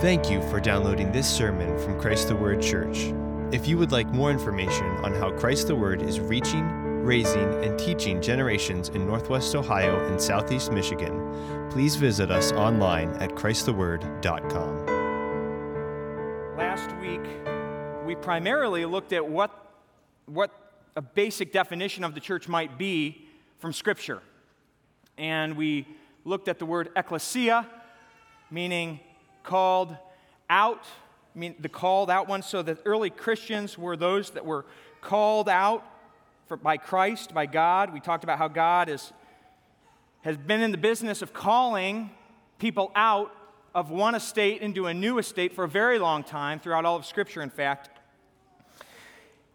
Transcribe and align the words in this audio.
Thank 0.00 0.30
you 0.30 0.40
for 0.48 0.60
downloading 0.60 1.12
this 1.12 1.28
sermon 1.28 1.78
from 1.78 2.00
Christ 2.00 2.28
the 2.28 2.34
Word 2.34 2.62
Church. 2.62 3.12
If 3.52 3.68
you 3.68 3.76
would 3.76 3.92
like 3.92 4.06
more 4.06 4.30
information 4.30 4.86
on 5.04 5.12
how 5.12 5.30
Christ 5.30 5.66
the 5.66 5.74
Word 5.74 6.00
is 6.00 6.18
reaching, 6.20 6.64
raising, 7.04 7.62
and 7.62 7.78
teaching 7.78 8.22
generations 8.22 8.88
in 8.88 9.06
Northwest 9.06 9.54
Ohio 9.54 10.02
and 10.06 10.18
Southeast 10.18 10.72
Michigan, 10.72 11.68
please 11.70 11.96
visit 11.96 12.30
us 12.30 12.50
online 12.52 13.10
at 13.16 13.32
ChristTheWord.com. 13.32 14.86
Last 16.56 16.96
week, 16.96 17.20
we 18.06 18.14
primarily 18.14 18.86
looked 18.86 19.12
at 19.12 19.28
what, 19.28 19.50
what 20.24 20.50
a 20.96 21.02
basic 21.02 21.52
definition 21.52 22.04
of 22.04 22.14
the 22.14 22.20
church 22.20 22.48
might 22.48 22.78
be 22.78 23.28
from 23.58 23.74
Scripture. 23.74 24.22
And 25.18 25.58
we 25.58 25.86
looked 26.24 26.48
at 26.48 26.58
the 26.58 26.64
word 26.64 26.88
ecclesia, 26.96 27.68
meaning 28.50 29.00
called 29.42 29.96
out, 30.48 30.84
I 31.34 31.38
mean, 31.38 31.54
the 31.58 31.68
called 31.68 32.10
out 32.10 32.28
ones. 32.28 32.46
So 32.46 32.62
the 32.62 32.78
early 32.84 33.10
Christians 33.10 33.78
were 33.78 33.96
those 33.96 34.30
that 34.30 34.44
were 34.44 34.64
called 35.00 35.48
out 35.48 35.84
for, 36.46 36.56
by 36.56 36.76
Christ, 36.76 37.32
by 37.32 37.46
God. 37.46 37.92
We 37.92 38.00
talked 38.00 38.24
about 38.24 38.38
how 38.38 38.48
God 38.48 38.88
is, 38.88 39.12
has 40.22 40.36
been 40.36 40.60
in 40.60 40.72
the 40.72 40.78
business 40.78 41.22
of 41.22 41.32
calling 41.32 42.10
people 42.58 42.92
out 42.94 43.34
of 43.74 43.90
one 43.90 44.14
estate 44.14 44.60
into 44.62 44.86
a 44.86 44.94
new 44.94 45.18
estate 45.18 45.54
for 45.54 45.64
a 45.64 45.68
very 45.68 45.98
long 45.98 46.24
time, 46.24 46.58
throughout 46.58 46.84
all 46.84 46.96
of 46.96 47.06
Scripture, 47.06 47.40
in 47.40 47.50
fact. 47.50 47.88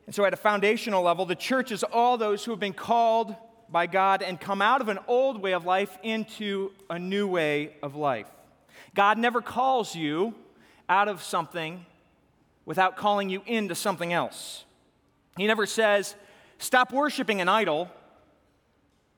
And 0.05 0.15
so, 0.15 0.23
at 0.23 0.33
a 0.33 0.37
foundational 0.37 1.03
level, 1.03 1.25
the 1.25 1.35
church 1.35 1.71
is 1.71 1.83
all 1.83 2.17
those 2.17 2.45
who 2.45 2.51
have 2.51 2.59
been 2.59 2.73
called 2.73 3.35
by 3.69 3.87
God 3.87 4.21
and 4.21 4.39
come 4.39 4.61
out 4.61 4.81
of 4.81 4.87
an 4.87 4.99
old 5.07 5.41
way 5.41 5.53
of 5.53 5.65
life 5.65 5.97
into 6.03 6.71
a 6.89 6.99
new 6.99 7.27
way 7.27 7.75
of 7.81 7.95
life. 7.95 8.27
God 8.95 9.19
never 9.19 9.41
calls 9.41 9.95
you 9.95 10.33
out 10.89 11.07
of 11.07 11.21
something 11.21 11.85
without 12.65 12.97
calling 12.97 13.29
you 13.29 13.43
into 13.45 13.75
something 13.75 14.11
else. 14.11 14.65
He 15.37 15.45
never 15.45 15.67
says, 15.67 16.15
stop 16.57 16.91
worshiping 16.91 17.41
an 17.41 17.49
idol 17.49 17.91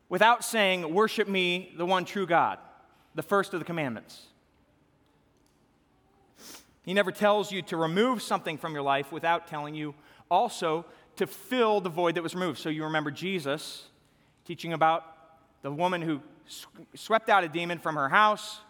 without 0.09 0.43
saying, 0.43 0.93
worship 0.93 1.27
me, 1.27 1.73
the 1.77 1.85
one 1.85 2.03
true 2.03 2.25
God, 2.25 2.57
the 3.15 3.23
first 3.23 3.53
of 3.53 3.59
the 3.59 3.65
commandments. 3.65 4.23
He 6.83 6.93
never 6.93 7.11
tells 7.11 7.51
you 7.51 7.61
to 7.63 7.77
remove 7.77 8.21
something 8.21 8.57
from 8.57 8.73
your 8.73 8.81
life 8.81 9.11
without 9.11 9.47
telling 9.47 9.75
you 9.75 9.93
also 10.31 10.85
to 11.17 11.27
fill 11.27 11.81
the 11.81 11.89
void 11.89 12.15
that 12.15 12.23
was 12.23 12.33
removed. 12.33 12.59
So 12.59 12.69
you 12.69 12.85
remember 12.85 13.11
Jesus 13.11 13.83
teaching 14.45 14.73
about 14.73 15.03
the 15.61 15.71
woman 15.71 16.01
who 16.01 16.21
swept 16.95 17.29
out 17.29 17.43
a 17.43 17.49
demon 17.49 17.77
from 17.77 17.95
her 17.95 18.07
house, 18.07 18.61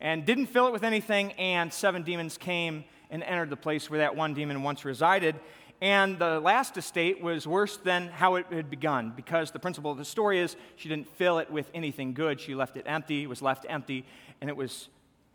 and 0.00 0.24
didn't 0.24 0.46
fill 0.46 0.66
it 0.66 0.72
with 0.72 0.84
anything, 0.84 1.32
and 1.32 1.72
seven 1.72 2.02
demons 2.02 2.38
came 2.38 2.84
and 3.10 3.22
entered 3.22 3.50
the 3.50 3.56
place 3.56 3.90
where 3.90 4.00
that 4.00 4.16
one 4.16 4.34
demon 4.34 4.62
once 4.62 4.84
resided. 4.84 5.36
And 5.80 6.18
the 6.18 6.40
last 6.40 6.76
estate 6.76 7.22
was 7.22 7.46
worse 7.46 7.76
than 7.76 8.08
how 8.08 8.34
it 8.34 8.46
had 8.50 8.68
begun 8.68 9.12
because 9.14 9.52
the 9.52 9.60
principle 9.60 9.92
of 9.92 9.98
the 9.98 10.04
story 10.04 10.40
is 10.40 10.56
she 10.76 10.88
didn't 10.88 11.08
fill 11.16 11.38
it 11.38 11.50
with 11.50 11.70
anything 11.72 12.14
good. 12.14 12.40
She 12.40 12.54
left 12.54 12.76
it 12.76 12.84
empty, 12.86 13.26
was 13.26 13.42
left 13.42 13.64
empty, 13.68 14.04
and 14.40 14.50
it 14.50 14.56
was 14.56 14.88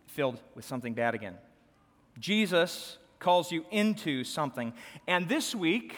filled 0.08 0.42
with 0.54 0.66
something 0.66 0.94
bad 0.94 1.16
again. 1.16 1.38
Jesus 2.20 2.98
calls 3.20 3.52
you 3.52 3.66
into 3.72 4.24
something. 4.24 4.74
And 5.08 5.30
this 5.30 5.56
week, 5.56 5.96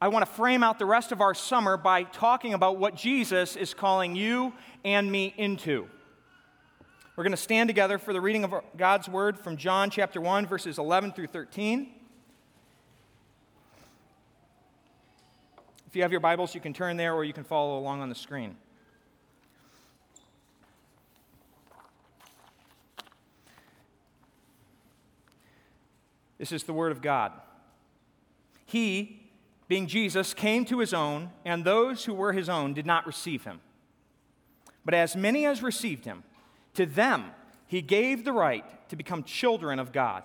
I 0.00 0.08
want 0.08 0.26
to 0.26 0.30
frame 0.32 0.62
out 0.62 0.78
the 0.78 0.86
rest 0.86 1.12
of 1.12 1.20
our 1.20 1.34
summer 1.34 1.76
by 1.76 2.04
talking 2.04 2.54
about 2.54 2.78
what 2.78 2.96
Jesus 2.96 3.54
is 3.54 3.74
calling 3.74 4.16
you 4.16 4.54
and 4.82 5.10
me 5.12 5.34
into. 5.36 5.88
We're 7.16 7.22
going 7.22 7.30
to 7.30 7.36
stand 7.36 7.68
together 7.68 7.98
for 7.98 8.12
the 8.12 8.20
reading 8.20 8.42
of 8.42 8.52
God's 8.76 9.08
word 9.08 9.38
from 9.38 9.56
John 9.56 9.88
chapter 9.88 10.20
1, 10.20 10.46
verses 10.46 10.78
11 10.78 11.12
through 11.12 11.28
13. 11.28 11.88
If 15.86 15.94
you 15.94 16.02
have 16.02 16.10
your 16.10 16.20
Bibles, 16.20 16.56
you 16.56 16.60
can 16.60 16.74
turn 16.74 16.96
there 16.96 17.14
or 17.14 17.22
you 17.22 17.32
can 17.32 17.44
follow 17.44 17.78
along 17.78 18.00
on 18.00 18.08
the 18.08 18.16
screen. 18.16 18.56
This 26.36 26.50
is 26.50 26.64
the 26.64 26.72
Word 26.72 26.90
of 26.90 27.00
God. 27.00 27.30
He, 28.66 29.30
being 29.68 29.86
Jesus, 29.86 30.34
came 30.34 30.64
to 30.64 30.80
his 30.80 30.92
own, 30.92 31.30
and 31.44 31.64
those 31.64 32.06
who 32.06 32.12
were 32.12 32.32
his 32.32 32.48
own 32.48 32.74
did 32.74 32.86
not 32.86 33.06
receive 33.06 33.44
him. 33.44 33.60
But 34.84 34.94
as 34.94 35.14
many 35.14 35.46
as 35.46 35.62
received 35.62 36.06
him, 36.06 36.24
to 36.74 36.86
them, 36.86 37.30
he 37.66 37.80
gave 37.80 38.24
the 38.24 38.32
right 38.32 38.64
to 38.88 38.96
become 38.96 39.24
children 39.24 39.78
of 39.78 39.92
God, 39.92 40.22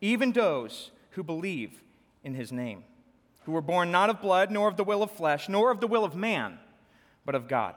even 0.00 0.32
those 0.32 0.90
who 1.10 1.22
believe 1.22 1.82
in 2.22 2.34
his 2.34 2.52
name, 2.52 2.84
who 3.44 3.52
were 3.52 3.60
born 3.60 3.90
not 3.90 4.10
of 4.10 4.20
blood, 4.20 4.50
nor 4.50 4.68
of 4.68 4.76
the 4.76 4.84
will 4.84 5.02
of 5.02 5.10
flesh, 5.10 5.48
nor 5.48 5.70
of 5.70 5.80
the 5.80 5.86
will 5.86 6.04
of 6.04 6.14
man, 6.14 6.58
but 7.24 7.34
of 7.34 7.48
God. 7.48 7.74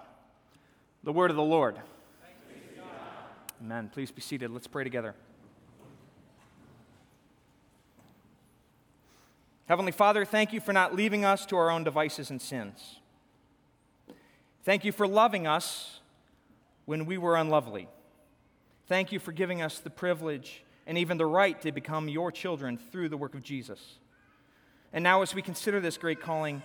The 1.04 1.14
word 1.14 1.30
of 1.30 1.38
the 1.38 1.44
Lord. 1.44 1.80
Amen. 3.62 3.90
Please 3.94 4.12
be 4.12 4.22
seated. 4.22 4.52
Let's 4.52 4.68
pray 4.68 4.84
together. 4.84 5.16
Heavenly 9.68 9.92
Father, 9.92 10.24
thank 10.24 10.54
you 10.54 10.62
for 10.62 10.72
not 10.72 10.96
leaving 10.96 11.26
us 11.26 11.46
to 11.48 11.58
our 11.58 11.70
own 11.70 11.84
devices 11.84 12.30
and 12.30 12.42
sins. 12.42 13.00
Thank 14.64 14.86
you 14.86 14.92
for 14.92 15.08
loving 15.08 15.46
us 15.46 16.00
when 16.86 17.06
we 17.06 17.18
were 17.18 17.36
unlovely. 17.36 17.90
Thank 18.88 19.12
you 19.12 19.20
for 19.20 19.34
giving 19.34 19.62
us 19.62 19.80
the 19.80 19.90
privilege 19.90 20.64
and 20.86 20.98
even 20.98 21.18
the 21.18 21.26
right 21.26 21.62
to 21.62 21.74
become 21.74 22.08
your 22.08 22.32
children 22.32 22.78
through 22.78 23.10
the 23.10 23.18
work 23.18 23.36
of 23.36 23.44
Jesus. 23.44 23.98
And 24.94 25.04
now, 25.04 25.22
as 25.22 25.36
we 25.36 25.42
consider 25.42 25.82
this 25.82 25.98
great 25.98 26.22
calling, 26.22 26.64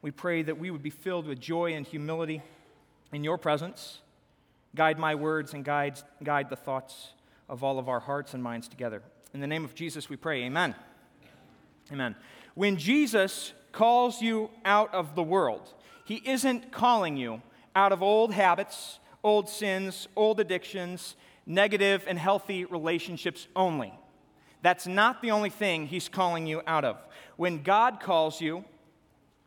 we 0.00 0.10
pray 0.10 0.40
that 0.42 0.58
we 0.58 0.70
would 0.70 0.82
be 0.82 0.88
filled 0.88 1.26
with 1.26 1.38
joy 1.38 1.74
and 1.74 1.86
humility 1.86 2.42
in 3.12 3.22
your 3.22 3.36
presence. 3.36 3.98
Guide 4.74 4.98
my 4.98 5.14
words 5.14 5.52
and 5.52 5.62
guide, 5.62 6.00
guide 6.24 6.48
the 6.48 6.56
thoughts 6.56 7.12
of 7.50 7.62
all 7.62 7.78
of 7.78 7.86
our 7.86 8.00
hearts 8.00 8.32
and 8.32 8.42
minds 8.42 8.66
together. 8.66 9.02
In 9.34 9.40
the 9.40 9.46
name 9.46 9.66
of 9.66 9.74
Jesus, 9.74 10.08
we 10.08 10.16
pray. 10.16 10.44
Amen. 10.44 10.74
Amen. 11.92 12.16
When 12.54 12.78
Jesus 12.78 13.52
calls 13.72 14.22
you 14.22 14.48
out 14.64 14.94
of 14.94 15.14
the 15.14 15.22
world, 15.22 15.74
he 16.06 16.22
isn't 16.24 16.72
calling 16.72 17.18
you 17.18 17.42
out 17.76 17.92
of 17.92 18.02
old 18.02 18.32
habits, 18.32 19.00
old 19.22 19.50
sins, 19.50 20.08
old 20.16 20.40
addictions, 20.40 21.14
negative 21.48 22.04
and 22.06 22.18
healthy 22.18 22.64
relationships 22.64 23.48
only. 23.56 23.92
That's 24.62 24.86
not 24.86 25.22
the 25.22 25.30
only 25.32 25.50
thing 25.50 25.86
He's 25.86 26.08
calling 26.08 26.46
you 26.46 26.62
out 26.66 26.84
of. 26.84 27.04
When 27.36 27.62
God 27.62 27.98
calls 28.00 28.40
you, 28.40 28.64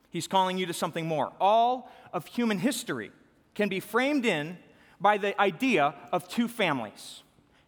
He's 0.10 0.28
calling 0.28 0.58
you 0.58 0.66
to 0.66 0.74
something 0.74 1.06
more. 1.06 1.32
All 1.40 1.90
of 2.12 2.26
human 2.26 2.58
history 2.58 3.12
can 3.56 3.70
be 3.70 3.80
framed 3.80 4.26
in 4.26 4.58
by 5.00 5.18
the 5.18 5.40
idea 5.40 5.96
of 6.12 6.28
two 6.28 6.48
families. 6.48 7.24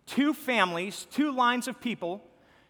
Two 0.05 0.33
families, 0.33 1.07
two 1.11 1.31
lines 1.31 1.67
of 1.67 1.79
people, 1.79 2.21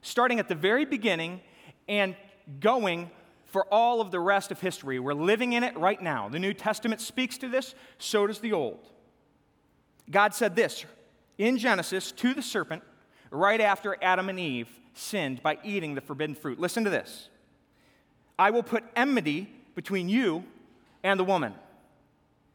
starting 0.02 0.40
at 0.40 0.47
the 0.47 0.56
very 0.56 0.85
beginning 0.85 1.41
and 1.88 2.16
going 2.59 3.09
for 3.46 3.66
all 3.72 4.02
of 4.02 4.12
the 4.12 4.19
rest 4.19 4.52
of 4.52 4.59
history. 4.59 5.00
We're 5.00 5.13
living 5.13 5.53
in 5.53 5.63
it 5.63 5.78
right 5.78 6.02
now. 6.02 6.29
The 6.29 6.40
New 6.40 6.53
Testament 6.53 7.02
speaks 7.02 7.38
to 7.40 7.47
this, 7.47 7.73
so 7.97 8.28
does 8.28 8.40
the 8.40 8.53
Old. 8.53 8.90
God 10.09 10.34
said 10.34 10.56
this 10.56 10.85
in 11.38 11.58
Genesis 11.58 12.12
to 12.14 12.34
the 12.34 12.42
serpent 12.42 12.84
right 13.32 13.62
after 13.62 13.98
Adam 14.02 14.30
and 14.30 14.40
Eve 14.40 14.70
sinned 14.94 15.42
by 15.42 15.58
eating 15.64 15.96
the 15.96 16.02
forbidden 16.02 16.36
fruit. 16.36 16.60
Listen 16.60 16.84
to 16.84 16.90
this 16.90 17.30
I 18.38 18.52
will 18.52 18.64
put 18.64 18.84
enmity 18.96 19.50
between 19.76 20.10
you 20.10 20.44
and 21.04 21.20
the 21.20 21.24
woman, 21.24 21.54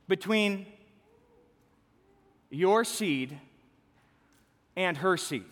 between 0.07 0.67
your 2.51 2.85
seed 2.85 3.39
and 4.77 4.97
her 4.99 5.17
seed. 5.17 5.45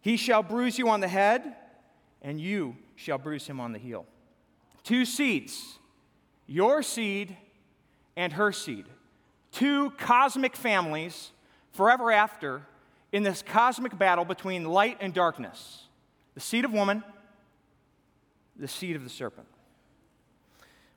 He 0.00 0.16
shall 0.16 0.42
bruise 0.42 0.78
you 0.78 0.88
on 0.88 1.00
the 1.00 1.08
head, 1.08 1.56
and 2.22 2.40
you 2.40 2.76
shall 2.96 3.18
bruise 3.18 3.46
him 3.46 3.60
on 3.60 3.72
the 3.72 3.78
heel. 3.78 4.06
Two 4.82 5.04
seeds, 5.04 5.78
your 6.46 6.82
seed 6.82 7.36
and 8.16 8.32
her 8.32 8.52
seed. 8.52 8.86
Two 9.52 9.90
cosmic 9.98 10.56
families 10.56 11.32
forever 11.72 12.10
after 12.10 12.62
in 13.12 13.22
this 13.22 13.42
cosmic 13.42 13.96
battle 13.96 14.24
between 14.24 14.64
light 14.64 14.98
and 15.00 15.12
darkness 15.12 15.84
the 16.34 16.40
seed 16.40 16.64
of 16.64 16.72
woman, 16.72 17.02
the 18.56 18.68
seed 18.68 18.94
of 18.94 19.02
the 19.02 19.10
serpent. 19.10 19.48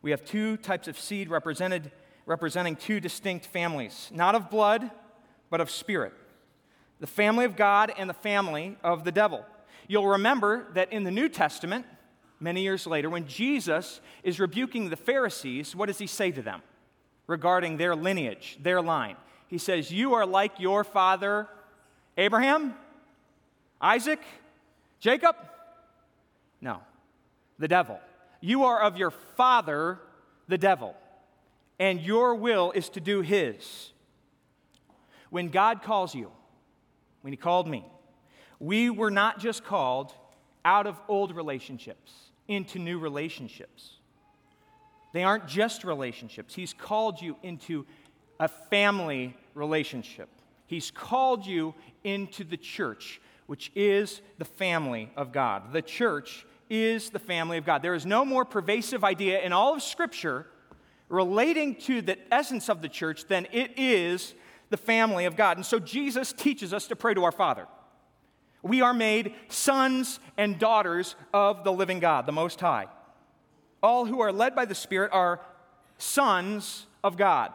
We 0.01 0.11
have 0.11 0.23
two 0.23 0.57
types 0.57 0.87
of 0.87 0.99
seed 0.99 1.29
represented, 1.29 1.91
representing 2.25 2.75
two 2.75 2.99
distinct 2.99 3.47
families, 3.47 4.09
not 4.13 4.35
of 4.35 4.49
blood, 4.49 4.91
but 5.49 5.59
of 5.59 5.71
spirit 5.71 6.13
the 6.99 7.07
family 7.07 7.43
of 7.43 7.57
God 7.57 7.91
and 7.97 8.09
the 8.09 8.13
family 8.13 8.77
of 8.81 9.03
the 9.03 9.11
devil. 9.11 9.45
You'll 9.89 10.07
remember 10.07 10.67
that 10.73 10.93
in 10.93 11.03
the 11.03 11.11
New 11.11 11.27
Testament, 11.27 11.85
many 12.39 12.61
years 12.61 12.87
later, 12.87 13.09
when 13.09 13.27
Jesus 13.27 13.99
is 14.23 14.39
rebuking 14.39 14.89
the 14.89 14.95
Pharisees, 14.95 15.75
what 15.75 15.87
does 15.87 15.97
he 15.97 16.07
say 16.07 16.31
to 16.31 16.41
them 16.41 16.61
regarding 17.27 17.75
their 17.75 17.93
lineage, 17.93 18.57
their 18.61 18.81
line? 18.81 19.17
He 19.47 19.57
says, 19.57 19.91
You 19.91 20.13
are 20.13 20.25
like 20.25 20.59
your 20.59 20.83
father 20.83 21.47
Abraham. 22.17 22.75
Isaac? 23.81 24.21
Jacob? 24.99 25.35
No, 26.61 26.79
the 27.59 27.67
devil. 27.67 27.99
You 28.39 28.65
are 28.65 28.81
of 28.81 28.97
your 28.97 29.11
father, 29.11 29.99
the 30.47 30.57
devil, 30.57 30.95
and 31.79 31.99
your 31.99 32.35
will 32.35 32.71
is 32.71 32.89
to 32.89 32.99
do 32.99 33.21
his. 33.21 33.91
When 35.29 35.49
God 35.49 35.81
calls 35.81 36.13
you, 36.13 36.31
when 37.21 37.33
he 37.33 37.37
called 37.37 37.67
me, 37.67 37.85
we 38.59 38.89
were 38.89 39.11
not 39.11 39.39
just 39.39 39.63
called 39.63 40.13
out 40.63 40.87
of 40.87 40.99
old 41.07 41.35
relationships 41.35 42.13
into 42.47 42.79
new 42.79 42.99
relationships. 42.99 43.97
They 45.13 45.23
aren't 45.23 45.47
just 45.47 45.83
relationships. 45.83 46.55
He's 46.55 46.73
called 46.73 47.21
you 47.21 47.37
into 47.43 47.85
a 48.39 48.47
family 48.47 49.35
relationship. 49.53 50.29
He's 50.65 50.91
called 50.91 51.45
you 51.45 51.75
into 52.03 52.43
the 52.43 52.57
church, 52.57 53.21
which 53.45 53.71
is 53.75 54.21
the 54.37 54.45
family 54.45 55.11
of 55.15 55.31
God. 55.31 55.73
The 55.73 55.81
church 55.81 56.45
is 56.69 57.09
the 57.09 57.19
family 57.19 57.57
of 57.57 57.65
God. 57.65 57.81
There 57.81 57.93
is 57.93 58.05
no 58.05 58.25
more 58.25 58.45
pervasive 58.45 59.03
idea 59.03 59.41
in 59.41 59.53
all 59.53 59.75
of 59.75 59.83
Scripture 59.83 60.47
relating 61.09 61.75
to 61.75 62.01
the 62.01 62.17
essence 62.33 62.69
of 62.69 62.81
the 62.81 62.89
church 62.89 63.25
than 63.27 63.47
it 63.51 63.71
is 63.77 64.33
the 64.69 64.77
family 64.77 65.25
of 65.25 65.35
God. 65.35 65.57
And 65.57 65.65
so 65.65 65.77
Jesus 65.77 66.33
teaches 66.33 66.73
us 66.73 66.87
to 66.87 66.95
pray 66.95 67.13
to 67.13 67.23
our 67.23 67.31
Father. 67.31 67.67
We 68.63 68.81
are 68.81 68.93
made 68.93 69.35
sons 69.49 70.19
and 70.37 70.57
daughters 70.57 71.15
of 71.33 71.63
the 71.63 71.71
living 71.71 71.99
God, 71.99 72.25
the 72.25 72.31
Most 72.31 72.59
High. 72.59 72.87
All 73.83 74.05
who 74.05 74.21
are 74.21 74.31
led 74.31 74.55
by 74.55 74.65
the 74.65 74.73
Spirit 74.73 75.11
are 75.13 75.41
sons 75.97 76.87
of 77.03 77.17
God, 77.17 77.51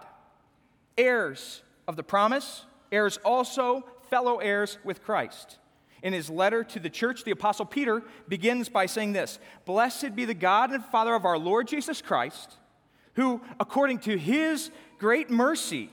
heirs 0.98 1.62
of 1.86 1.96
the 1.96 2.02
promise, 2.02 2.66
heirs 2.92 3.18
also, 3.24 3.84
fellow 4.10 4.38
heirs 4.38 4.78
with 4.84 5.02
Christ. 5.02 5.58
In 6.02 6.12
his 6.12 6.30
letter 6.30 6.62
to 6.64 6.78
the 6.78 6.90
church, 6.90 7.24
the 7.24 7.30
Apostle 7.30 7.64
Peter 7.64 8.02
begins 8.28 8.68
by 8.68 8.86
saying 8.86 9.12
this 9.12 9.38
Blessed 9.64 10.14
be 10.14 10.24
the 10.24 10.34
God 10.34 10.70
and 10.70 10.84
Father 10.84 11.14
of 11.14 11.24
our 11.24 11.38
Lord 11.38 11.66
Jesus 11.66 12.02
Christ, 12.02 12.56
who, 13.14 13.40
according 13.58 14.00
to 14.00 14.16
his 14.16 14.70
great 14.98 15.30
mercy, 15.30 15.90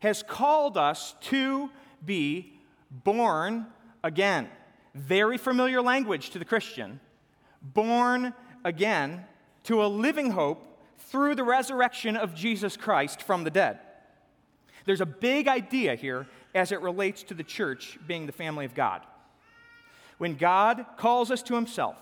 has 0.00 0.22
called 0.22 0.76
us 0.76 1.14
to 1.20 1.70
be 2.04 2.54
born 2.90 3.66
again. 4.02 4.48
Very 4.94 5.38
familiar 5.38 5.82
language 5.82 6.30
to 6.30 6.38
the 6.38 6.44
Christian. 6.44 7.00
Born 7.62 8.32
again 8.64 9.24
to 9.64 9.84
a 9.84 9.86
living 9.86 10.30
hope 10.30 10.62
through 10.98 11.34
the 11.34 11.44
resurrection 11.44 12.16
of 12.16 12.34
Jesus 12.34 12.76
Christ 12.76 13.22
from 13.22 13.44
the 13.44 13.50
dead. 13.50 13.78
There's 14.86 15.00
a 15.00 15.06
big 15.06 15.48
idea 15.48 15.94
here 15.94 16.26
as 16.54 16.72
it 16.72 16.80
relates 16.80 17.22
to 17.24 17.34
the 17.34 17.42
church 17.42 17.98
being 18.06 18.26
the 18.26 18.32
family 18.32 18.64
of 18.64 18.74
God. 18.74 19.02
When 20.18 20.34
God 20.34 20.86
calls 20.96 21.30
us 21.30 21.42
to 21.44 21.54
Himself, 21.54 21.96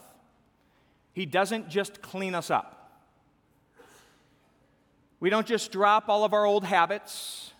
He 1.12 1.26
doesn't 1.26 1.68
just 1.68 2.00
clean 2.02 2.34
us 2.34 2.50
up. 2.50 3.02
We 5.18 5.30
don't 5.30 5.46
just 5.46 5.72
drop 5.72 6.08
all 6.08 6.24
of 6.24 6.34
our 6.34 6.46
old 6.46 6.64
habits 6.64 7.54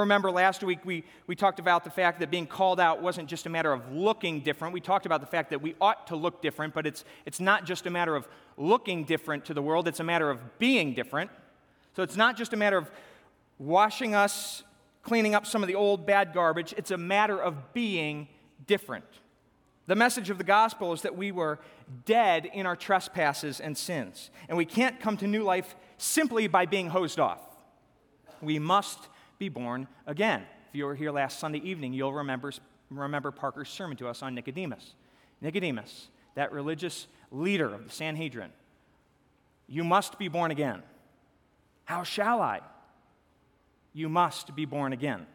Remember 0.00 0.30
last 0.30 0.64
week 0.64 0.80
we, 0.84 1.04
we 1.28 1.36
talked 1.36 1.60
about 1.60 1.84
the 1.84 1.90
fact 1.90 2.18
that 2.18 2.30
being 2.30 2.48
called 2.48 2.80
out 2.80 3.00
wasn't 3.00 3.28
just 3.28 3.46
a 3.46 3.48
matter 3.48 3.72
of 3.72 3.92
looking 3.92 4.40
different. 4.40 4.74
We 4.74 4.80
talked 4.80 5.06
about 5.06 5.20
the 5.20 5.26
fact 5.26 5.50
that 5.50 5.62
we 5.62 5.76
ought 5.80 6.08
to 6.08 6.16
look 6.16 6.42
different, 6.42 6.74
but 6.74 6.84
it's, 6.84 7.04
it's 7.26 7.38
not 7.38 7.64
just 7.64 7.86
a 7.86 7.90
matter 7.90 8.16
of 8.16 8.26
looking 8.56 9.04
different 9.04 9.44
to 9.46 9.54
the 9.54 9.62
world, 9.62 9.86
it's 9.86 10.00
a 10.00 10.04
matter 10.04 10.30
of 10.30 10.58
being 10.58 10.94
different. 10.94 11.30
So 11.94 12.02
it's 12.02 12.16
not 12.16 12.36
just 12.36 12.52
a 12.52 12.56
matter 12.56 12.76
of 12.76 12.90
washing 13.58 14.14
us, 14.14 14.62
cleaning 15.02 15.34
up 15.34 15.46
some 15.46 15.62
of 15.62 15.68
the 15.68 15.74
old 15.74 16.06
bad 16.06 16.32
garbage, 16.32 16.74
it's 16.76 16.90
a 16.90 16.98
matter 16.98 17.40
of 17.40 17.72
being 17.72 18.28
different. 18.66 19.04
The 19.86 19.94
message 19.94 20.30
of 20.30 20.38
the 20.38 20.44
gospel 20.44 20.92
is 20.92 21.02
that 21.02 21.16
we 21.16 21.30
were 21.30 21.58
dead 22.06 22.46
in 22.46 22.64
our 22.64 22.76
trespasses 22.76 23.60
and 23.60 23.76
sins, 23.76 24.30
and 24.48 24.56
we 24.56 24.64
can't 24.64 24.98
come 24.98 25.16
to 25.18 25.26
new 25.26 25.42
life 25.42 25.76
simply 25.98 26.46
by 26.46 26.64
being 26.64 26.88
hosed 26.88 27.20
off. 27.20 27.40
We 28.40 28.58
must 28.58 28.98
be 29.38 29.48
born 29.48 29.88
again. 30.06 30.42
If 30.68 30.74
you 30.74 30.86
were 30.86 30.94
here 30.94 31.10
last 31.10 31.38
Sunday 31.38 31.58
evening, 31.58 31.92
you'll 31.92 32.14
remember, 32.14 32.52
remember 32.90 33.30
Parker's 33.30 33.68
sermon 33.68 33.96
to 33.98 34.08
us 34.08 34.22
on 34.22 34.34
Nicodemus. 34.34 34.94
Nicodemus, 35.40 36.08
that 36.34 36.50
religious 36.50 37.06
leader 37.30 37.72
of 37.72 37.84
the 37.84 37.90
Sanhedrin, 37.90 38.50
you 39.66 39.84
must 39.84 40.18
be 40.18 40.28
born 40.28 40.50
again. 40.50 40.82
How 41.84 42.02
shall 42.02 42.40
I? 42.40 42.60
You 43.94 44.08
must 44.08 44.54
be 44.54 44.66
born 44.66 44.92
again. 44.92 45.26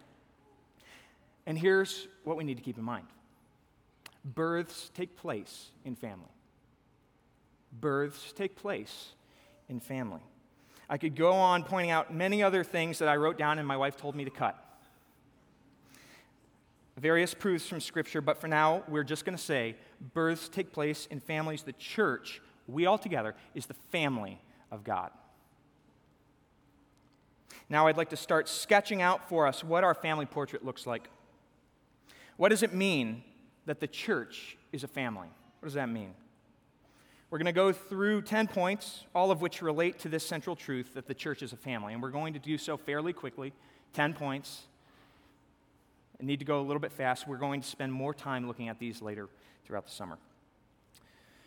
And 1.48 1.58
here's 1.58 2.08
what 2.24 2.38
we 2.38 2.44
need 2.44 2.58
to 2.58 2.64
keep 2.64 2.78
in 2.78 2.84
mind 2.84 3.08
births 4.24 4.92
take 4.94 5.16
place 5.16 5.72
in 5.86 5.96
family. 5.96 6.30
Births 7.72 8.34
take 8.34 8.56
place 8.56 9.14
in 9.70 9.80
family. 9.80 10.22
I 10.90 10.98
could 10.98 11.16
go 11.16 11.32
on 11.32 11.64
pointing 11.64 11.92
out 11.92 12.14
many 12.14 12.44
other 12.44 12.64
things 12.64 13.00
that 13.00 13.08
I 13.08 13.16
wrote 13.16 13.38
down 13.38 13.60
and 13.60 13.68
my 13.68 13.78
wife 13.78 13.96
told 13.96 14.16
me 14.16 14.26
to 14.26 14.32
cut. 14.32 14.56
Various 16.98 17.34
proofs 17.34 17.66
from 17.66 17.80
Scripture, 17.80 18.20
but 18.22 18.42
for 18.42 18.48
now, 18.48 18.84
we're 18.90 19.04
just 19.06 19.24
going 19.24 19.38
to 19.38 19.44
say 19.44 19.76
births 20.14 20.50
take 20.50 20.74
place 20.74 21.08
in 21.10 21.20
families. 21.20 21.64
The 21.64 21.74
church, 21.74 22.42
we 22.68 22.88
all 22.88 22.98
together, 22.98 23.36
is 23.56 23.68
the 23.68 23.76
family 23.92 24.42
of 24.70 24.84
God. 24.84 25.12
Now, 27.70 27.88
I'd 27.88 27.98
like 27.98 28.10
to 28.10 28.18
start 28.18 28.50
sketching 28.50 29.02
out 29.02 29.30
for 29.30 29.46
us 29.46 29.64
what 29.64 29.84
our 29.84 29.94
family 29.94 30.26
portrait 30.26 30.66
looks 30.66 30.88
like. 30.88 31.10
What 32.38 32.50
does 32.50 32.64
it 32.64 32.74
mean 32.74 33.24
that 33.66 33.80
the 33.80 33.88
church 33.88 34.58
is 34.72 34.84
a 34.84 34.88
family? 34.88 35.28
What 35.60 35.68
does 35.68 35.76
that 35.76 35.90
mean? 35.90 36.14
We're 37.30 37.38
going 37.38 37.46
to 37.46 37.52
go 37.52 37.72
through 37.72 38.24
10 38.24 38.48
points, 38.48 39.04
all 39.14 39.30
of 39.30 39.42
which 39.42 39.62
relate 39.62 40.00
to 40.00 40.10
this 40.10 40.26
central 40.26 40.56
truth 40.56 40.96
that 40.96 41.06
the 41.06 41.14
church 41.14 41.44
is 41.44 41.54
a 41.54 41.58
family. 41.58 41.94
And 41.94 42.02
we're 42.02 42.10
going 42.10 42.34
to 42.34 42.40
do 42.40 42.58
so 42.58 42.76
fairly 42.76 43.14
quickly 43.14 43.54
10 43.94 44.14
points. 44.14 44.64
I 46.20 46.26
need 46.26 46.40
to 46.40 46.46
go 46.46 46.60
a 46.60 46.64
little 46.64 46.80
bit 46.80 46.92
fast. 46.92 47.28
We're 47.28 47.38
going 47.38 47.62
to 47.62 47.68
spend 47.68 47.94
more 47.94 48.16
time 48.16 48.48
looking 48.48 48.68
at 48.68 48.80
these 48.80 49.02
later 49.02 49.30
throughout 49.64 49.86
the 49.86 49.92
summer. 49.92 50.18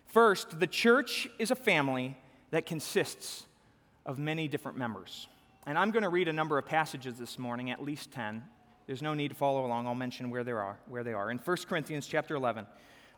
First, 0.06 0.60
the 0.60 0.68
church 0.68 1.26
is 1.38 1.50
a 1.50 1.56
family 1.56 2.16
that 2.50 2.64
consists 2.64 3.46
of 4.06 4.18
many 4.18 4.46
different 4.46 4.78
members. 4.78 5.26
And 5.66 5.78
I'm 5.78 5.92
going 5.92 6.02
to 6.02 6.08
read 6.08 6.26
a 6.26 6.32
number 6.32 6.58
of 6.58 6.66
passages 6.66 7.18
this 7.18 7.38
morning, 7.38 7.70
at 7.70 7.82
least 7.82 8.10
10. 8.10 8.42
There's 8.86 9.02
no 9.02 9.14
need 9.14 9.28
to 9.28 9.34
follow 9.34 9.64
along. 9.64 9.86
I'll 9.86 9.94
mention 9.94 10.28
where 10.28 10.42
they 10.42 10.52
are, 10.52 10.76
where 10.88 11.04
they 11.04 11.12
are. 11.12 11.30
In 11.30 11.38
1 11.38 11.56
Corinthians 11.68 12.06
chapter 12.06 12.34
11, 12.34 12.66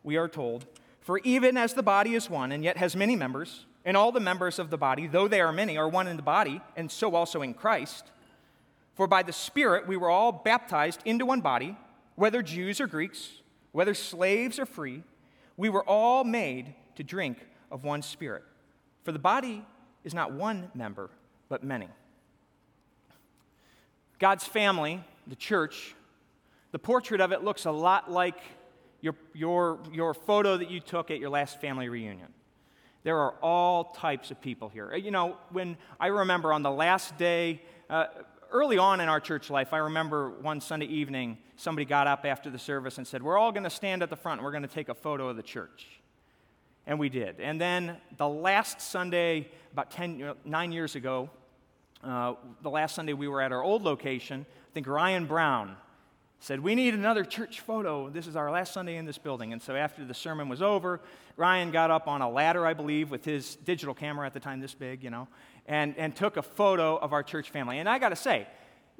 we 0.03 0.17
are 0.17 0.27
told, 0.27 0.67
for 1.01 1.19
even 1.19 1.57
as 1.57 1.73
the 1.73 1.81
body 1.81 2.13
is 2.13 2.29
one 2.29 2.51
and 2.51 2.63
yet 2.63 2.77
has 2.77 2.95
many 2.95 3.15
members, 3.15 3.65
and 3.83 3.97
all 3.97 4.11
the 4.11 4.19
members 4.19 4.59
of 4.59 4.69
the 4.69 4.77
body, 4.77 5.07
though 5.07 5.27
they 5.27 5.41
are 5.41 5.51
many, 5.51 5.75
are 5.77 5.89
one 5.89 6.07
in 6.07 6.17
the 6.17 6.23
body, 6.23 6.61
and 6.75 6.91
so 6.91 7.15
also 7.15 7.41
in 7.41 7.53
Christ, 7.53 8.11
for 8.93 9.07
by 9.07 9.23
the 9.23 9.33
Spirit 9.33 9.87
we 9.87 9.97
were 9.97 10.09
all 10.09 10.31
baptized 10.31 11.01
into 11.03 11.25
one 11.25 11.41
body, 11.41 11.75
whether 12.15 12.43
Jews 12.43 12.79
or 12.79 12.87
Greeks, 12.87 13.41
whether 13.71 13.93
slaves 13.95 14.59
or 14.59 14.65
free, 14.65 15.03
we 15.57 15.69
were 15.69 15.83
all 15.83 16.23
made 16.23 16.75
to 16.95 17.03
drink 17.03 17.39
of 17.71 17.83
one 17.83 18.03
Spirit. 18.03 18.43
For 19.03 19.11
the 19.11 19.19
body 19.19 19.65
is 20.03 20.13
not 20.13 20.31
one 20.31 20.69
member, 20.75 21.09
but 21.49 21.63
many. 21.63 21.89
God's 24.19 24.45
family, 24.45 25.03
the 25.27 25.35
church, 25.35 25.95
the 26.71 26.79
portrait 26.79 27.21
of 27.21 27.31
it 27.31 27.43
looks 27.43 27.65
a 27.65 27.71
lot 27.71 28.11
like 28.11 28.37
your, 29.01 29.15
your, 29.33 29.79
your 29.91 30.13
photo 30.13 30.57
that 30.57 30.69
you 30.69 30.79
took 30.79 31.11
at 31.11 31.19
your 31.19 31.29
last 31.29 31.61
family 31.61 31.89
reunion. 31.89 32.27
There 33.03 33.19
are 33.19 33.35
all 33.41 33.85
types 33.85 34.31
of 34.31 34.41
people 34.41 34.69
here. 34.69 34.95
You 34.95 35.11
know, 35.11 35.37
when 35.51 35.77
I 35.99 36.07
remember 36.07 36.51
on 36.51 36.63
the 36.63 36.71
last 36.71 37.17
day, 37.17 37.61
uh, 37.89 38.07
early 38.51 38.77
on 38.77 38.99
in 38.99 39.09
our 39.09 39.19
church 39.19 39.49
life, 39.49 39.73
I 39.73 39.77
remember 39.77 40.31
one 40.41 40.59
Sunday 40.59 40.87
evening, 40.87 41.37
somebody 41.55 41.85
got 41.85 42.07
up 42.07 42.25
after 42.25 42.49
the 42.49 42.57
service 42.57 42.97
and 42.97 43.05
said, 43.05 43.21
We're 43.21 43.37
all 43.37 43.51
going 43.51 43.63
to 43.63 43.69
stand 43.69 44.01
at 44.01 44.09
the 44.09 44.15
front 44.15 44.39
and 44.39 44.45
we're 44.45 44.51
going 44.51 44.63
to 44.63 44.67
take 44.67 44.89
a 44.89 44.95
photo 44.95 45.29
of 45.29 45.37
the 45.37 45.43
church. 45.43 45.85
And 46.87 46.97
we 46.97 47.09
did. 47.09 47.39
And 47.39 47.59
then 47.59 47.97
the 48.17 48.27
last 48.27 48.81
Sunday, 48.81 49.49
about 49.71 49.91
10, 49.91 50.33
nine 50.45 50.71
years 50.71 50.95
ago, 50.95 51.29
uh, 52.05 52.35
the 52.61 52.69
last 52.69 52.95
Sunday 52.95 53.13
we 53.13 53.27
were 53.27 53.41
at 53.41 53.51
our 53.51 53.63
old 53.63 53.83
location, 53.83 54.45
I 54.49 54.73
think 54.73 54.87
Ryan 54.87 55.25
Brown 55.25 55.75
said, 56.39 56.59
We 56.59 56.75
need 56.75 56.93
another 56.93 57.23
church 57.23 57.61
photo. 57.61 58.09
This 58.09 58.27
is 58.27 58.35
our 58.35 58.51
last 58.51 58.73
Sunday 58.73 58.97
in 58.97 59.05
this 59.05 59.17
building. 59.17 59.53
And 59.53 59.61
so 59.61 59.75
after 59.75 60.05
the 60.05 60.13
sermon 60.13 60.47
was 60.47 60.61
over, 60.61 61.01
Ryan 61.37 61.71
got 61.71 61.91
up 61.91 62.07
on 62.07 62.21
a 62.21 62.29
ladder, 62.29 62.65
I 62.65 62.73
believe, 62.73 63.09
with 63.09 63.25
his 63.25 63.55
digital 63.55 63.93
camera 63.93 64.25
at 64.25 64.33
the 64.33 64.39
time 64.39 64.59
this 64.59 64.73
big, 64.73 65.03
you 65.03 65.09
know, 65.09 65.27
and, 65.65 65.95
and 65.97 66.15
took 66.15 66.37
a 66.37 66.41
photo 66.43 66.97
of 66.97 67.13
our 67.13 67.23
church 67.23 67.49
family. 67.49 67.79
And 67.79 67.89
I 67.89 67.97
got 67.97 68.09
to 68.09 68.15
say, 68.15 68.47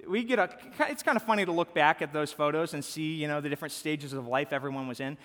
we 0.08 0.24
get 0.24 0.40
a, 0.40 0.50
it's 0.90 1.04
kind 1.04 1.16
of 1.16 1.24
funny 1.24 1.46
to 1.46 1.52
look 1.52 1.74
back 1.74 2.02
at 2.02 2.12
those 2.12 2.32
photos 2.32 2.74
and 2.74 2.84
see, 2.84 3.14
you 3.14 3.28
know, 3.28 3.40
the 3.40 3.50
different 3.50 3.72
stages 3.72 4.14
of 4.14 4.28
life 4.28 4.52
everyone 4.52 4.88
was 4.88 5.00
in. 5.00 5.18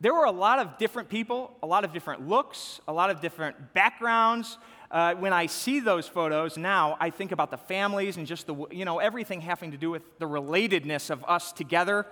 There 0.00 0.12
were 0.12 0.24
a 0.24 0.32
lot 0.32 0.58
of 0.58 0.78
different 0.78 1.08
people, 1.08 1.56
a 1.62 1.66
lot 1.66 1.84
of 1.84 1.92
different 1.92 2.28
looks, 2.28 2.80
a 2.88 2.92
lot 2.92 3.10
of 3.10 3.20
different 3.20 3.72
backgrounds, 3.72 4.58
uh, 4.92 5.14
when 5.14 5.32
I 5.32 5.46
see 5.46 5.80
those 5.80 6.06
photos 6.06 6.58
now, 6.58 6.98
I 7.00 7.10
think 7.10 7.32
about 7.32 7.50
the 7.50 7.56
families 7.56 8.18
and 8.18 8.26
just 8.26 8.46
the, 8.46 8.54
you 8.70 8.84
know, 8.84 8.98
everything 8.98 9.40
having 9.40 9.70
to 9.72 9.78
do 9.78 9.90
with 9.90 10.02
the 10.18 10.26
relatedness 10.26 11.08
of 11.08 11.24
us 11.24 11.50
together. 11.50 12.06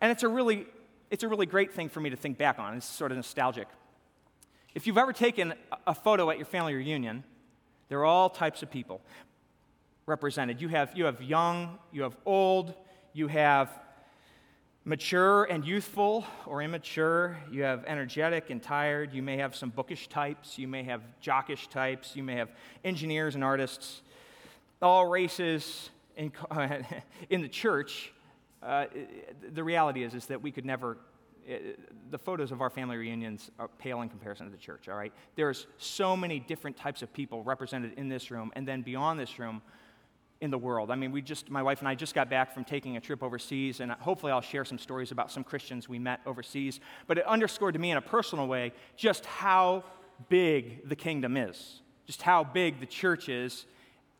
And 0.00 0.10
it's 0.10 0.24
a 0.24 0.28
really 0.28 0.66
it's 1.10 1.22
a 1.22 1.28
really 1.28 1.46
great 1.46 1.72
thing 1.72 1.88
for 1.88 2.00
me 2.00 2.10
to 2.10 2.16
think 2.16 2.38
back 2.38 2.58
on. 2.58 2.76
It's 2.76 2.86
sort 2.86 3.12
of 3.12 3.16
nostalgic. 3.16 3.68
If 4.74 4.88
you've 4.88 4.98
ever 4.98 5.12
taken 5.12 5.54
a 5.86 5.94
photo 5.94 6.28
at 6.30 6.38
your 6.38 6.46
family 6.46 6.74
reunion, 6.74 7.22
there 7.88 8.00
are 8.00 8.04
all 8.04 8.28
types 8.28 8.64
of 8.64 8.70
people 8.70 9.00
represented. 10.06 10.60
You 10.60 10.68
have, 10.68 10.96
you 10.96 11.04
have 11.04 11.22
young, 11.22 11.78
you 11.92 12.02
have 12.02 12.16
old, 12.26 12.74
you 13.12 13.28
have 13.28 13.70
mature 14.84 15.44
and 15.44 15.64
youthful 15.64 16.24
or 16.46 16.62
immature, 16.62 17.38
you 17.50 17.62
have 17.62 17.84
energetic 17.86 18.50
and 18.50 18.62
tired, 18.62 19.14
you 19.14 19.22
may 19.22 19.36
have 19.38 19.56
some 19.56 19.70
bookish 19.70 20.08
types, 20.08 20.58
you 20.58 20.68
may 20.68 20.82
have 20.82 21.00
jockish 21.22 21.68
types, 21.68 22.14
you 22.14 22.22
may 22.22 22.36
have 22.36 22.50
engineers 22.84 23.34
and 23.34 23.42
artists, 23.42 24.02
all 24.82 25.06
races 25.06 25.90
in, 26.16 26.30
in 27.30 27.40
the 27.40 27.48
church. 27.48 28.12
Uh, 28.62 28.86
the 29.52 29.64
reality 29.64 30.02
is, 30.02 30.14
is 30.14 30.26
that 30.26 30.40
we 30.40 30.50
could 30.50 30.64
never 30.64 30.98
uh, 31.46 31.56
the 32.10 32.16
photos 32.16 32.52
of 32.52 32.62
our 32.62 32.70
family 32.70 32.96
reunions 32.96 33.50
are 33.58 33.68
pale 33.68 34.00
in 34.00 34.08
comparison 34.08 34.46
to 34.46 34.52
the 34.52 34.58
church, 34.58 34.88
all 34.88 34.96
right? 34.96 35.12
There's 35.36 35.66
so 35.76 36.16
many 36.16 36.38
different 36.40 36.76
types 36.76 37.02
of 37.02 37.12
people 37.12 37.42
represented 37.42 37.92
in 37.98 38.08
this 38.08 38.30
room, 38.30 38.50
and 38.56 38.66
then 38.66 38.80
beyond 38.80 39.20
this 39.20 39.38
room, 39.38 39.60
in 40.44 40.50
the 40.50 40.58
world. 40.58 40.90
I 40.90 40.94
mean, 40.94 41.10
we 41.10 41.22
just, 41.22 41.50
my 41.50 41.62
wife 41.62 41.78
and 41.78 41.88
I 41.88 41.94
just 41.94 42.14
got 42.14 42.28
back 42.28 42.52
from 42.52 42.64
taking 42.64 42.98
a 42.98 43.00
trip 43.00 43.22
overseas, 43.22 43.80
and 43.80 43.90
hopefully 43.92 44.30
I'll 44.30 44.42
share 44.42 44.64
some 44.66 44.78
stories 44.78 45.10
about 45.10 45.32
some 45.32 45.42
Christians 45.42 45.88
we 45.88 45.98
met 45.98 46.20
overseas. 46.26 46.80
But 47.06 47.16
it 47.16 47.26
underscored 47.26 47.72
to 47.72 47.80
me 47.80 47.90
in 47.90 47.96
a 47.96 48.02
personal 48.02 48.46
way 48.46 48.72
just 48.94 49.24
how 49.24 49.84
big 50.28 50.86
the 50.86 50.96
kingdom 50.96 51.38
is, 51.38 51.80
just 52.06 52.20
how 52.20 52.44
big 52.44 52.78
the 52.78 52.86
church 52.86 53.30
is, 53.30 53.64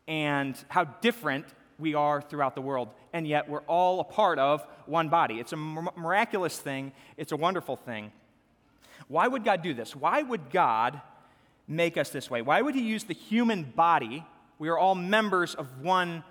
and 0.07 0.57
how 0.67 0.85
different 0.85 1.45
we 1.77 1.93
are 1.93 2.23
throughout 2.23 2.55
the 2.55 2.61
world. 2.61 2.89
And 3.13 3.27
yet 3.27 3.47
we're 3.47 3.61
all 3.61 3.99
a 3.99 4.03
part 4.03 4.39
of 4.39 4.65
one 4.87 5.09
body. 5.09 5.39
It's 5.39 5.53
a 5.53 5.57
miraculous 5.57 6.57
thing, 6.57 6.91
it's 7.17 7.33
a 7.33 7.37
wonderful 7.37 7.75
thing. 7.75 8.11
Why 9.07 9.27
would 9.27 9.43
God 9.43 9.61
do 9.61 9.75
this? 9.75 9.95
Why 9.95 10.23
would 10.23 10.49
God 10.49 11.01
make 11.67 11.97
us 11.97 12.09
this 12.09 12.31
way? 12.31 12.41
Why 12.41 12.63
would 12.63 12.73
He 12.73 12.81
use 12.81 13.03
the 13.03 13.13
human 13.13 13.61
body? 13.61 14.25
We 14.57 14.69
are 14.69 14.77
all 14.77 14.95
members 14.95 15.55
of 15.55 15.81
one 15.81 16.23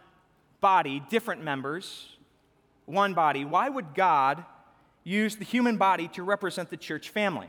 body, 0.61 1.03
different 1.11 1.43
members, 1.43 2.17
one 2.87 3.15
body. 3.15 3.45
Why 3.45 3.69
would 3.69 3.95
God 3.95 4.45
use 5.03 5.37
the 5.37 5.45
human 5.45 5.77
body 5.77 6.09
to 6.09 6.23
represent 6.23 6.71
the 6.71 6.77
church 6.77 7.11
family? 7.11 7.49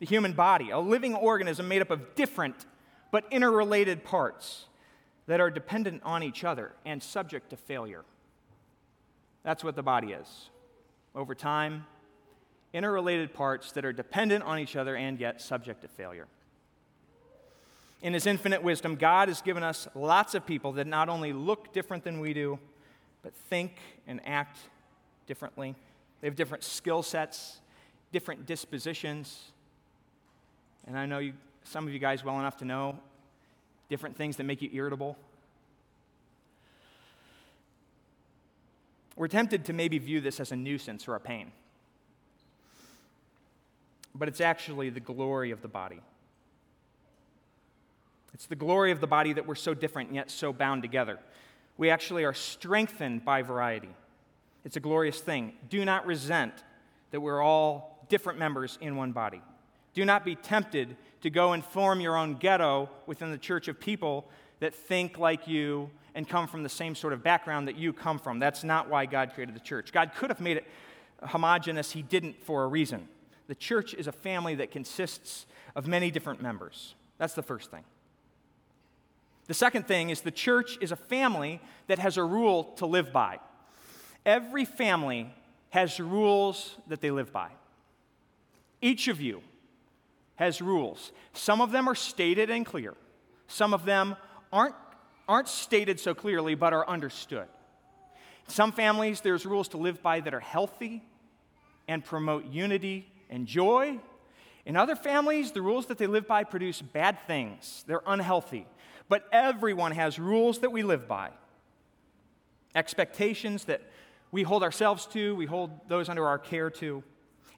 The 0.00 0.06
human 0.06 0.32
body, 0.32 0.70
a 0.70 0.78
living 0.78 1.14
organism 1.14 1.68
made 1.68 1.80
up 1.80 1.90
of 1.90 2.14
different 2.14 2.66
but 3.12 3.24
interrelated 3.30 4.02
parts 4.02 4.66
that 5.26 5.40
are 5.40 5.50
dependent 5.50 6.02
on 6.04 6.22
each 6.22 6.42
other 6.42 6.72
and 6.84 7.00
subject 7.02 7.50
to 7.50 7.56
failure. 7.56 8.04
That's 9.44 9.62
what 9.62 9.76
the 9.76 9.82
body 9.82 10.08
is. 10.08 10.50
Over 11.14 11.34
time, 11.34 11.86
interrelated 12.72 13.32
parts 13.32 13.70
that 13.72 13.84
are 13.84 13.92
dependent 13.92 14.42
on 14.42 14.58
each 14.58 14.74
other 14.74 14.96
and 14.96 15.20
yet 15.20 15.40
subject 15.40 15.82
to 15.82 15.88
failure 15.88 16.26
in 18.04 18.12
His 18.12 18.26
infinite 18.26 18.62
wisdom, 18.62 18.96
God 18.96 19.28
has 19.28 19.40
given 19.40 19.62
us 19.62 19.88
lots 19.94 20.34
of 20.34 20.44
people 20.44 20.72
that 20.72 20.86
not 20.86 21.08
only 21.08 21.32
look 21.32 21.72
different 21.72 22.04
than 22.04 22.20
we 22.20 22.34
do, 22.34 22.58
but 23.22 23.34
think 23.34 23.78
and 24.06 24.20
act 24.26 24.58
differently. 25.26 25.74
They 26.20 26.26
have 26.26 26.36
different 26.36 26.64
skill 26.64 27.02
sets, 27.02 27.60
different 28.12 28.44
dispositions. 28.44 29.52
And 30.86 30.98
I 30.98 31.06
know 31.06 31.18
you, 31.18 31.32
some 31.64 31.86
of 31.86 31.94
you 31.94 31.98
guys 31.98 32.22
well 32.22 32.38
enough 32.38 32.58
to 32.58 32.66
know 32.66 32.98
different 33.88 34.18
things 34.18 34.36
that 34.36 34.44
make 34.44 34.60
you 34.60 34.68
irritable. 34.70 35.16
We're 39.16 39.28
tempted 39.28 39.64
to 39.64 39.72
maybe 39.72 39.96
view 39.96 40.20
this 40.20 40.40
as 40.40 40.52
a 40.52 40.56
nuisance 40.56 41.08
or 41.08 41.14
a 41.14 41.20
pain. 41.20 41.52
But 44.14 44.28
it's 44.28 44.42
actually 44.42 44.90
the 44.90 45.00
glory 45.00 45.52
of 45.52 45.62
the 45.62 45.68
body. 45.68 46.00
It's 48.34 48.46
the 48.46 48.56
glory 48.56 48.90
of 48.90 49.00
the 49.00 49.06
body 49.06 49.32
that 49.32 49.46
we're 49.46 49.54
so 49.54 49.72
different 49.74 50.08
and 50.08 50.16
yet 50.16 50.30
so 50.30 50.52
bound 50.52 50.82
together. 50.82 51.18
We 51.78 51.90
actually 51.90 52.24
are 52.24 52.34
strengthened 52.34 53.24
by 53.24 53.42
variety. 53.42 53.90
It's 54.64 54.76
a 54.76 54.80
glorious 54.80 55.20
thing. 55.20 55.52
Do 55.70 55.84
not 55.84 56.04
resent 56.04 56.52
that 57.12 57.20
we're 57.20 57.40
all 57.40 58.04
different 58.08 58.38
members 58.38 58.76
in 58.80 58.96
one 58.96 59.12
body. 59.12 59.40
Do 59.94 60.04
not 60.04 60.24
be 60.24 60.34
tempted 60.34 60.96
to 61.22 61.30
go 61.30 61.52
and 61.52 61.64
form 61.64 62.00
your 62.00 62.16
own 62.16 62.34
ghetto 62.34 62.90
within 63.06 63.30
the 63.30 63.38
church 63.38 63.68
of 63.68 63.78
people 63.78 64.28
that 64.60 64.74
think 64.74 65.18
like 65.18 65.46
you 65.46 65.90
and 66.14 66.28
come 66.28 66.48
from 66.48 66.62
the 66.62 66.68
same 66.68 66.94
sort 66.94 67.12
of 67.12 67.22
background 67.22 67.68
that 67.68 67.76
you 67.76 67.92
come 67.92 68.18
from. 68.18 68.38
That's 68.38 68.64
not 68.64 68.88
why 68.88 69.06
God 69.06 69.32
created 69.32 69.54
the 69.54 69.60
church. 69.60 69.92
God 69.92 70.12
could 70.16 70.30
have 70.30 70.40
made 70.40 70.56
it 70.56 70.66
homogenous, 71.22 71.92
He 71.92 72.02
didn't 72.02 72.44
for 72.44 72.64
a 72.64 72.66
reason. 72.66 73.08
The 73.46 73.54
church 73.54 73.94
is 73.94 74.06
a 74.06 74.12
family 74.12 74.56
that 74.56 74.70
consists 74.70 75.46
of 75.76 75.86
many 75.86 76.10
different 76.10 76.42
members. 76.42 76.94
That's 77.18 77.34
the 77.34 77.42
first 77.42 77.70
thing. 77.70 77.84
The 79.46 79.54
second 79.54 79.86
thing 79.86 80.10
is 80.10 80.22
the 80.22 80.30
church 80.30 80.78
is 80.80 80.92
a 80.92 80.96
family 80.96 81.60
that 81.86 81.98
has 81.98 82.16
a 82.16 82.24
rule 82.24 82.64
to 82.76 82.86
live 82.86 83.12
by. 83.12 83.40
Every 84.24 84.64
family 84.64 85.32
has 85.70 86.00
rules 86.00 86.76
that 86.86 87.00
they 87.00 87.10
live 87.10 87.32
by. 87.32 87.50
Each 88.80 89.08
of 89.08 89.20
you 89.20 89.42
has 90.36 90.62
rules. 90.62 91.12
Some 91.32 91.60
of 91.60 91.72
them 91.72 91.88
are 91.88 91.94
stated 91.94 92.50
and 92.50 92.64
clear, 92.64 92.94
some 93.46 93.74
of 93.74 93.84
them 93.84 94.16
aren't, 94.52 94.74
aren't 95.28 95.48
stated 95.48 96.00
so 96.00 96.14
clearly 96.14 96.54
but 96.54 96.72
are 96.72 96.88
understood. 96.88 97.46
Some 98.46 98.72
families, 98.72 99.20
there's 99.20 99.46
rules 99.46 99.68
to 99.68 99.78
live 99.78 100.02
by 100.02 100.20
that 100.20 100.34
are 100.34 100.40
healthy 100.40 101.02
and 101.88 102.04
promote 102.04 102.46
unity 102.46 103.06
and 103.30 103.46
joy. 103.46 103.98
In 104.66 104.76
other 104.76 104.96
families, 104.96 105.52
the 105.52 105.62
rules 105.62 105.86
that 105.86 105.98
they 105.98 106.06
live 106.06 106.26
by 106.26 106.44
produce 106.44 106.80
bad 106.80 107.18
things. 107.26 107.84
They're 107.86 108.02
unhealthy 108.06 108.66
but 109.08 109.26
everyone 109.32 109.92
has 109.92 110.18
rules 110.18 110.60
that 110.60 110.70
we 110.70 110.82
live 110.82 111.06
by, 111.06 111.30
expectations 112.74 113.64
that 113.64 113.82
we 114.30 114.42
hold 114.42 114.62
ourselves 114.62 115.06
to, 115.06 115.36
we 115.36 115.46
hold 115.46 115.70
those 115.88 116.08
under 116.08 116.26
our 116.26 116.38
care 116.38 116.70
to. 116.70 117.02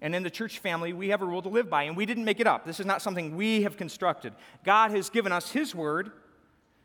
And 0.03 0.15
in 0.15 0.23
the 0.23 0.31
church 0.31 0.59
family, 0.59 0.93
we 0.93 1.09
have 1.09 1.23
a 1.23 1.25
rule 1.25 1.41
to 1.43 1.49
live 1.49 1.71
by, 1.71 1.85
and 1.85 1.97
we 1.97 2.05
didn't 2.05 2.25
make 2.25 2.39
it 2.39 2.47
up. 2.47 2.67
This 2.67 2.81
is 2.81 2.87
not 2.87 3.01
something 3.01 3.35
we 3.35 3.63
have 3.63 3.79
constructed. 3.79 4.35
God 4.63 4.91
has 4.91 5.09
given 5.09 5.33
us 5.33 5.53
His 5.53 5.75
word, 5.75 6.13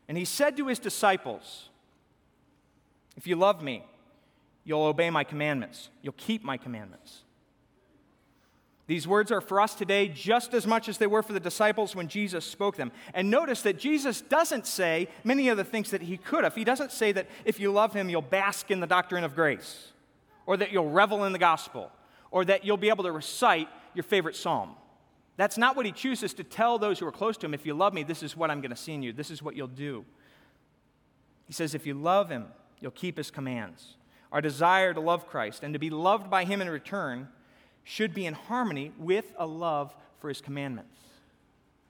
and 0.08 0.16
He 0.16 0.24
said 0.24 0.56
to 0.56 0.68
His 0.68 0.78
disciples, 0.78 1.68
If 3.16 3.26
you 3.26 3.36
love 3.36 3.62
me, 3.62 3.84
you'll 4.64 4.84
obey 4.84 5.10
my 5.10 5.24
commandments, 5.24 5.90
you'll 6.00 6.14
keep 6.14 6.42
my 6.42 6.56
commandments. 6.56 7.24
These 8.88 9.06
words 9.06 9.30
are 9.30 9.40
for 9.40 9.60
us 9.60 9.74
today 9.74 10.08
just 10.08 10.54
as 10.54 10.66
much 10.66 10.88
as 10.88 10.98
they 10.98 11.06
were 11.06 11.22
for 11.22 11.32
the 11.32 11.40
disciples 11.40 11.94
when 11.94 12.08
Jesus 12.08 12.44
spoke 12.44 12.76
them. 12.76 12.90
And 13.14 13.30
notice 13.30 13.62
that 13.62 13.78
Jesus 13.78 14.20
doesn't 14.20 14.66
say 14.66 15.08
many 15.22 15.48
of 15.48 15.56
the 15.56 15.64
things 15.64 15.90
that 15.92 16.02
he 16.02 16.16
could 16.16 16.42
have. 16.42 16.56
He 16.56 16.64
doesn't 16.64 16.90
say 16.90 17.12
that 17.12 17.28
if 17.44 17.60
you 17.60 17.70
love 17.70 17.94
him, 17.94 18.08
you'll 18.08 18.22
bask 18.22 18.70
in 18.70 18.80
the 18.80 18.86
doctrine 18.86 19.22
of 19.22 19.36
grace, 19.36 19.92
or 20.46 20.56
that 20.56 20.72
you'll 20.72 20.90
revel 20.90 21.24
in 21.24 21.32
the 21.32 21.38
gospel, 21.38 21.92
or 22.30 22.44
that 22.44 22.64
you'll 22.64 22.76
be 22.76 22.88
able 22.88 23.04
to 23.04 23.12
recite 23.12 23.68
your 23.94 24.02
favorite 24.02 24.34
psalm. 24.34 24.74
That's 25.36 25.56
not 25.56 25.76
what 25.76 25.86
he 25.86 25.92
chooses 25.92 26.34
to 26.34 26.44
tell 26.44 26.78
those 26.78 26.98
who 26.98 27.06
are 27.06 27.12
close 27.12 27.36
to 27.38 27.46
him. 27.46 27.54
If 27.54 27.64
you 27.64 27.74
love 27.74 27.94
me, 27.94 28.02
this 28.02 28.22
is 28.22 28.36
what 28.36 28.50
I'm 28.50 28.60
going 28.60 28.70
to 28.70 28.76
see 28.76 28.92
in 28.92 29.02
you. 29.02 29.12
This 29.12 29.30
is 29.30 29.42
what 29.42 29.56
you'll 29.56 29.68
do. 29.68 30.04
He 31.46 31.52
says, 31.52 31.74
if 31.74 31.86
you 31.86 31.94
love 31.94 32.28
him, 32.28 32.46
you'll 32.80 32.90
keep 32.90 33.16
his 33.16 33.30
commands. 33.30 33.96
Our 34.32 34.40
desire 34.40 34.92
to 34.92 35.00
love 35.00 35.28
Christ 35.28 35.62
and 35.62 35.72
to 35.72 35.78
be 35.78 35.90
loved 35.90 36.28
by 36.28 36.44
him 36.44 36.60
in 36.60 36.68
return 36.68 37.28
should 37.84 38.14
be 38.14 38.26
in 38.26 38.34
harmony 38.34 38.92
with 38.98 39.32
a 39.38 39.46
love 39.46 39.94
for 40.20 40.28
his 40.28 40.40
commandments. 40.40 40.94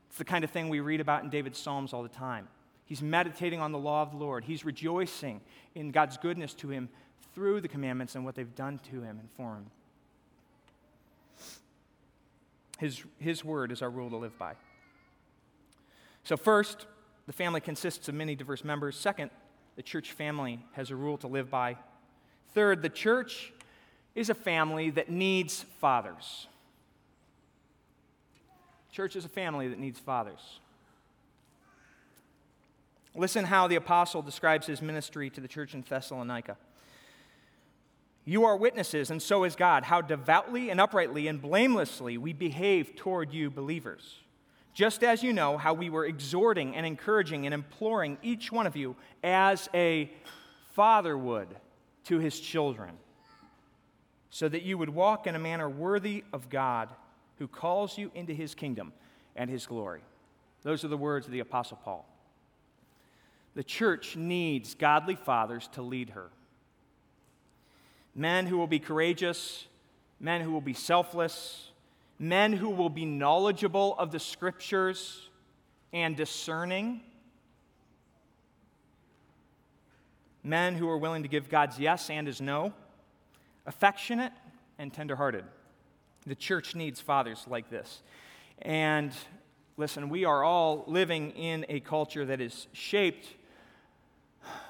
It's 0.08 0.18
the 0.18 0.24
kind 0.24 0.44
of 0.44 0.50
thing 0.50 0.68
we 0.68 0.80
read 0.80 1.00
about 1.00 1.24
in 1.24 1.30
David's 1.30 1.58
Psalms 1.58 1.92
all 1.92 2.02
the 2.02 2.08
time. 2.08 2.48
He's 2.84 3.02
meditating 3.02 3.60
on 3.60 3.72
the 3.72 3.78
law 3.78 4.02
of 4.02 4.10
the 4.10 4.18
Lord, 4.18 4.44
he's 4.44 4.64
rejoicing 4.64 5.40
in 5.74 5.90
God's 5.90 6.16
goodness 6.16 6.54
to 6.54 6.68
him 6.68 6.88
through 7.34 7.60
the 7.60 7.68
commandments 7.68 8.14
and 8.14 8.24
what 8.24 8.34
they've 8.34 8.54
done 8.54 8.78
to 8.90 9.00
him 9.00 9.18
and 9.18 9.28
for 9.36 9.54
him. 9.54 9.66
His, 12.78 13.02
his 13.18 13.44
word 13.44 13.70
is 13.72 13.80
our 13.80 13.90
rule 13.90 14.10
to 14.10 14.16
live 14.16 14.36
by. 14.38 14.54
So, 16.24 16.36
first, 16.36 16.86
the 17.26 17.32
family 17.32 17.60
consists 17.60 18.08
of 18.08 18.14
many 18.14 18.34
diverse 18.34 18.64
members. 18.64 18.96
Second, 18.96 19.30
the 19.76 19.82
church 19.82 20.12
family 20.12 20.64
has 20.72 20.90
a 20.90 20.96
rule 20.96 21.16
to 21.18 21.26
live 21.26 21.50
by. 21.50 21.76
Third, 22.54 22.82
the 22.82 22.88
church 22.88 23.52
is 24.14 24.30
a 24.30 24.34
family 24.34 24.90
that 24.90 25.10
needs 25.10 25.64
fathers. 25.80 26.46
Church 28.90 29.16
is 29.16 29.24
a 29.24 29.28
family 29.28 29.68
that 29.68 29.78
needs 29.78 29.98
fathers. 29.98 30.60
Listen 33.14 33.44
how 33.44 33.68
the 33.68 33.76
apostle 33.76 34.22
describes 34.22 34.66
his 34.66 34.80
ministry 34.80 35.30
to 35.30 35.40
the 35.40 35.48
church 35.48 35.74
in 35.74 35.84
Thessalonica. 35.86 36.56
You 38.24 38.44
are 38.44 38.56
witnesses, 38.56 39.10
and 39.10 39.20
so 39.20 39.44
is 39.44 39.56
God, 39.56 39.84
how 39.84 40.00
devoutly 40.00 40.70
and 40.70 40.80
uprightly 40.80 41.26
and 41.26 41.42
blamelessly 41.42 42.16
we 42.18 42.32
behave 42.32 42.94
toward 42.94 43.32
you 43.32 43.50
believers. 43.50 44.20
Just 44.74 45.02
as 45.02 45.22
you 45.22 45.32
know 45.32 45.58
how 45.58 45.74
we 45.74 45.90
were 45.90 46.06
exhorting 46.06 46.74
and 46.74 46.86
encouraging 46.86 47.44
and 47.46 47.52
imploring 47.52 48.16
each 48.22 48.50
one 48.50 48.66
of 48.66 48.76
you 48.76 48.96
as 49.22 49.68
a 49.74 50.10
father 50.72 51.18
would 51.18 51.48
to 52.04 52.18
his 52.18 52.38
children. 52.38 52.90
So 54.34 54.48
that 54.48 54.62
you 54.62 54.78
would 54.78 54.88
walk 54.88 55.26
in 55.26 55.34
a 55.34 55.38
manner 55.38 55.68
worthy 55.68 56.24
of 56.32 56.48
God 56.48 56.88
who 57.38 57.46
calls 57.46 57.98
you 57.98 58.10
into 58.14 58.32
his 58.32 58.54
kingdom 58.54 58.94
and 59.36 59.50
his 59.50 59.66
glory. 59.66 60.00
Those 60.62 60.84
are 60.84 60.88
the 60.88 60.96
words 60.96 61.26
of 61.26 61.32
the 61.32 61.40
Apostle 61.40 61.78
Paul. 61.84 62.08
The 63.54 63.62
church 63.62 64.16
needs 64.16 64.74
godly 64.74 65.16
fathers 65.16 65.68
to 65.72 65.82
lead 65.82 66.10
her. 66.10 66.30
Men 68.14 68.46
who 68.46 68.56
will 68.56 68.66
be 68.66 68.78
courageous, 68.78 69.66
men 70.18 70.40
who 70.40 70.50
will 70.50 70.62
be 70.62 70.72
selfless, 70.72 71.68
men 72.18 72.54
who 72.54 72.70
will 72.70 72.88
be 72.88 73.04
knowledgeable 73.04 73.94
of 73.98 74.12
the 74.12 74.18
scriptures 74.18 75.28
and 75.92 76.16
discerning, 76.16 77.02
men 80.42 80.74
who 80.74 80.88
are 80.88 80.96
willing 80.96 81.22
to 81.22 81.28
give 81.28 81.50
God's 81.50 81.78
yes 81.78 82.08
and 82.08 82.26
his 82.26 82.40
no, 82.40 82.72
affectionate 83.66 84.32
and 84.78 84.92
tenderhearted. 84.92 85.44
The 86.26 86.34
church 86.34 86.74
needs 86.74 87.00
fathers 87.00 87.44
like 87.48 87.70
this. 87.70 88.02
And 88.60 89.12
listen, 89.76 90.08
we 90.08 90.24
are 90.24 90.44
all 90.44 90.84
living 90.86 91.32
in 91.32 91.66
a 91.68 91.80
culture 91.80 92.24
that 92.24 92.40
is 92.40 92.68
shaped 92.72 93.26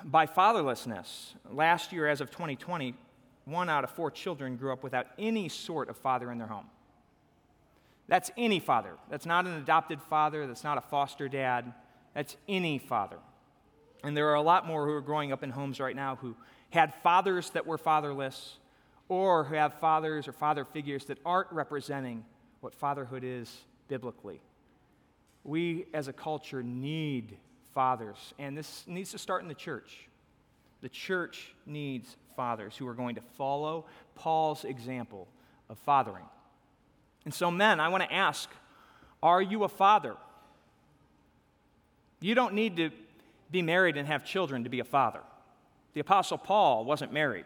by 0.04 0.26
fatherlessness. 0.26 1.34
Last 1.50 1.92
year, 1.92 2.08
as 2.08 2.20
of 2.20 2.30
2020, 2.30 2.94
one 3.44 3.68
out 3.68 3.84
of 3.84 3.90
four 3.90 4.10
children 4.10 4.56
grew 4.56 4.72
up 4.72 4.82
without 4.82 5.06
any 5.18 5.48
sort 5.48 5.88
of 5.88 5.96
father 5.96 6.30
in 6.30 6.38
their 6.38 6.46
home. 6.46 6.66
That's 8.08 8.30
any 8.36 8.60
father. 8.60 8.94
That's 9.10 9.26
not 9.26 9.46
an 9.46 9.54
adopted 9.54 10.00
father. 10.02 10.46
That's 10.46 10.64
not 10.64 10.78
a 10.78 10.82
foster 10.82 11.28
dad. 11.28 11.72
That's 12.14 12.36
any 12.48 12.78
father. 12.78 13.18
And 14.04 14.16
there 14.16 14.28
are 14.28 14.34
a 14.34 14.42
lot 14.42 14.66
more 14.66 14.86
who 14.86 14.92
are 14.92 15.00
growing 15.00 15.32
up 15.32 15.42
in 15.42 15.50
homes 15.50 15.80
right 15.80 15.96
now 15.96 16.16
who 16.16 16.36
had 16.70 16.94
fathers 17.02 17.50
that 17.50 17.66
were 17.66 17.78
fatherless 17.78 18.56
or 19.12 19.44
who 19.44 19.54
have 19.56 19.74
fathers 19.74 20.26
or 20.26 20.32
father 20.32 20.64
figures 20.64 21.04
that 21.04 21.18
aren't 21.26 21.52
representing 21.52 22.24
what 22.62 22.74
fatherhood 22.74 23.22
is 23.22 23.54
biblically. 23.86 24.40
We 25.44 25.84
as 25.92 26.08
a 26.08 26.14
culture 26.14 26.62
need 26.62 27.36
fathers, 27.74 28.16
and 28.38 28.56
this 28.56 28.84
needs 28.86 29.10
to 29.10 29.18
start 29.18 29.42
in 29.42 29.48
the 29.48 29.54
church. 29.54 30.08
The 30.80 30.88
church 30.88 31.54
needs 31.66 32.16
fathers 32.36 32.74
who 32.74 32.88
are 32.88 32.94
going 32.94 33.16
to 33.16 33.20
follow 33.36 33.84
Paul's 34.14 34.64
example 34.64 35.28
of 35.68 35.78
fathering. 35.80 36.24
And 37.26 37.34
so, 37.34 37.50
men, 37.50 37.80
I 37.80 37.88
want 37.88 38.04
to 38.04 38.12
ask 38.12 38.48
are 39.22 39.42
you 39.42 39.64
a 39.64 39.68
father? 39.68 40.16
You 42.18 42.34
don't 42.34 42.54
need 42.54 42.78
to 42.78 42.90
be 43.50 43.60
married 43.60 43.98
and 43.98 44.08
have 44.08 44.24
children 44.24 44.64
to 44.64 44.70
be 44.70 44.80
a 44.80 44.84
father. 44.84 45.20
The 45.92 46.00
Apostle 46.00 46.38
Paul 46.38 46.86
wasn't 46.86 47.12
married, 47.12 47.44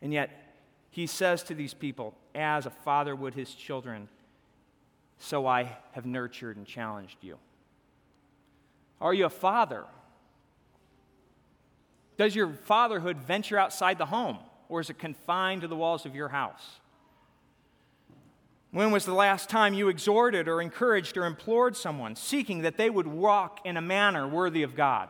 and 0.00 0.14
yet 0.14 0.47
he 0.90 1.06
says 1.06 1.42
to 1.44 1.54
these 1.54 1.74
people, 1.74 2.14
as 2.34 2.66
a 2.66 2.70
father 2.70 3.14
would 3.14 3.34
his 3.34 3.54
children, 3.54 4.08
so 5.18 5.46
I 5.46 5.76
have 5.92 6.06
nurtured 6.06 6.56
and 6.56 6.66
challenged 6.66 7.18
you. 7.22 7.38
Are 9.00 9.14
you 9.14 9.26
a 9.26 9.30
father? 9.30 9.84
Does 12.16 12.34
your 12.34 12.52
fatherhood 12.52 13.18
venture 13.18 13.58
outside 13.58 13.98
the 13.98 14.06
home, 14.06 14.38
or 14.68 14.80
is 14.80 14.90
it 14.90 14.98
confined 14.98 15.62
to 15.62 15.68
the 15.68 15.76
walls 15.76 16.04
of 16.04 16.14
your 16.14 16.28
house? 16.28 16.80
When 18.70 18.90
was 18.90 19.04
the 19.04 19.14
last 19.14 19.48
time 19.48 19.72
you 19.72 19.88
exhorted 19.88 20.46
or 20.46 20.60
encouraged 20.60 21.16
or 21.16 21.24
implored 21.24 21.76
someone, 21.76 22.16
seeking 22.16 22.62
that 22.62 22.76
they 22.76 22.90
would 22.90 23.06
walk 23.06 23.60
in 23.64 23.76
a 23.76 23.80
manner 23.82 24.26
worthy 24.28 24.62
of 24.62 24.74
God? 24.76 25.08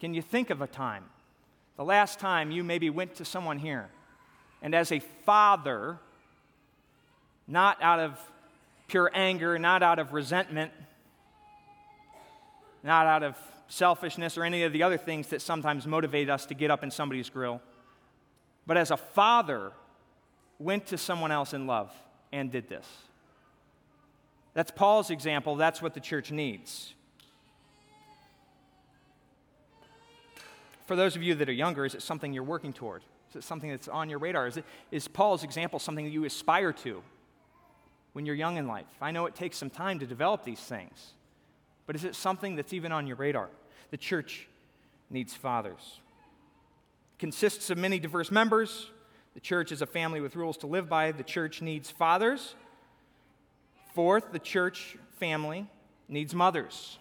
Can 0.00 0.14
you 0.14 0.22
think 0.22 0.50
of 0.50 0.60
a 0.60 0.66
time? 0.66 1.04
The 1.76 1.84
last 1.84 2.18
time 2.18 2.50
you 2.50 2.64
maybe 2.64 2.90
went 2.90 3.14
to 3.16 3.24
someone 3.24 3.58
here, 3.58 3.88
and 4.62 4.74
as 4.74 4.92
a 4.92 5.00
father, 5.26 5.98
not 7.46 7.82
out 7.82 8.00
of 8.00 8.18
pure 8.86 9.10
anger, 9.12 9.58
not 9.58 9.82
out 9.82 9.98
of 9.98 10.12
resentment, 10.12 10.72
not 12.82 13.06
out 13.06 13.22
of 13.22 13.36
selfishness 13.68 14.38
or 14.38 14.44
any 14.44 14.62
of 14.62 14.72
the 14.72 14.82
other 14.82 14.98
things 14.98 15.28
that 15.28 15.42
sometimes 15.42 15.86
motivate 15.86 16.30
us 16.30 16.46
to 16.46 16.54
get 16.54 16.70
up 16.70 16.82
in 16.82 16.90
somebody's 16.90 17.28
grill, 17.28 17.60
but 18.66 18.76
as 18.76 18.90
a 18.90 18.96
father, 18.96 19.72
went 20.58 20.86
to 20.86 20.96
someone 20.96 21.32
else 21.32 21.52
in 21.52 21.66
love 21.66 21.92
and 22.32 22.52
did 22.52 22.68
this. 22.68 22.86
That's 24.54 24.70
Paul's 24.70 25.10
example. 25.10 25.56
That's 25.56 25.82
what 25.82 25.94
the 25.94 26.00
church 26.00 26.30
needs. 26.30 26.94
For 30.86 30.94
those 30.94 31.16
of 31.16 31.22
you 31.22 31.34
that 31.36 31.48
are 31.48 31.52
younger, 31.52 31.84
is 31.84 31.94
it 31.94 32.02
something 32.02 32.32
you're 32.32 32.42
working 32.42 32.72
toward? 32.72 33.02
Something 33.40 33.70
that's 33.70 33.88
on 33.88 34.08
your 34.08 34.18
radar? 34.18 34.46
Is, 34.46 34.56
it, 34.56 34.64
is 34.90 35.08
Paul's 35.08 35.44
example 35.44 35.78
something 35.78 36.04
that 36.04 36.10
you 36.10 36.24
aspire 36.24 36.72
to 36.72 37.02
when 38.12 38.26
you're 38.26 38.34
young 38.34 38.56
in 38.56 38.66
life? 38.66 38.86
I 39.00 39.10
know 39.10 39.26
it 39.26 39.34
takes 39.34 39.56
some 39.56 39.70
time 39.70 39.98
to 40.00 40.06
develop 40.06 40.44
these 40.44 40.60
things, 40.60 41.12
but 41.86 41.96
is 41.96 42.04
it 42.04 42.14
something 42.14 42.56
that's 42.56 42.72
even 42.72 42.92
on 42.92 43.06
your 43.06 43.16
radar? 43.16 43.48
The 43.90 43.96
church 43.96 44.48
needs 45.10 45.34
fathers. 45.34 46.00
It 47.14 47.18
consists 47.18 47.70
of 47.70 47.78
many 47.78 47.98
diverse 47.98 48.30
members. 48.30 48.90
The 49.34 49.40
church 49.40 49.72
is 49.72 49.82
a 49.82 49.86
family 49.86 50.20
with 50.20 50.36
rules 50.36 50.56
to 50.58 50.66
live 50.66 50.88
by. 50.88 51.12
The 51.12 51.22
church 51.22 51.62
needs 51.62 51.90
fathers. 51.90 52.54
Fourth, 53.94 54.32
the 54.32 54.38
church 54.38 54.96
family 55.18 55.66
needs 56.08 56.34
mothers. 56.34 56.98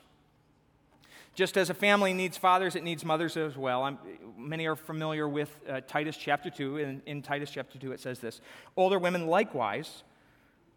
Just 1.33 1.55
as 1.57 1.69
a 1.69 1.73
family 1.73 2.13
needs 2.13 2.37
fathers, 2.37 2.75
it 2.75 2.83
needs 2.83 3.05
mothers 3.05 3.37
as 3.37 3.55
well. 3.55 3.83
I'm, 3.83 3.97
many 4.37 4.65
are 4.67 4.75
familiar 4.75 5.29
with 5.29 5.57
uh, 5.69 5.79
Titus 5.87 6.17
chapter 6.17 6.49
2. 6.49 6.77
In, 6.77 7.01
in 7.05 7.21
Titus 7.21 7.49
chapter 7.49 7.79
2, 7.79 7.93
it 7.93 8.01
says 8.01 8.19
this 8.19 8.41
Older 8.75 8.99
women 8.99 9.27
likewise 9.27 10.03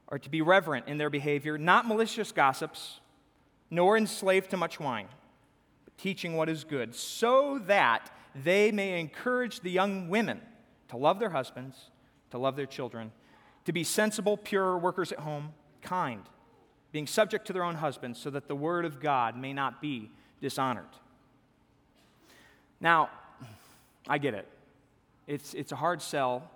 are 0.08 0.18
to 0.18 0.30
be 0.30 0.42
reverent 0.42 0.86
in 0.86 0.98
their 0.98 1.10
behavior, 1.10 1.58
not 1.58 1.88
malicious 1.88 2.30
gossips, 2.30 3.00
nor 3.70 3.96
enslaved 3.96 4.50
to 4.50 4.56
much 4.56 4.78
wine, 4.78 5.08
but 5.84 5.96
teaching 5.98 6.36
what 6.36 6.48
is 6.48 6.62
good, 6.62 6.94
so 6.94 7.58
that 7.66 8.14
they 8.34 8.70
may 8.70 9.00
encourage 9.00 9.60
the 9.60 9.70
young 9.70 10.08
women 10.08 10.40
to 10.88 10.96
love 10.96 11.18
their 11.18 11.30
husbands, 11.30 11.90
to 12.30 12.38
love 12.38 12.54
their 12.54 12.66
children, 12.66 13.10
to 13.64 13.72
be 13.72 13.82
sensible, 13.82 14.36
pure 14.36 14.76
workers 14.78 15.10
at 15.10 15.20
home, 15.20 15.52
kind, 15.82 16.22
being 16.92 17.06
subject 17.08 17.46
to 17.46 17.52
their 17.52 17.64
own 17.64 17.76
husbands, 17.76 18.20
so 18.20 18.30
that 18.30 18.46
the 18.46 18.54
word 18.54 18.84
of 18.84 19.00
God 19.00 19.36
may 19.36 19.52
not 19.52 19.80
be 19.80 20.10
dishonored. 20.44 20.84
Now, 22.78 23.08
I 24.06 24.18
get 24.18 24.34
it. 24.34 24.46
It's, 25.26 25.54
it's 25.54 25.72
a 25.72 25.76
hard 25.76 26.02
sell 26.02 26.50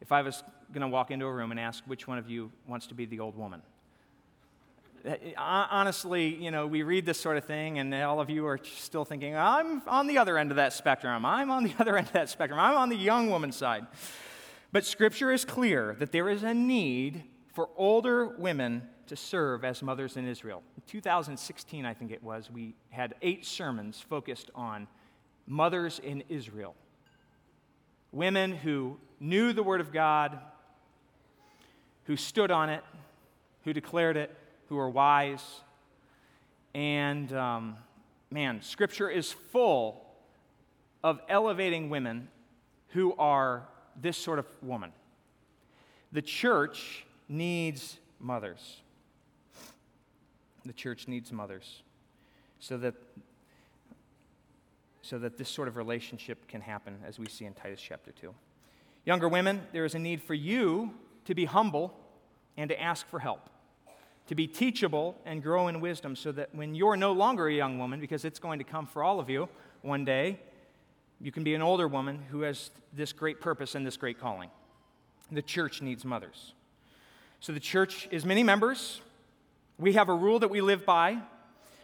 if 0.00 0.10
I 0.10 0.22
was 0.22 0.42
going 0.72 0.80
to 0.80 0.88
walk 0.88 1.12
into 1.12 1.24
a 1.24 1.32
room 1.32 1.52
and 1.52 1.60
ask 1.60 1.84
which 1.86 2.08
one 2.08 2.18
of 2.18 2.28
you 2.28 2.50
wants 2.66 2.88
to 2.88 2.94
be 2.94 3.06
the 3.06 3.20
old 3.20 3.38
woman. 3.38 3.62
Uh, 5.06 5.14
honestly, 5.36 6.34
you 6.34 6.50
know, 6.50 6.66
we 6.66 6.82
read 6.82 7.06
this 7.06 7.20
sort 7.20 7.36
of 7.36 7.44
thing, 7.44 7.78
and 7.78 7.94
all 7.94 8.20
of 8.20 8.28
you 8.28 8.44
are 8.44 8.58
still 8.64 9.04
thinking, 9.04 9.36
I'm 9.36 9.82
on 9.86 10.08
the 10.08 10.18
other 10.18 10.36
end 10.36 10.50
of 10.50 10.56
that 10.56 10.72
spectrum. 10.72 11.24
I'm 11.24 11.52
on 11.52 11.62
the 11.62 11.74
other 11.78 11.96
end 11.96 12.08
of 12.08 12.14
that 12.14 12.30
spectrum. 12.30 12.58
I'm 12.58 12.76
on 12.76 12.88
the 12.88 12.96
young 12.96 13.30
woman 13.30 13.52
side. 13.52 13.86
But 14.72 14.84
Scripture 14.84 15.30
is 15.30 15.44
clear 15.44 15.94
that 16.00 16.10
there 16.10 16.28
is 16.28 16.42
a 16.42 16.52
need 16.54 17.22
for 17.54 17.68
older 17.76 18.26
women 18.26 18.88
to 19.08 19.16
serve 19.16 19.64
as 19.64 19.82
mothers 19.82 20.16
in 20.16 20.26
Israel. 20.26 20.62
In 20.76 20.82
2016, 20.86 21.84
I 21.84 21.94
think 21.94 22.10
it 22.10 22.22
was, 22.22 22.50
we 22.50 22.74
had 22.90 23.14
eight 23.22 23.44
sermons 23.44 24.00
focused 24.00 24.50
on 24.54 24.86
mothers 25.46 25.98
in 25.98 26.22
Israel. 26.28 26.74
Women 28.12 28.52
who 28.52 28.98
knew 29.20 29.52
the 29.52 29.62
Word 29.62 29.80
of 29.80 29.92
God, 29.92 30.38
who 32.04 32.16
stood 32.16 32.50
on 32.50 32.70
it, 32.70 32.82
who 33.64 33.72
declared 33.72 34.16
it, 34.16 34.34
who 34.68 34.76
were 34.76 34.88
wise. 34.88 35.44
And 36.74 37.32
um, 37.32 37.76
man, 38.30 38.62
Scripture 38.62 39.10
is 39.10 39.32
full 39.32 40.04
of 41.02 41.20
elevating 41.28 41.90
women 41.90 42.28
who 42.88 43.14
are 43.18 43.66
this 44.00 44.16
sort 44.16 44.38
of 44.38 44.46
woman. 44.62 44.92
The 46.12 46.22
church 46.22 47.04
needs 47.28 47.98
mothers 48.20 48.80
the 50.68 50.74
church 50.74 51.08
needs 51.08 51.32
mothers 51.32 51.82
so 52.60 52.76
that, 52.76 52.94
so 55.02 55.18
that 55.18 55.38
this 55.38 55.48
sort 55.48 55.66
of 55.66 55.76
relationship 55.76 56.46
can 56.46 56.60
happen, 56.60 56.98
as 57.06 57.18
we 57.18 57.26
see 57.26 57.46
in 57.46 57.54
Titus 57.54 57.80
chapter 57.80 58.12
2. 58.12 58.34
Younger 59.06 59.28
women, 59.28 59.62
there 59.72 59.86
is 59.86 59.94
a 59.94 59.98
need 59.98 60.22
for 60.22 60.34
you 60.34 60.92
to 61.24 61.34
be 61.34 61.46
humble 61.46 61.94
and 62.58 62.68
to 62.68 62.80
ask 62.80 63.08
for 63.08 63.18
help, 63.18 63.48
to 64.26 64.34
be 64.34 64.46
teachable 64.46 65.16
and 65.24 65.42
grow 65.42 65.68
in 65.68 65.80
wisdom, 65.80 66.14
so 66.14 66.32
that 66.32 66.54
when 66.54 66.74
you're 66.74 66.96
no 66.96 67.12
longer 67.12 67.48
a 67.48 67.54
young 67.54 67.78
woman, 67.78 67.98
because 67.98 68.26
it's 68.26 68.38
going 68.38 68.58
to 68.58 68.64
come 68.64 68.86
for 68.86 69.02
all 69.02 69.18
of 69.18 69.30
you 69.30 69.48
one 69.80 70.04
day, 70.04 70.38
you 71.18 71.32
can 71.32 71.44
be 71.44 71.54
an 71.54 71.62
older 71.62 71.88
woman 71.88 72.20
who 72.30 72.42
has 72.42 72.70
this 72.92 73.12
great 73.12 73.40
purpose 73.40 73.74
and 73.74 73.86
this 73.86 73.96
great 73.96 74.20
calling. 74.20 74.50
The 75.32 75.42
church 75.42 75.80
needs 75.80 76.04
mothers. 76.04 76.52
So 77.40 77.52
the 77.52 77.60
church 77.60 78.06
is 78.10 78.24
many 78.24 78.42
members, 78.42 79.00
we 79.78 79.92
have 79.94 80.08
a 80.08 80.14
rule 80.14 80.40
that 80.40 80.48
we 80.48 80.60
live 80.60 80.84
by. 80.84 81.18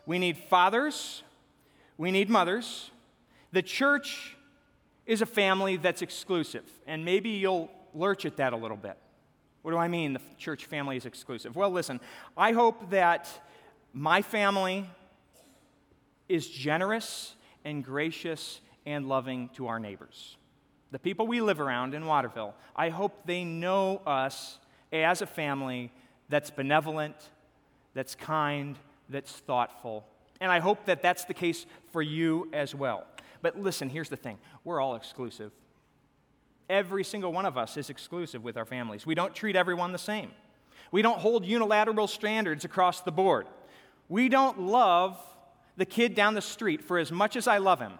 We 0.06 0.18
need 0.18 0.36
fathers, 0.36 1.22
we 1.96 2.10
need 2.10 2.28
mothers. 2.28 2.90
The 3.52 3.62
church 3.62 4.36
is 5.06 5.22
a 5.22 5.26
family 5.26 5.76
that's 5.76 6.02
exclusive. 6.02 6.64
And 6.86 7.04
maybe 7.04 7.30
you'll 7.30 7.70
lurch 7.94 8.26
at 8.26 8.36
that 8.36 8.52
a 8.52 8.56
little 8.56 8.76
bit. 8.76 8.98
What 9.62 9.70
do 9.70 9.78
I 9.78 9.88
mean 9.88 10.12
the 10.12 10.20
church 10.36 10.66
family 10.66 10.96
is 10.96 11.06
exclusive? 11.06 11.56
Well, 11.56 11.70
listen, 11.70 12.00
I 12.36 12.52
hope 12.52 12.90
that 12.90 13.28
my 13.92 14.20
family 14.22 14.90
is 16.28 16.46
generous 16.46 17.34
and 17.64 17.82
gracious 17.82 18.60
and 18.84 19.08
loving 19.08 19.48
to 19.50 19.68
our 19.68 19.78
neighbors. 19.78 20.36
The 20.90 20.98
people 20.98 21.26
we 21.26 21.40
live 21.40 21.60
around 21.60 21.94
in 21.94 22.04
Waterville, 22.04 22.54
I 22.76 22.90
hope 22.90 23.24
they 23.24 23.44
know 23.44 24.02
us 24.06 24.58
as 24.92 25.22
a 25.22 25.26
family 25.26 25.92
that's 26.28 26.50
benevolent, 26.50 27.16
that's 27.94 28.14
kind, 28.14 28.76
that's 29.08 29.32
thoughtful. 29.32 30.06
And 30.40 30.50
I 30.50 30.58
hope 30.58 30.84
that 30.86 31.00
that's 31.00 31.24
the 31.24 31.34
case 31.34 31.64
for 31.92 32.02
you 32.02 32.48
as 32.52 32.74
well. 32.74 33.06
But 33.40 33.58
listen, 33.58 33.88
here's 33.88 34.08
the 34.08 34.16
thing 34.16 34.38
we're 34.64 34.80
all 34.80 34.96
exclusive. 34.96 35.52
Every 36.68 37.04
single 37.04 37.32
one 37.32 37.46
of 37.46 37.58
us 37.58 37.76
is 37.76 37.90
exclusive 37.90 38.42
with 38.42 38.56
our 38.56 38.64
families. 38.64 39.06
We 39.06 39.14
don't 39.14 39.34
treat 39.34 39.54
everyone 39.54 39.92
the 39.92 39.98
same. 39.98 40.30
We 40.90 41.02
don't 41.02 41.18
hold 41.18 41.44
unilateral 41.44 42.06
standards 42.06 42.64
across 42.64 43.00
the 43.00 43.12
board. 43.12 43.46
We 44.08 44.28
don't 44.28 44.60
love 44.60 45.18
the 45.76 45.84
kid 45.84 46.14
down 46.14 46.34
the 46.34 46.40
street 46.40 46.82
for 46.82 46.98
as 46.98 47.12
much 47.12 47.36
as 47.36 47.46
I 47.46 47.58
love 47.58 47.80
him. 47.80 47.92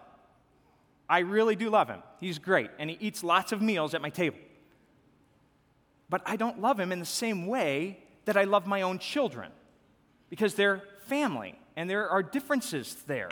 I 1.07 1.19
really 1.19 1.55
do 1.55 1.69
love 1.69 1.87
him. 1.89 2.01
He's 2.19 2.39
great, 2.39 2.71
and 2.79 2.89
he 2.89 2.97
eats 2.99 3.23
lots 3.23 3.51
of 3.51 3.61
meals 3.61 3.93
at 3.93 4.01
my 4.01 4.09
table. 4.09 4.39
But 6.09 6.21
I 6.25 6.35
don't 6.35 6.61
love 6.61 6.79
him 6.79 6.91
in 6.91 6.99
the 6.99 7.05
same 7.05 7.45
way 7.47 7.99
that 8.25 8.37
I 8.37 8.45
love 8.45 8.65
my 8.65 8.81
own 8.81 8.97
children 8.97 9.51
because 10.29 10.55
they're 10.55 10.81
family 11.07 11.59
and 11.75 11.89
there 11.89 12.09
are 12.09 12.23
differences 12.23 12.95
there. 13.07 13.29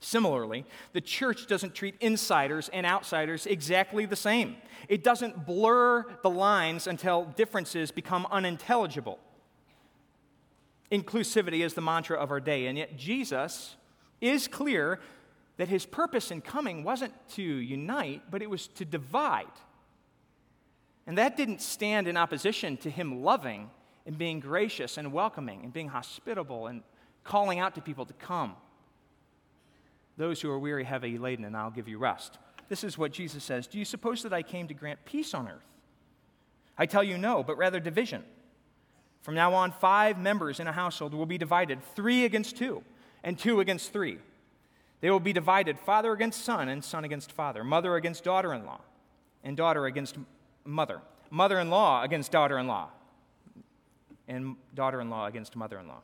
Similarly, 0.00 0.66
the 0.92 1.00
church 1.00 1.46
doesn't 1.46 1.74
treat 1.74 1.94
insiders 1.98 2.68
and 2.74 2.84
outsiders 2.84 3.46
exactly 3.46 4.04
the 4.04 4.16
same. 4.16 4.56
It 4.88 5.02
doesn't 5.02 5.46
blur 5.46 6.04
the 6.22 6.28
lines 6.28 6.86
until 6.86 7.24
differences 7.24 7.90
become 7.90 8.26
unintelligible. 8.30 9.18
Inclusivity 10.92 11.64
is 11.64 11.72
the 11.72 11.80
mantra 11.80 12.18
of 12.18 12.30
our 12.30 12.40
day, 12.40 12.66
and 12.66 12.76
yet 12.76 12.98
Jesus 12.98 13.76
is 14.20 14.46
clear 14.46 15.00
that 15.56 15.68
his 15.68 15.86
purpose 15.86 16.30
in 16.30 16.42
coming 16.42 16.84
wasn't 16.84 17.14
to 17.30 17.42
unite, 17.42 18.22
but 18.30 18.42
it 18.42 18.50
was 18.50 18.66
to 18.66 18.84
divide. 18.84 19.46
And 21.06 21.16
that 21.16 21.36
didn't 21.36 21.62
stand 21.62 22.08
in 22.08 22.16
opposition 22.16 22.76
to 22.78 22.90
him 22.90 23.22
loving 23.22 23.70
and 24.06 24.18
being 24.18 24.40
gracious 24.40 24.98
and 24.98 25.12
welcoming 25.12 25.62
and 25.62 25.72
being 25.72 25.88
hospitable 25.88 26.66
and 26.66 26.82
calling 27.22 27.58
out 27.58 27.74
to 27.74 27.80
people 27.80 28.04
to 28.06 28.12
come. 28.14 28.54
Those 30.16 30.40
who 30.40 30.50
are 30.50 30.58
weary, 30.58 30.84
heavy 30.84 31.18
laden, 31.18 31.44
and 31.44 31.56
I'll 31.56 31.70
give 31.70 31.88
you 31.88 31.98
rest. 31.98 32.38
This 32.68 32.84
is 32.84 32.96
what 32.96 33.12
Jesus 33.12 33.42
says 33.42 33.66
Do 33.66 33.78
you 33.78 33.84
suppose 33.84 34.22
that 34.22 34.32
I 34.32 34.42
came 34.42 34.68
to 34.68 34.74
grant 34.74 35.04
peace 35.04 35.34
on 35.34 35.48
earth? 35.48 35.66
I 36.76 36.86
tell 36.86 37.04
you 37.04 37.18
no, 37.18 37.42
but 37.42 37.56
rather 37.56 37.80
division. 37.80 38.24
From 39.22 39.34
now 39.34 39.54
on, 39.54 39.72
five 39.72 40.18
members 40.18 40.60
in 40.60 40.66
a 40.66 40.72
household 40.72 41.14
will 41.14 41.24
be 41.24 41.38
divided 41.38 41.82
three 41.94 42.24
against 42.24 42.56
two, 42.56 42.82
and 43.22 43.38
two 43.38 43.60
against 43.60 43.92
three. 43.92 44.18
They 45.00 45.10
will 45.10 45.20
be 45.20 45.32
divided 45.32 45.78
father 45.78 46.12
against 46.12 46.44
son, 46.44 46.68
and 46.68 46.84
son 46.84 47.04
against 47.04 47.32
father, 47.32 47.64
mother 47.64 47.96
against 47.96 48.24
daughter 48.24 48.52
in 48.52 48.66
law, 48.66 48.80
and 49.42 49.56
daughter 49.56 49.86
against 49.86 50.16
mother, 50.64 51.00
mother 51.30 51.58
in 51.58 51.70
law 51.70 52.02
against 52.02 52.32
daughter 52.32 52.58
in 52.58 52.66
law, 52.66 52.90
and 54.28 54.56
daughter 54.74 55.00
in 55.00 55.10
law 55.10 55.26
against 55.26 55.56
mother 55.56 55.78
in 55.78 55.88
law. 55.88 56.00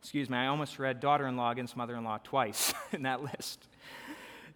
Excuse 0.00 0.30
me, 0.30 0.36
I 0.36 0.46
almost 0.46 0.78
read 0.78 1.00
daughter 1.00 1.26
in 1.26 1.36
law 1.36 1.50
against 1.50 1.76
mother 1.76 1.96
in 1.96 2.04
law 2.04 2.18
twice 2.22 2.72
in 2.92 3.02
that 3.02 3.22
list. 3.22 3.66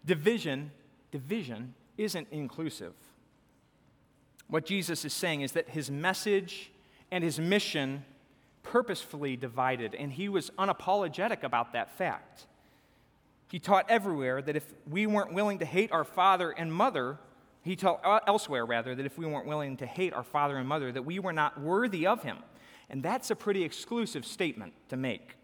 Division, 0.05 0.70
division 1.11 1.74
isn't 1.98 2.29
inclusive. 2.31 2.94
What 4.48 4.64
Jesus 4.64 5.05
is 5.05 5.12
saying 5.12 5.42
is 5.42 5.53
that 5.53 5.68
his 5.68 5.90
message 5.90 6.70
and 7.11 7.22
his 7.22 7.38
mission 7.38 8.05
purposefully 8.62 9.37
divided, 9.37 9.94
and 9.94 10.12
he 10.12 10.29
was 10.29 10.50
unapologetic 10.59 11.42
about 11.42 11.72
that 11.72 11.96
fact. 11.96 12.46
He 13.48 13.59
taught 13.59 13.87
everywhere 13.88 14.40
that 14.42 14.57
if 14.57 14.72
we 14.88 15.07
weren't 15.07 15.33
willing 15.33 15.59
to 15.59 15.64
hate 15.64 15.90
our 15.90 16.05
father 16.05 16.50
and 16.53 16.72
mother, 16.72 17.18
he 17.62 17.76
taught 17.76 18.22
elsewhere, 18.26 18.64
rather, 18.64 18.94
that 18.94 19.04
if 19.04 19.18
we 19.18 19.26
weren't 19.26 19.46
willing 19.46 19.76
to 19.78 19.86
hate 19.86 20.12
our 20.12 20.24
father 20.24 20.56
and 20.56 20.66
mother, 20.66 20.90
that 20.92 21.02
we 21.02 21.18
were 21.18 21.32
not 21.32 21.60
worthy 21.60 22.06
of 22.06 22.22
him. 22.22 22.38
And 22.88 23.02
that's 23.02 23.30
a 23.30 23.36
pretty 23.36 23.62
exclusive 23.62 24.24
statement 24.24 24.72
to 24.88 24.96
make. 24.96 25.36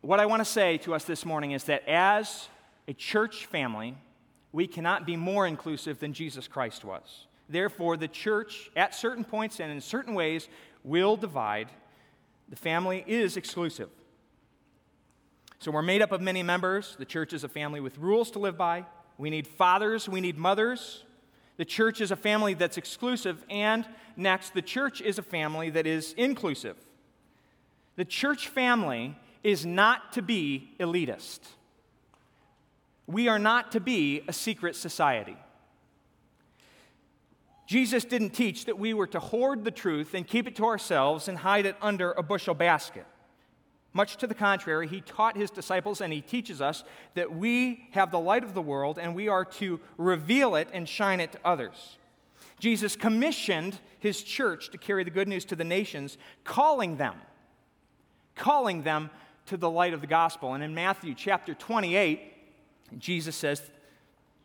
What 0.00 0.18
I 0.18 0.26
want 0.26 0.40
to 0.40 0.44
say 0.44 0.78
to 0.78 0.94
us 0.94 1.04
this 1.04 1.24
morning 1.24 1.52
is 1.52 1.64
that 1.64 1.86
as 1.88 2.48
a 2.88 2.92
church 2.92 3.46
family, 3.46 3.96
we 4.52 4.66
cannot 4.66 5.06
be 5.06 5.16
more 5.16 5.46
inclusive 5.46 6.00
than 6.00 6.12
Jesus 6.12 6.48
Christ 6.48 6.84
was. 6.84 7.26
Therefore, 7.48 7.96
the 7.96 8.08
church, 8.08 8.70
at 8.74 8.94
certain 8.94 9.24
points 9.24 9.60
and 9.60 9.70
in 9.70 9.80
certain 9.80 10.14
ways, 10.14 10.48
will 10.82 11.16
divide. 11.16 11.68
The 12.48 12.56
family 12.56 13.04
is 13.06 13.36
exclusive. 13.36 13.90
So 15.58 15.70
we're 15.70 15.82
made 15.82 16.02
up 16.02 16.10
of 16.10 16.20
many 16.20 16.42
members. 16.42 16.96
The 16.98 17.04
church 17.04 17.32
is 17.32 17.44
a 17.44 17.48
family 17.48 17.80
with 17.80 17.98
rules 17.98 18.30
to 18.32 18.38
live 18.38 18.56
by, 18.56 18.86
we 19.20 19.28
need 19.28 19.46
fathers, 19.46 20.08
we 20.08 20.22
need 20.22 20.38
mothers. 20.38 21.04
The 21.58 21.66
church 21.66 22.00
is 22.00 22.10
a 22.10 22.16
family 22.16 22.54
that's 22.54 22.78
exclusive. 22.78 23.44
And 23.50 23.86
next, 24.16 24.54
the 24.54 24.62
church 24.62 25.02
is 25.02 25.18
a 25.18 25.22
family 25.22 25.68
that 25.68 25.86
is 25.86 26.14
inclusive. 26.16 26.76
The 27.96 28.06
church 28.06 28.48
family 28.48 29.14
is 29.44 29.66
not 29.66 30.14
to 30.14 30.22
be 30.22 30.70
elitist. 30.80 31.40
We 33.06 33.28
are 33.28 33.38
not 33.38 33.72
to 33.72 33.80
be 33.80 34.22
a 34.26 34.32
secret 34.32 34.74
society. 34.74 35.36
Jesus 37.66 38.06
didn't 38.06 38.30
teach 38.30 38.64
that 38.64 38.78
we 38.78 38.94
were 38.94 39.06
to 39.08 39.20
hoard 39.20 39.64
the 39.64 39.70
truth 39.70 40.14
and 40.14 40.26
keep 40.26 40.48
it 40.48 40.56
to 40.56 40.64
ourselves 40.64 41.28
and 41.28 41.36
hide 41.36 41.66
it 41.66 41.76
under 41.82 42.12
a 42.12 42.22
bushel 42.22 42.54
basket. 42.54 43.04
Much 43.92 44.16
to 44.18 44.26
the 44.26 44.34
contrary, 44.34 44.86
he 44.86 45.00
taught 45.00 45.36
his 45.36 45.50
disciples 45.50 46.00
and 46.00 46.12
he 46.12 46.20
teaches 46.20 46.60
us 46.60 46.84
that 47.14 47.34
we 47.34 47.88
have 47.90 48.10
the 48.10 48.20
light 48.20 48.44
of 48.44 48.54
the 48.54 48.62
world 48.62 48.98
and 48.98 49.14
we 49.14 49.28
are 49.28 49.44
to 49.44 49.80
reveal 49.98 50.54
it 50.54 50.68
and 50.72 50.88
shine 50.88 51.18
it 51.18 51.32
to 51.32 51.38
others. 51.44 51.98
Jesus 52.60 52.94
commissioned 52.94 53.78
his 53.98 54.22
church 54.22 54.70
to 54.70 54.78
carry 54.78 55.02
the 55.02 55.10
good 55.10 55.26
news 55.26 55.44
to 55.46 55.56
the 55.56 55.64
nations, 55.64 56.18
calling 56.44 56.98
them, 56.98 57.14
calling 58.36 58.82
them 58.82 59.10
to 59.46 59.56
the 59.56 59.70
light 59.70 59.94
of 59.94 60.00
the 60.00 60.06
gospel. 60.06 60.54
And 60.54 60.62
in 60.62 60.74
Matthew 60.74 61.14
chapter 61.14 61.54
28, 61.54 62.32
Jesus 62.98 63.34
says, 63.34 63.62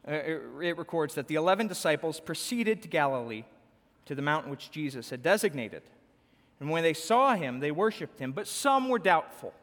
uh, 0.07 0.13
it 0.13 0.77
records 0.77 1.15
that 1.15 1.27
the 1.27 1.35
11 1.35 1.67
disciples 1.67 2.19
proceeded 2.19 2.81
to 2.83 2.87
Galilee, 2.87 3.43
to 4.05 4.15
the 4.15 4.21
mountain 4.21 4.49
which 4.49 4.71
Jesus 4.71 5.09
had 5.09 5.21
designated. 5.21 5.81
And 6.59 6.69
when 6.69 6.83
they 6.83 6.93
saw 6.93 7.35
him, 7.35 7.59
they 7.59 7.71
worshiped 7.71 8.19
him, 8.19 8.31
but 8.31 8.47
some 8.47 8.89
were 8.89 8.99
doubtful. 8.99 9.53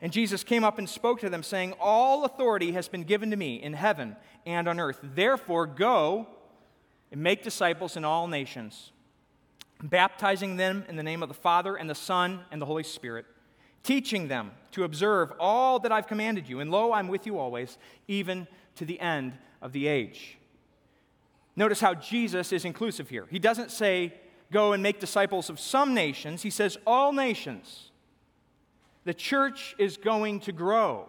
And 0.00 0.12
Jesus 0.12 0.42
came 0.42 0.64
up 0.64 0.78
and 0.78 0.88
spoke 0.88 1.20
to 1.20 1.30
them, 1.30 1.44
saying, 1.44 1.74
All 1.78 2.24
authority 2.24 2.72
has 2.72 2.88
been 2.88 3.04
given 3.04 3.30
to 3.30 3.36
me 3.36 3.62
in 3.62 3.72
heaven 3.74 4.16
and 4.44 4.66
on 4.66 4.80
earth. 4.80 4.98
Therefore, 5.02 5.66
go 5.66 6.26
and 7.12 7.22
make 7.22 7.44
disciples 7.44 7.96
in 7.96 8.04
all 8.04 8.26
nations, 8.26 8.90
baptizing 9.80 10.56
them 10.56 10.84
in 10.88 10.96
the 10.96 11.04
name 11.04 11.22
of 11.22 11.28
the 11.28 11.34
Father 11.34 11.76
and 11.76 11.88
the 11.88 11.94
Son 11.94 12.40
and 12.50 12.60
the 12.60 12.66
Holy 12.66 12.82
Spirit, 12.82 13.26
teaching 13.84 14.26
them 14.26 14.50
to 14.72 14.82
observe 14.82 15.32
all 15.38 15.78
that 15.78 15.92
I've 15.92 16.08
commanded 16.08 16.48
you. 16.48 16.58
And 16.58 16.70
lo, 16.70 16.92
I'm 16.92 17.06
with 17.06 17.24
you 17.26 17.38
always, 17.38 17.78
even 18.08 18.48
to 18.76 18.84
the 18.84 18.98
end 18.98 19.34
of 19.60 19.72
the 19.72 19.86
age. 19.86 20.38
Notice 21.54 21.80
how 21.80 21.94
Jesus 21.94 22.52
is 22.52 22.64
inclusive 22.64 23.08
here. 23.08 23.26
He 23.30 23.38
doesn't 23.38 23.70
say, 23.70 24.14
go 24.52 24.72
and 24.72 24.82
make 24.82 25.00
disciples 25.00 25.50
of 25.50 25.58
some 25.58 25.94
nations. 25.94 26.42
He 26.42 26.50
says, 26.50 26.78
all 26.86 27.12
nations. 27.12 27.90
The 29.04 29.14
church 29.14 29.74
is 29.78 29.96
going 29.96 30.40
to 30.40 30.52
grow, 30.52 31.08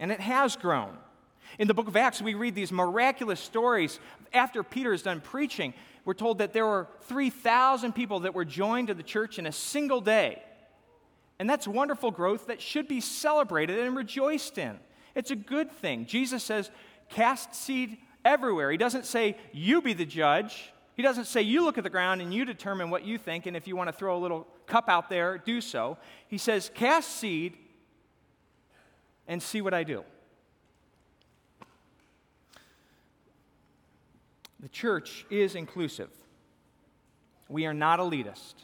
and 0.00 0.10
it 0.10 0.18
has 0.18 0.56
grown. 0.56 0.96
In 1.58 1.68
the 1.68 1.74
book 1.74 1.86
of 1.86 1.96
Acts, 1.96 2.20
we 2.20 2.34
read 2.34 2.56
these 2.56 2.72
miraculous 2.72 3.38
stories. 3.38 4.00
After 4.32 4.64
Peter 4.64 4.92
is 4.92 5.02
done 5.02 5.20
preaching, 5.20 5.72
we're 6.04 6.14
told 6.14 6.38
that 6.38 6.52
there 6.52 6.66
were 6.66 6.88
3,000 7.02 7.92
people 7.92 8.20
that 8.20 8.34
were 8.34 8.44
joined 8.44 8.88
to 8.88 8.94
the 8.94 9.04
church 9.04 9.38
in 9.38 9.46
a 9.46 9.52
single 9.52 10.00
day. 10.00 10.42
And 11.38 11.48
that's 11.48 11.68
wonderful 11.68 12.10
growth 12.10 12.48
that 12.48 12.60
should 12.60 12.88
be 12.88 13.00
celebrated 13.00 13.78
and 13.78 13.96
rejoiced 13.96 14.58
in. 14.58 14.78
It's 15.14 15.30
a 15.30 15.36
good 15.36 15.70
thing. 15.70 16.06
Jesus 16.06 16.42
says, 16.42 16.70
cast 17.08 17.54
seed 17.54 17.98
everywhere. 18.24 18.70
He 18.70 18.76
doesn't 18.76 19.06
say, 19.06 19.36
you 19.52 19.80
be 19.80 19.92
the 19.92 20.04
judge. 20.04 20.72
He 20.94 21.02
doesn't 21.02 21.24
say, 21.24 21.42
you 21.42 21.64
look 21.64 21.76
at 21.76 21.84
the 21.84 21.90
ground 21.90 22.22
and 22.22 22.32
you 22.32 22.44
determine 22.44 22.88
what 22.88 23.04
you 23.04 23.18
think, 23.18 23.46
and 23.46 23.56
if 23.56 23.66
you 23.66 23.74
want 23.74 23.88
to 23.88 23.92
throw 23.92 24.16
a 24.16 24.20
little 24.20 24.46
cup 24.66 24.88
out 24.88 25.08
there, 25.08 25.38
do 25.38 25.60
so. 25.60 25.98
He 26.28 26.38
says, 26.38 26.70
cast 26.72 27.16
seed 27.16 27.54
and 29.26 29.42
see 29.42 29.60
what 29.60 29.74
I 29.74 29.82
do. 29.82 30.04
The 34.60 34.68
church 34.68 35.26
is 35.30 35.56
inclusive. 35.56 36.10
We 37.48 37.66
are 37.66 37.74
not 37.74 37.98
elitist. 37.98 38.54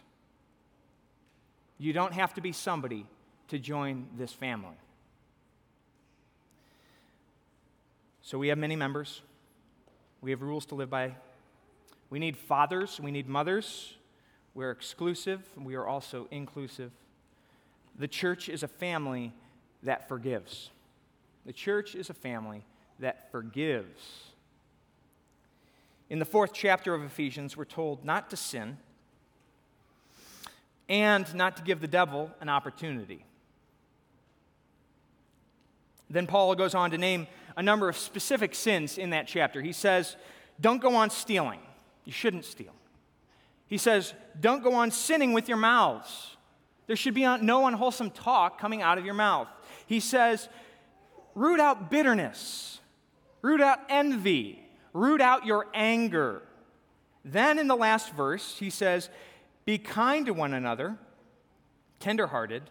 You 1.79 1.93
don't 1.93 2.13
have 2.13 2.35
to 2.35 2.41
be 2.41 2.53
somebody 2.53 3.07
to 3.49 3.59
join 3.59 4.07
this 4.17 4.33
family. 4.33 4.77
So 8.23 8.39
we 8.39 8.49
have 8.49 8.59
many 8.59 8.77
members. 8.77 9.23
We 10.21 10.31
have 10.31 10.43
rules 10.43 10.65
to 10.67 10.75
live 10.75 10.89
by. 10.89 11.17
We 12.11 12.19
need 12.19 12.37
fathers, 12.37 13.01
we 13.01 13.13
need 13.13 13.29
mothers. 13.29 13.95
We're 14.53 14.73
exclusive, 14.73 15.49
we 15.57 15.77
are 15.77 15.87
also 15.87 16.27
inclusive. 16.33 16.91
The 17.97 18.09
church 18.09 18.49
is 18.49 18.65
a 18.65 18.69
family 18.69 19.33
that 19.85 20.09
forgives. 20.09 20.71
The 21.47 21.53
church 21.53 21.95
is 21.95 22.11
a 22.11 22.15
family 22.15 22.65
that 22.99 23.31
forgives. 23.31 24.31
In 26.11 26.19
the 26.19 26.25
fourth 26.25 26.53
chapter 26.53 26.93
of 26.93 27.03
Ephesians, 27.03 27.57
we're 27.57 27.65
told 27.65 28.05
not 28.05 28.31
to 28.31 28.37
sin 28.37 28.79
and 30.89 31.33
not 31.35 31.57
to 31.57 31.63
give 31.63 31.81
the 31.81 31.87
devil 31.87 32.33
an 32.41 32.49
opportunity. 32.49 33.25
Then 36.11 36.27
Paul 36.27 36.57
goes 36.57 36.75
on 36.75 36.91
to 36.91 36.99
name 36.99 37.29
a 37.57 37.63
number 37.63 37.89
of 37.89 37.97
specific 37.97 38.57
sins 38.57 38.99
in 38.99 39.11
that 39.11 39.29
chapter. 39.29 39.63
He 39.63 39.73
says, 39.73 40.17
Don't 40.61 40.83
go 40.83 40.97
on 40.97 41.11
stealing. 41.11 41.61
You 42.05 42.13
shouldn't 42.13 42.45
steal. 42.45 42.73
He 43.67 43.79
says, 43.79 44.15
Don't 44.41 44.63
go 44.63 44.75
on 44.75 44.91
sinning 44.91 45.33
with 45.33 45.49
your 45.49 45.57
mouths. 45.59 46.37
There 46.87 46.97
should 46.97 47.15
be 47.15 47.23
no 47.23 47.67
unwholesome 47.67 48.11
talk 48.11 48.59
coming 48.59 48.83
out 48.83 48.99
of 48.99 49.05
your 49.05 49.15
mouth. 49.15 49.49
He 49.87 50.01
says, 50.01 50.49
Root 51.35 51.61
out 51.61 51.91
bitterness, 51.91 52.81
root 53.43 53.61
out 53.61 53.79
envy, 53.89 54.61
root 54.93 55.21
out 55.21 55.47
your 55.47 55.67
anger. 55.73 56.43
Then 57.25 57.59
in 57.59 57.69
the 57.69 57.77
last 57.77 58.13
verse, 58.15 58.57
he 58.59 58.71
says, 58.71 59.09
Be 59.65 59.79
kind 59.79 60.27
to 60.27 60.35
one 60.35 60.53
another, 60.53 60.97
tenderhearted, 62.01 62.65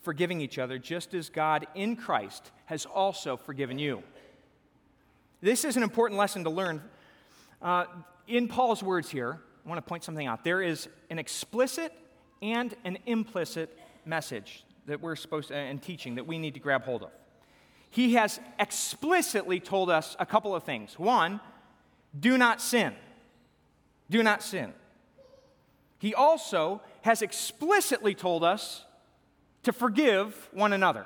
forgiving 0.00 0.40
each 0.40 0.58
other, 0.58 0.78
just 0.78 1.14
as 1.14 1.30
God 1.30 1.66
in 1.74 1.94
Christ 1.94 2.50
has 2.64 2.84
also 2.84 3.36
forgiven 3.36 3.78
you. 3.78 4.02
This 5.40 5.64
is 5.64 5.76
an 5.76 5.82
important 5.82 6.18
lesson 6.18 6.44
to 6.44 6.50
learn. 6.50 6.82
Uh, 7.60 7.84
in 8.32 8.48
Paul's 8.48 8.82
words 8.82 9.10
here, 9.10 9.38
I 9.64 9.68
want 9.68 9.78
to 9.78 9.86
point 9.86 10.04
something 10.04 10.26
out. 10.26 10.42
There 10.42 10.62
is 10.62 10.88
an 11.10 11.18
explicit 11.18 11.92
and 12.40 12.74
an 12.82 12.96
implicit 13.04 13.78
message 14.06 14.64
that 14.86 15.02
we're 15.02 15.16
supposed 15.16 15.48
to, 15.48 15.54
and 15.54 15.80
teaching 15.82 16.14
that 16.14 16.26
we 16.26 16.38
need 16.38 16.54
to 16.54 16.60
grab 16.60 16.82
hold 16.82 17.02
of. 17.02 17.10
He 17.90 18.14
has 18.14 18.40
explicitly 18.58 19.60
told 19.60 19.90
us 19.90 20.16
a 20.18 20.24
couple 20.24 20.54
of 20.56 20.62
things. 20.62 20.98
One, 20.98 21.40
do 22.18 22.38
not 22.38 22.62
sin. 22.62 22.94
Do 24.08 24.22
not 24.22 24.42
sin. 24.42 24.72
He 25.98 26.14
also 26.14 26.80
has 27.02 27.20
explicitly 27.20 28.14
told 28.14 28.44
us 28.44 28.86
to 29.62 29.74
forgive 29.74 30.48
one 30.52 30.72
another. 30.72 31.04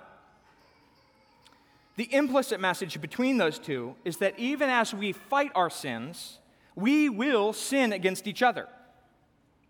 The 1.96 2.14
implicit 2.14 2.60
message 2.60 3.00
between 3.00 3.36
those 3.36 3.58
two 3.58 3.96
is 4.04 4.18
that 4.18 4.38
even 4.38 4.70
as 4.70 4.94
we 4.94 5.10
fight 5.10 5.50
our 5.56 5.70
sins, 5.70 6.38
we 6.76 7.08
will 7.08 7.52
sin 7.52 7.92
against 7.92 8.26
each 8.26 8.42
other. 8.42 8.68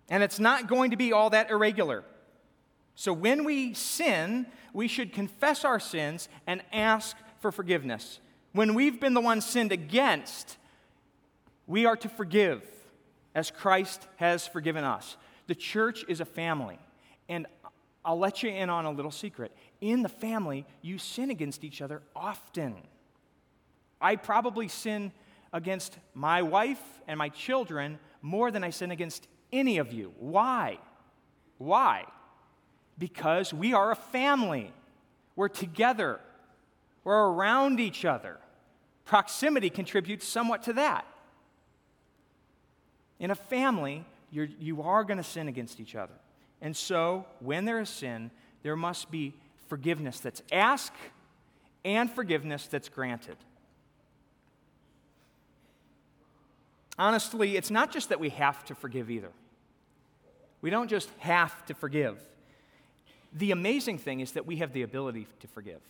And 0.08 0.22
it's 0.22 0.38
not 0.38 0.68
going 0.68 0.90
to 0.90 0.96
be 0.96 1.12
all 1.12 1.30
that 1.30 1.50
irregular. 1.50 2.04
So 2.94 3.12
when 3.12 3.44
we 3.44 3.74
sin, 3.74 4.46
we 4.72 4.88
should 4.88 5.12
confess 5.12 5.64
our 5.64 5.80
sins 5.80 6.28
and 6.46 6.62
ask 6.72 7.16
for 7.40 7.50
forgiveness. 7.50 8.20
When 8.52 8.74
we've 8.74 9.00
been 9.00 9.14
the 9.14 9.20
ones 9.20 9.44
sinned 9.44 9.72
against, 9.72 10.58
we 11.66 11.86
are 11.86 11.96
to 11.96 12.08
forgive 12.08 12.62
as 13.34 13.50
Christ 13.50 14.06
has 14.16 14.46
forgiven 14.46 14.84
us. 14.84 15.16
The 15.46 15.54
church 15.54 16.04
is 16.08 16.20
a 16.20 16.24
family. 16.24 16.78
And 17.28 17.46
I'll 18.04 18.18
let 18.18 18.42
you 18.42 18.50
in 18.50 18.70
on 18.70 18.84
a 18.84 18.90
little 18.90 19.10
secret. 19.10 19.52
In 19.80 20.02
the 20.02 20.08
family, 20.08 20.64
you 20.80 20.98
sin 20.98 21.30
against 21.30 21.64
each 21.64 21.82
other 21.82 22.02
often. 22.14 22.76
I 24.00 24.16
probably 24.16 24.68
sin 24.68 25.12
against 25.52 25.98
my 26.14 26.42
wife 26.42 26.82
and 27.06 27.18
my 27.18 27.28
children 27.28 27.98
more 28.22 28.50
than 28.50 28.64
I 28.64 28.70
sin 28.70 28.90
against 28.90 29.28
any 29.52 29.78
of 29.78 29.92
you. 29.92 30.12
Why? 30.18 30.78
Why? 31.58 32.04
Because 32.98 33.52
we 33.52 33.72
are 33.72 33.90
a 33.90 33.96
family. 33.96 34.72
We're 35.34 35.48
together. 35.48 36.20
We're 37.04 37.28
around 37.28 37.80
each 37.80 38.04
other. 38.04 38.38
Proximity 39.04 39.70
contributes 39.70 40.26
somewhat 40.26 40.64
to 40.64 40.72
that. 40.74 41.06
In 43.18 43.30
a 43.30 43.34
family, 43.34 44.04
you're, 44.30 44.48
you 44.58 44.82
are 44.82 45.04
going 45.04 45.18
to 45.18 45.24
sin 45.24 45.48
against 45.48 45.80
each 45.80 45.94
other. 45.94 46.14
And 46.60 46.76
so, 46.76 47.26
when 47.40 47.64
there 47.64 47.80
is 47.80 47.88
sin, 47.88 48.30
there 48.62 48.76
must 48.76 49.10
be 49.10 49.34
forgiveness 49.68 50.20
that's 50.20 50.42
asked 50.50 50.92
and 51.84 52.10
forgiveness 52.10 52.66
that's 52.66 52.88
granted. 52.88 53.36
Honestly, 56.98 57.56
it's 57.56 57.70
not 57.70 57.92
just 57.92 58.08
that 58.08 58.20
we 58.20 58.30
have 58.30 58.64
to 58.66 58.74
forgive 58.74 59.10
either. 59.10 59.30
We 60.62 60.70
don't 60.70 60.88
just 60.88 61.10
have 61.18 61.64
to 61.66 61.74
forgive. 61.74 62.18
The 63.32 63.50
amazing 63.50 63.98
thing 63.98 64.20
is 64.20 64.32
that 64.32 64.46
we 64.46 64.56
have 64.56 64.72
the 64.72 64.82
ability 64.82 65.26
to 65.40 65.46
forgive. 65.48 65.80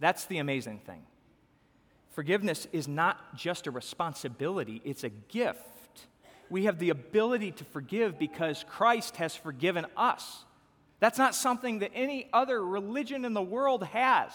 That's 0.00 0.24
the 0.24 0.38
amazing 0.38 0.80
thing. 0.80 1.02
Forgiveness 2.10 2.66
is 2.72 2.88
not 2.88 3.36
just 3.36 3.66
a 3.66 3.70
responsibility, 3.70 4.82
it's 4.84 5.04
a 5.04 5.10
gift. 5.10 6.06
We 6.48 6.64
have 6.64 6.80
the 6.80 6.90
ability 6.90 7.52
to 7.52 7.64
forgive 7.64 8.18
because 8.18 8.64
Christ 8.68 9.16
has 9.16 9.36
forgiven 9.36 9.86
us. 9.96 10.44
That's 10.98 11.18
not 11.18 11.36
something 11.36 11.78
that 11.78 11.92
any 11.94 12.28
other 12.32 12.62
religion 12.64 13.24
in 13.24 13.32
the 13.32 13.42
world 13.42 13.84
has. 13.84 14.32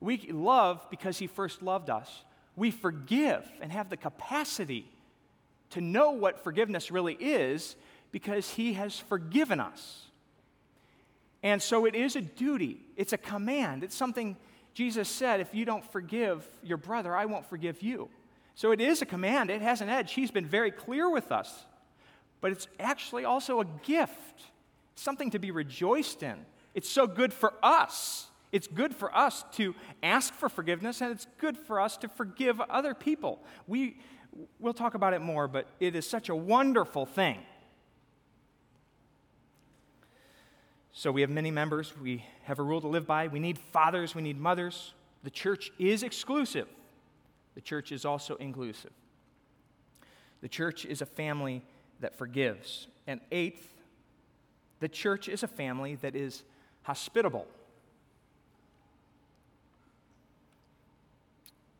We 0.00 0.16
love 0.30 0.86
because 0.90 1.18
He 1.18 1.26
first 1.26 1.60
loved 1.60 1.90
us 1.90 2.24
we 2.58 2.70
forgive 2.70 3.50
and 3.60 3.70
have 3.72 3.88
the 3.88 3.96
capacity 3.96 4.90
to 5.70 5.80
know 5.80 6.10
what 6.10 6.42
forgiveness 6.42 6.90
really 6.90 7.14
is 7.14 7.76
because 8.10 8.50
He 8.50 8.72
has 8.74 8.98
forgiven 8.98 9.60
us. 9.60 10.06
And 11.42 11.62
so 11.62 11.86
it 11.86 11.94
is 11.94 12.16
a 12.16 12.20
duty, 12.20 12.80
it's 12.96 13.12
a 13.12 13.18
command, 13.18 13.84
it's 13.84 13.94
something 13.94 14.36
Jesus 14.74 15.08
said 15.08 15.40
if 15.40 15.54
you 15.54 15.64
don't 15.64 15.84
forgive 15.84 16.46
your 16.62 16.78
brother, 16.78 17.14
I 17.14 17.26
won't 17.26 17.46
forgive 17.46 17.82
you. 17.82 18.08
So 18.54 18.72
it 18.72 18.80
is 18.80 19.02
a 19.02 19.06
command, 19.06 19.50
it 19.50 19.62
has 19.62 19.80
an 19.80 19.88
edge. 19.88 20.12
He's 20.12 20.32
been 20.32 20.46
very 20.46 20.72
clear 20.72 21.08
with 21.08 21.30
us. 21.30 21.64
But 22.40 22.52
it's 22.52 22.66
actually 22.80 23.24
also 23.24 23.60
a 23.60 23.64
gift, 23.84 24.42
something 24.96 25.30
to 25.30 25.38
be 25.38 25.50
rejoiced 25.50 26.22
in. 26.22 26.36
It's 26.74 26.88
so 26.88 27.06
good 27.06 27.32
for 27.32 27.54
us 27.62 28.28
it's 28.52 28.66
good 28.66 28.94
for 28.94 29.14
us 29.14 29.44
to 29.52 29.74
ask 30.02 30.32
for 30.34 30.48
forgiveness, 30.48 31.00
and 31.00 31.12
it's 31.12 31.26
good 31.38 31.56
for 31.56 31.80
us 31.80 31.96
to 31.98 32.08
forgive 32.08 32.60
other 32.60 32.94
people. 32.94 33.42
We, 33.66 33.98
we'll 34.58 34.74
talk 34.74 34.94
about 34.94 35.12
it 35.12 35.20
more, 35.20 35.48
but 35.48 35.68
it 35.80 35.94
is 35.94 36.08
such 36.08 36.28
a 36.28 36.36
wonderful 36.36 37.04
thing. 37.06 37.40
So 40.92 41.12
we 41.12 41.20
have 41.20 41.30
many 41.30 41.50
members. 41.50 41.92
We 41.96 42.24
have 42.44 42.58
a 42.58 42.62
rule 42.62 42.80
to 42.80 42.88
live 42.88 43.06
by. 43.06 43.28
We 43.28 43.38
need 43.38 43.58
fathers, 43.58 44.14
we 44.14 44.22
need 44.22 44.38
mothers. 44.38 44.94
The 45.22 45.30
church 45.30 45.70
is 45.78 46.02
exclusive, 46.02 46.68
the 47.54 47.60
church 47.60 47.92
is 47.92 48.04
also 48.04 48.36
inclusive. 48.36 48.92
The 50.40 50.48
church 50.48 50.84
is 50.84 51.02
a 51.02 51.06
family 51.06 51.62
that 52.00 52.16
forgives. 52.16 52.86
And 53.06 53.20
eighth, 53.32 53.74
the 54.80 54.88
church 54.88 55.28
is 55.28 55.42
a 55.42 55.48
family 55.48 55.96
that 55.96 56.14
is 56.14 56.44
hospitable. 56.82 57.46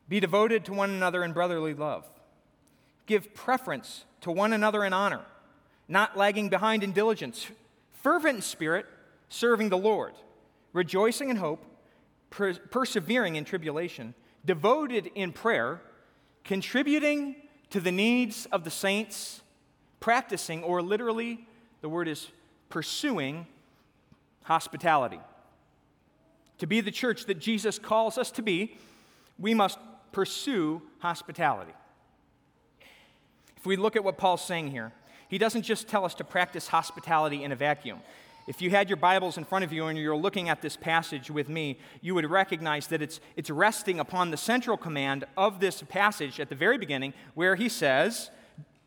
Be 0.08 0.20
devoted 0.20 0.64
to 0.66 0.72
one 0.72 0.90
another 0.90 1.22
in 1.22 1.32
brotherly 1.32 1.74
love. 1.74 2.06
Give 3.06 3.34
preference 3.34 4.04
to 4.22 4.30
one 4.30 4.52
another 4.52 4.84
in 4.84 4.92
honor, 4.92 5.22
not 5.86 6.16
lagging 6.16 6.48
behind 6.48 6.82
in 6.82 6.92
diligence, 6.92 7.46
fervent 7.92 8.36
in 8.36 8.42
spirit, 8.42 8.86
serving 9.28 9.68
the 9.68 9.78
Lord, 9.78 10.14
rejoicing 10.72 11.28
in 11.28 11.36
hope, 11.36 11.64
per- 12.30 12.54
persevering 12.54 13.36
in 13.36 13.44
tribulation, 13.44 14.14
devoted 14.44 15.10
in 15.14 15.32
prayer, 15.32 15.80
contributing 16.44 17.36
to 17.70 17.80
the 17.80 17.92
needs 17.92 18.46
of 18.46 18.64
the 18.64 18.70
saints, 18.70 19.42
practicing, 20.00 20.62
or 20.62 20.80
literally, 20.80 21.46
the 21.80 21.88
word 21.88 22.08
is 22.08 22.28
pursuing, 22.70 23.46
hospitality. 24.42 25.20
To 26.58 26.66
be 26.66 26.80
the 26.80 26.90
church 26.90 27.26
that 27.26 27.38
Jesus 27.38 27.78
calls 27.78 28.18
us 28.18 28.30
to 28.32 28.42
be, 28.42 28.76
we 29.38 29.54
must 29.54 29.78
pursue 30.18 30.82
hospitality. 30.98 31.70
If 33.56 33.64
we 33.64 33.76
look 33.76 33.94
at 33.94 34.02
what 34.02 34.18
Paul's 34.18 34.44
saying 34.44 34.72
here, 34.72 34.90
he 35.28 35.38
doesn't 35.38 35.62
just 35.62 35.86
tell 35.86 36.04
us 36.04 36.12
to 36.16 36.24
practice 36.24 36.66
hospitality 36.66 37.44
in 37.44 37.52
a 37.52 37.54
vacuum. 37.54 38.00
If 38.48 38.60
you 38.60 38.70
had 38.70 38.90
your 38.90 38.96
Bibles 38.96 39.38
in 39.38 39.44
front 39.44 39.64
of 39.64 39.72
you 39.72 39.86
and 39.86 39.96
you're 39.96 40.16
looking 40.16 40.48
at 40.48 40.60
this 40.60 40.76
passage 40.76 41.30
with 41.30 41.48
me, 41.48 41.78
you 42.00 42.16
would 42.16 42.28
recognize 42.28 42.88
that 42.88 43.00
it's, 43.00 43.20
it's 43.36 43.48
resting 43.48 44.00
upon 44.00 44.32
the 44.32 44.36
central 44.36 44.76
command 44.76 45.24
of 45.36 45.60
this 45.60 45.82
passage 45.82 46.40
at 46.40 46.48
the 46.48 46.56
very 46.56 46.78
beginning, 46.78 47.14
where 47.34 47.54
he 47.54 47.68
says, 47.68 48.32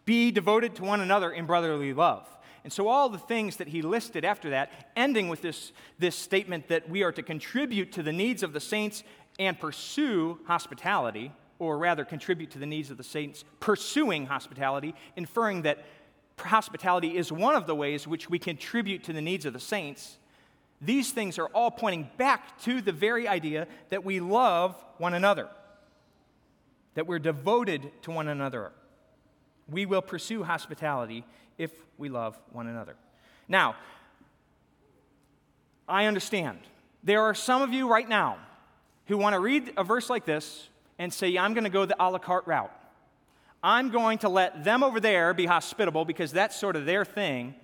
Be 0.03 0.31
devoted 0.31 0.75
to 0.75 0.83
one 0.83 0.99
another 0.99 1.31
in 1.31 1.45
brotherly 1.45 1.93
love. 1.93 2.27
And 2.63 2.71
so, 2.71 2.89
all 2.89 3.09
the 3.09 3.17
things 3.17 3.55
that 3.55 3.69
he 3.69 3.81
listed 3.81 4.23
after 4.23 4.49
that, 4.51 4.91
ending 4.95 5.29
with 5.29 5.41
this, 5.41 5.71
this 5.97 6.15
statement 6.15 6.67
that 6.67 6.89
we 6.89 7.01
are 7.03 7.11
to 7.11 7.23
contribute 7.23 7.91
to 7.93 8.03
the 8.03 8.11
needs 8.11 8.43
of 8.43 8.53
the 8.53 8.59
saints 8.59 9.03
and 9.39 9.59
pursue 9.59 10.39
hospitality 10.45 11.31
or 11.59 11.77
rather 11.77 12.03
contribute 12.03 12.49
to 12.51 12.59
the 12.59 12.65
needs 12.65 12.89
of 12.89 12.97
the 12.97 13.03
saints, 13.03 13.43
pursuing 13.59 14.25
hospitality, 14.25 14.95
inferring 15.15 15.61
that 15.61 15.85
hospitality 16.39 17.15
is 17.15 17.31
one 17.31 17.55
of 17.55 17.67
the 17.67 17.75
ways 17.75 18.07
which 18.07 18.29
we 18.29 18.39
contribute 18.39 19.03
to 19.03 19.13
the 19.13 19.21
needs 19.21 19.45
of 19.45 19.53
the 19.53 19.59
saints, 19.59 20.17
these 20.81 21.11
things 21.11 21.37
are 21.37 21.45
all 21.47 21.69
pointing 21.69 22.09
back 22.17 22.59
to 22.63 22.81
the 22.81 22.91
very 22.91 23.27
idea 23.27 23.67
that 23.89 24.03
we 24.03 24.19
love 24.19 24.75
one 24.97 25.13
another, 25.13 25.47
that 26.95 27.05
we're 27.05 27.19
devoted 27.19 27.91
to 28.01 28.11
one 28.11 28.27
another. 28.27 28.71
We 29.69 29.85
will 29.85 30.01
pursue 30.01 30.43
hospitality 30.43 31.23
if 31.59 31.71
we 31.99 32.09
love 32.09 32.39
one 32.51 32.65
another. 32.65 32.95
Now, 33.47 33.75
I 35.87 36.05
understand. 36.05 36.59
There 37.03 37.21
are 37.21 37.35
some 37.35 37.61
of 37.61 37.71
you 37.71 37.87
right 37.87 38.09
now 38.09 38.37
who 39.07 39.17
want 39.17 39.33
to 39.33 39.39
read 39.39 39.73
a 39.77 39.83
verse 39.83 40.09
like 40.09 40.25
this 40.25 40.69
and 40.97 41.13
say, 41.13 41.37
I'm 41.37 41.53
going 41.53 41.63
to 41.63 41.69
go 41.69 41.85
the 41.85 41.95
a 41.99 42.09
la 42.09 42.17
carte 42.17 42.47
route. 42.47 42.71
I'm 43.63 43.89
going 43.89 44.19
to 44.19 44.29
let 44.29 44.63
them 44.63 44.83
over 44.83 44.99
there 44.99 45.33
be 45.33 45.45
hospitable 45.45 46.05
because 46.05 46.31
that's 46.31 46.59
sort 46.59 46.75
of 46.75 46.85
their 46.85 47.05
thing. 47.05 47.55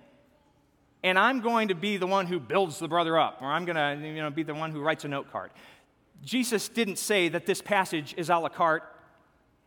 And 1.02 1.18
I'm 1.18 1.40
going 1.40 1.68
to 1.68 1.74
be 1.74 1.96
the 1.96 2.06
one 2.06 2.26
who 2.26 2.40
builds 2.40 2.78
the 2.78 2.88
brother 2.88 3.18
up, 3.18 3.38
or 3.40 3.48
I'm 3.48 3.64
going 3.64 3.76
to 3.76 4.06
you 4.06 4.22
know, 4.22 4.30
be 4.30 4.42
the 4.42 4.54
one 4.54 4.72
who 4.72 4.80
writes 4.80 5.04
a 5.04 5.08
note 5.08 5.30
card. 5.30 5.50
Jesus 6.24 6.68
didn't 6.68 6.98
say 6.98 7.28
that 7.28 7.46
this 7.46 7.62
passage 7.62 8.14
is 8.16 8.30
a 8.30 8.36
la 8.36 8.48
carte 8.48 8.84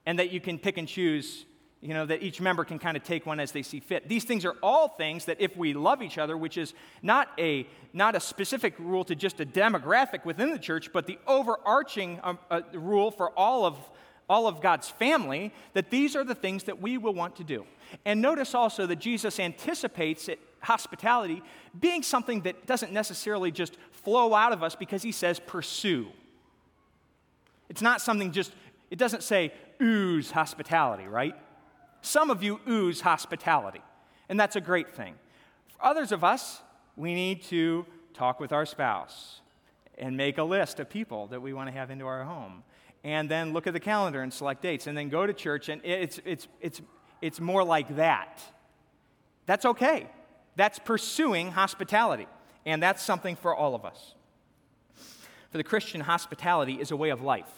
and 0.06 0.20
that 0.20 0.32
you 0.32 0.42
can 0.42 0.58
pick 0.58 0.78
and 0.78 0.88
choose, 0.88 1.46
you 1.82 1.94
know, 1.96 2.06
that 2.06 2.22
each 2.22 2.40
member 2.40 2.64
can 2.64 2.78
kind 2.78 2.96
of 2.96 3.04
take 3.04 3.26
one 3.26 3.40
as 3.40 3.52
they 3.52 3.64
see 3.64 3.80
fit. 3.80 4.08
These 4.08 4.24
things 4.24 4.46
are 4.46 4.56
all 4.62 4.88
things 4.88 5.26
that 5.26 5.42
if 5.42 5.58
we 5.58 5.74
love 5.74 6.04
each 6.04 6.20
other, 6.20 6.38
which 6.38 6.58
is 6.58 6.74
not 7.02 7.30
a, 7.40 7.68
not 7.92 8.16
a 8.16 8.20
specific 8.20 8.76
rule 8.78 9.04
to 9.06 9.16
just 9.16 9.40
a 9.40 9.46
demographic 9.46 10.24
within 10.24 10.52
the 10.52 10.60
church, 10.60 10.94
but 10.94 11.08
the 11.08 11.18
overarching 11.28 12.20
um, 12.24 12.38
uh, 12.52 12.62
rule 12.74 13.10
for 13.10 13.32
all 13.32 13.66
of 13.66 13.78
all 14.30 14.48
of 14.48 14.62
God's 14.62 14.90
family, 14.90 15.54
that 15.74 15.90
these 15.90 16.16
are 16.16 16.24
the 16.24 16.36
things 16.36 16.64
that 16.64 16.82
we 16.82 16.98
will 16.98 17.14
want 17.14 17.36
to 17.36 17.44
do. 17.44 17.66
And 18.06 18.22
notice 18.22 18.56
also 18.56 18.88
that 18.88 18.96
Jesus 18.96 19.42
anticipates 19.42 20.30
it, 20.30 20.40
hospitality 20.62 21.44
being 21.78 22.02
something 22.02 22.40
that 22.42 22.66
doesn't 22.66 22.94
necessarily 22.94 23.52
just 23.52 23.78
flow 23.92 24.34
out 24.34 24.54
of 24.54 24.64
us 24.64 24.74
because 24.74 25.04
he 25.04 25.12
says 25.12 25.38
pursue. 25.40 26.08
It's 27.68 27.82
not 27.82 28.00
something 28.00 28.32
just, 28.32 28.54
it 28.90 28.98
doesn't 28.98 29.24
say 29.24 29.52
ooze 29.82 30.32
hospitality, 30.32 31.08
right? 31.08 31.36
Some 32.02 32.30
of 32.30 32.44
you 32.44 32.60
ooze 32.68 33.02
hospitality, 33.02 33.82
and 34.30 34.40
that's 34.40 34.56
a 34.56 34.62
great 34.62 34.90
thing. 34.90 35.16
For 35.68 35.86
others 35.86 36.12
of 36.12 36.24
us, 36.24 36.62
we 36.96 37.14
need 37.14 37.44
to 37.44 37.86
talk 38.14 38.40
with 38.40 38.52
our 38.52 38.66
spouse 38.66 39.42
and 39.98 40.18
make 40.18 40.38
a 40.38 40.44
list 40.44 40.80
of 40.80 40.90
people 40.90 41.28
that 41.28 41.42
we 41.42 41.54
want 41.54 41.68
to 41.68 41.74
have 41.74 41.92
into 41.92 42.06
our 42.06 42.24
home 42.24 42.64
and 43.04 43.30
then 43.30 43.54
look 43.54 43.68
at 43.68 43.74
the 43.74 43.80
calendar 43.80 44.22
and 44.22 44.34
select 44.34 44.62
dates, 44.62 44.88
and 44.88 44.98
then 44.98 45.10
go 45.10 45.26
to 45.26 45.34
church, 45.34 45.70
and 45.70 45.82
it's, 45.84 46.20
it's, 46.26 46.48
it's, 46.60 46.82
it's 47.22 47.40
more 47.40 47.64
like 47.64 47.96
that. 47.96 48.42
That's 49.46 49.66
okay. 49.66 50.08
That's 50.56 50.80
pursuing 50.80 51.52
hospitality, 51.52 52.28
and 52.66 52.82
that's 52.82 53.02
something 53.02 53.36
for 53.36 53.56
all 53.56 53.74
of 53.74 53.86
us. 53.86 54.14
For 55.50 55.58
the 55.58 55.64
Christian, 55.64 56.02
hospitality 56.02 56.76
is 56.76 56.92
a 56.92 56.96
way 56.96 57.10
of 57.10 57.22
life. 57.22 57.50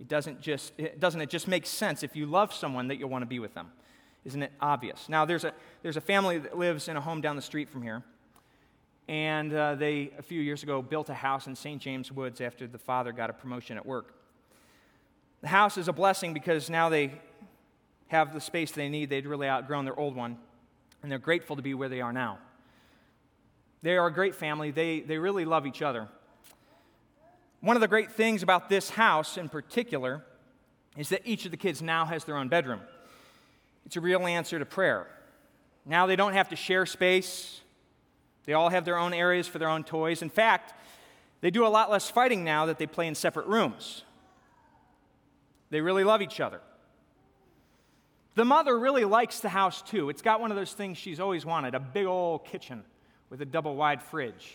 It 0.00 0.08
doesn't 0.08 0.40
just, 0.40 0.72
it 0.78 1.00
doesn't 1.00 1.20
it 1.20 1.28
just 1.28 1.48
make 1.48 1.66
sense 1.66 2.02
if 2.02 2.14
you 2.14 2.26
love 2.26 2.52
someone 2.52 2.88
that 2.88 2.98
you'll 2.98 3.08
want 3.08 3.22
to 3.22 3.26
be 3.26 3.38
with 3.38 3.54
them? 3.54 3.72
Isn't 4.24 4.42
it 4.42 4.52
obvious? 4.60 5.08
Now, 5.08 5.24
there's 5.24 5.44
a, 5.44 5.52
there's 5.82 5.96
a 5.96 6.00
family 6.00 6.38
that 6.38 6.56
lives 6.56 6.88
in 6.88 6.96
a 6.96 7.00
home 7.00 7.20
down 7.20 7.36
the 7.36 7.42
street 7.42 7.68
from 7.68 7.82
here 7.82 8.02
and 9.08 9.54
uh, 9.54 9.74
they, 9.74 10.10
a 10.18 10.22
few 10.22 10.40
years 10.40 10.62
ago, 10.62 10.82
built 10.82 11.08
a 11.08 11.14
house 11.14 11.46
in 11.46 11.56
St. 11.56 11.80
James 11.80 12.12
Woods 12.12 12.42
after 12.42 12.66
the 12.66 12.78
father 12.78 13.10
got 13.10 13.30
a 13.30 13.32
promotion 13.32 13.78
at 13.78 13.86
work. 13.86 14.14
The 15.40 15.48
house 15.48 15.78
is 15.78 15.88
a 15.88 15.92
blessing 15.92 16.34
because 16.34 16.68
now 16.68 16.90
they 16.90 17.12
have 18.08 18.34
the 18.34 18.40
space 18.40 18.70
they 18.70 18.88
need. 18.88 19.08
They'd 19.08 19.26
really 19.26 19.48
outgrown 19.48 19.86
their 19.86 19.98
old 19.98 20.14
one, 20.14 20.36
and 21.02 21.10
they're 21.10 21.18
grateful 21.18 21.56
to 21.56 21.62
be 21.62 21.72
where 21.72 21.88
they 21.88 22.02
are 22.02 22.12
now. 22.12 22.38
They 23.80 23.96
are 23.96 24.08
a 24.08 24.12
great 24.12 24.34
family, 24.34 24.70
they, 24.70 25.00
they 25.00 25.18
really 25.18 25.46
love 25.46 25.66
each 25.66 25.80
other. 25.80 26.08
One 27.60 27.76
of 27.76 27.80
the 27.80 27.88
great 27.88 28.12
things 28.12 28.42
about 28.42 28.68
this 28.68 28.90
house 28.90 29.36
in 29.36 29.48
particular 29.48 30.24
is 30.96 31.08
that 31.08 31.22
each 31.24 31.44
of 31.44 31.50
the 31.50 31.56
kids 31.56 31.82
now 31.82 32.04
has 32.04 32.24
their 32.24 32.36
own 32.36 32.48
bedroom. 32.48 32.80
It's 33.84 33.96
a 33.96 34.00
real 34.00 34.26
answer 34.26 34.58
to 34.58 34.66
prayer. 34.66 35.06
Now 35.84 36.06
they 36.06 36.16
don't 36.16 36.34
have 36.34 36.50
to 36.50 36.56
share 36.56 36.86
space. 36.86 37.60
They 38.44 38.52
all 38.52 38.68
have 38.68 38.84
their 38.84 38.98
own 38.98 39.12
areas 39.12 39.48
for 39.48 39.58
their 39.58 39.68
own 39.68 39.84
toys. 39.84 40.22
In 40.22 40.30
fact, 40.30 40.74
they 41.40 41.50
do 41.50 41.66
a 41.66 41.68
lot 41.68 41.90
less 41.90 42.10
fighting 42.10 42.44
now 42.44 42.66
that 42.66 42.78
they 42.78 42.86
play 42.86 43.06
in 43.06 43.14
separate 43.14 43.46
rooms. 43.46 44.04
They 45.70 45.80
really 45.80 46.04
love 46.04 46.22
each 46.22 46.40
other. 46.40 46.60
The 48.34 48.44
mother 48.44 48.78
really 48.78 49.04
likes 49.04 49.40
the 49.40 49.48
house 49.48 49.82
too. 49.82 50.10
It's 50.10 50.22
got 50.22 50.40
one 50.40 50.50
of 50.50 50.56
those 50.56 50.72
things 50.72 50.96
she's 50.96 51.20
always 51.20 51.44
wanted 51.44 51.74
a 51.74 51.80
big 51.80 52.06
old 52.06 52.44
kitchen 52.44 52.84
with 53.30 53.42
a 53.42 53.44
double 53.44 53.74
wide 53.74 54.02
fridge. 54.02 54.54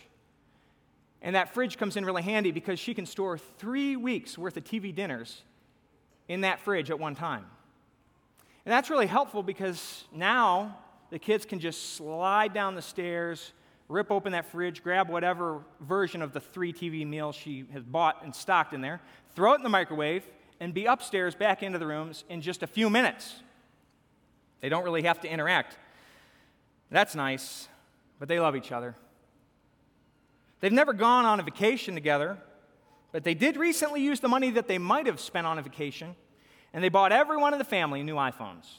And 1.23 1.37
that 1.37 1.53
fridge 1.53 1.77
comes 1.77 1.95
in 1.95 2.05
really 2.05 2.21
handy 2.21 2.51
because 2.51 2.77
she 2.77 2.93
can 2.93 3.05
store 3.05 3.37
three 3.37 3.95
weeks 3.95 4.37
worth 4.37 4.57
of 4.57 4.65
TV 4.65 4.93
dinners 4.93 5.41
in 6.27 6.41
that 6.41 6.59
fridge 6.59 6.91
at 6.91 6.99
one 6.99 7.15
time. 7.15 7.45
And 8.65 8.71
that's 8.71 8.89
really 8.89 9.07
helpful 9.07 9.41
because 9.41 10.03
now 10.13 10.77
the 11.09 11.19
kids 11.19 11.45
can 11.45 11.59
just 11.59 11.95
slide 11.95 12.53
down 12.53 12.75
the 12.75 12.81
stairs, 12.81 13.53
rip 13.87 14.11
open 14.11 14.33
that 14.33 14.45
fridge, 14.51 14.83
grab 14.83 15.09
whatever 15.09 15.61
version 15.79 16.21
of 16.21 16.33
the 16.33 16.39
three 16.41 16.73
TV 16.73 17.07
meals 17.07 17.35
she 17.35 17.65
has 17.71 17.83
bought 17.83 18.23
and 18.23 18.35
stocked 18.35 18.73
in 18.73 18.81
there, 18.81 19.01
throw 19.33 19.53
it 19.53 19.57
in 19.57 19.63
the 19.63 19.69
microwave, 19.69 20.27
and 20.59 20.73
be 20.73 20.85
upstairs 20.85 21.35
back 21.35 21.63
into 21.63 21.79
the 21.79 21.87
rooms 21.87 22.25
in 22.29 22.41
just 22.41 22.63
a 22.63 22.67
few 22.67 22.89
minutes. 22.89 23.35
They 24.59 24.69
don't 24.69 24.83
really 24.83 25.03
have 25.03 25.21
to 25.21 25.29
interact. 25.29 25.77
That's 26.89 27.15
nice, 27.15 27.67
but 28.19 28.27
they 28.27 28.39
love 28.39 28.55
each 28.55 28.71
other. 28.71 28.95
They've 30.63 30.71
never 30.71 30.93
gone 30.93 31.25
on 31.25 31.41
a 31.41 31.43
vacation 31.43 31.93
together, 31.93 32.37
but 33.11 33.25
they 33.25 33.33
did 33.33 33.57
recently 33.57 34.01
use 34.01 34.21
the 34.21 34.29
money 34.29 34.49
that 34.51 34.69
they 34.69 34.77
might 34.77 35.07
have 35.07 35.19
spent 35.19 35.45
on 35.45 35.59
a 35.59 35.61
vacation, 35.61 36.15
and 36.71 36.81
they 36.81 36.87
bought 36.87 37.11
everyone 37.11 37.51
in 37.51 37.59
the 37.59 37.65
family 37.65 38.01
new 38.01 38.15
iPhones. 38.15 38.69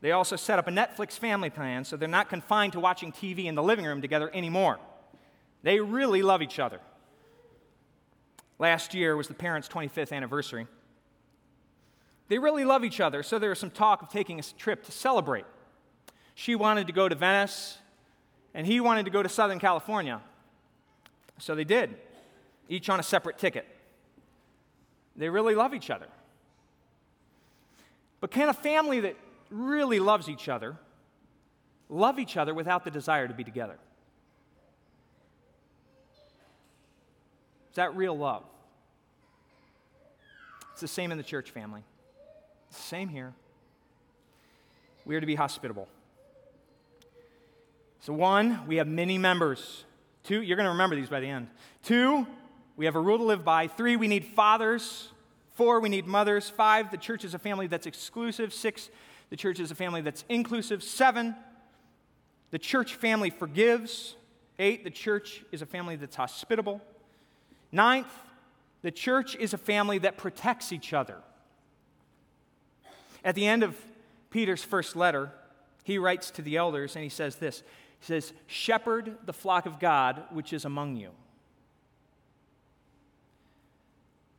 They 0.00 0.12
also 0.12 0.36
set 0.36 0.60
up 0.60 0.68
a 0.68 0.70
Netflix 0.70 1.18
family 1.18 1.50
plan 1.50 1.84
so 1.84 1.96
they're 1.96 2.08
not 2.08 2.28
confined 2.28 2.74
to 2.74 2.78
watching 2.78 3.10
TV 3.10 3.46
in 3.46 3.56
the 3.56 3.62
living 3.64 3.84
room 3.84 4.00
together 4.00 4.30
anymore. 4.32 4.78
They 5.64 5.80
really 5.80 6.22
love 6.22 6.40
each 6.40 6.60
other. 6.60 6.78
Last 8.60 8.94
year 8.94 9.16
was 9.16 9.26
the 9.26 9.34
parents' 9.34 9.66
25th 9.66 10.12
anniversary. 10.12 10.68
They 12.28 12.38
really 12.38 12.64
love 12.64 12.84
each 12.84 13.00
other, 13.00 13.24
so 13.24 13.40
there 13.40 13.50
was 13.50 13.58
some 13.58 13.72
talk 13.72 14.02
of 14.02 14.08
taking 14.08 14.38
a 14.38 14.42
trip 14.56 14.84
to 14.84 14.92
celebrate. 14.92 15.46
She 16.36 16.54
wanted 16.54 16.86
to 16.86 16.92
go 16.92 17.08
to 17.08 17.16
Venice, 17.16 17.78
and 18.54 18.68
he 18.68 18.78
wanted 18.78 19.06
to 19.06 19.10
go 19.10 19.20
to 19.20 19.28
Southern 19.28 19.58
California. 19.58 20.20
So 21.40 21.54
they 21.54 21.64
did, 21.64 21.96
each 22.68 22.88
on 22.88 23.00
a 23.00 23.02
separate 23.02 23.38
ticket. 23.38 23.66
They 25.16 25.28
really 25.28 25.56
love 25.56 25.74
each 25.74 25.90
other. 25.90 26.06
But 28.20 28.30
can 28.30 28.48
a 28.48 28.54
family 28.54 29.00
that 29.00 29.16
really 29.50 29.98
loves 29.98 30.28
each 30.28 30.48
other 30.48 30.76
love 31.90 32.18
each 32.18 32.36
other 32.36 32.54
without 32.54 32.84
the 32.84 32.90
desire 32.90 33.28
to 33.28 33.34
be 33.34 33.44
together? 33.44 33.76
Is 37.70 37.76
that 37.76 37.94
real 37.94 38.16
love? 38.16 38.44
It's 40.72 40.80
the 40.80 40.88
same 40.88 41.12
in 41.12 41.18
the 41.18 41.24
church 41.24 41.50
family. 41.50 41.82
Same 42.70 43.08
here. 43.08 43.34
We 45.04 45.16
are 45.16 45.20
to 45.20 45.26
be 45.26 45.34
hospitable. 45.34 45.88
So, 48.00 48.12
one, 48.12 48.66
we 48.66 48.76
have 48.76 48.86
many 48.86 49.18
members. 49.18 49.84
Two, 50.24 50.42
you're 50.42 50.56
going 50.56 50.66
to 50.66 50.72
remember 50.72 50.96
these 50.96 51.08
by 51.08 51.20
the 51.20 51.28
end. 51.28 51.48
Two, 51.82 52.26
we 52.76 52.84
have 52.84 52.96
a 52.96 53.00
rule 53.00 53.18
to 53.18 53.24
live 53.24 53.44
by. 53.44 53.68
Three, 53.68 53.96
we 53.96 54.08
need 54.08 54.24
fathers. 54.24 55.08
Four, 55.52 55.80
we 55.80 55.88
need 55.88 56.06
mothers. 56.06 56.48
Five, 56.48 56.90
the 56.90 56.96
church 56.96 57.24
is 57.24 57.34
a 57.34 57.38
family 57.38 57.66
that's 57.66 57.86
exclusive. 57.86 58.52
Six, 58.52 58.90
the 59.30 59.36
church 59.36 59.60
is 59.60 59.70
a 59.70 59.74
family 59.74 60.00
that's 60.00 60.24
inclusive. 60.28 60.82
Seven, 60.82 61.34
the 62.50 62.58
church 62.58 62.94
family 62.94 63.30
forgives. 63.30 64.16
Eight, 64.58 64.84
the 64.84 64.90
church 64.90 65.42
is 65.52 65.62
a 65.62 65.66
family 65.66 65.96
that's 65.96 66.16
hospitable. 66.16 66.80
Ninth, 67.72 68.12
the 68.82 68.90
church 68.90 69.36
is 69.36 69.54
a 69.54 69.58
family 69.58 69.98
that 69.98 70.16
protects 70.16 70.72
each 70.72 70.92
other. 70.92 71.18
At 73.24 73.34
the 73.34 73.46
end 73.46 73.62
of 73.62 73.76
Peter's 74.30 74.62
first 74.62 74.96
letter, 74.96 75.32
he 75.84 75.98
writes 75.98 76.30
to 76.32 76.42
the 76.42 76.56
elders 76.56 76.96
and 76.96 77.02
he 77.02 77.10
says 77.10 77.36
this 77.36 77.62
says, 78.00 78.32
Shepherd 78.46 79.16
the 79.24 79.32
flock 79.32 79.66
of 79.66 79.78
God 79.78 80.24
which 80.30 80.52
is 80.52 80.64
among 80.64 80.96
you. 80.96 81.10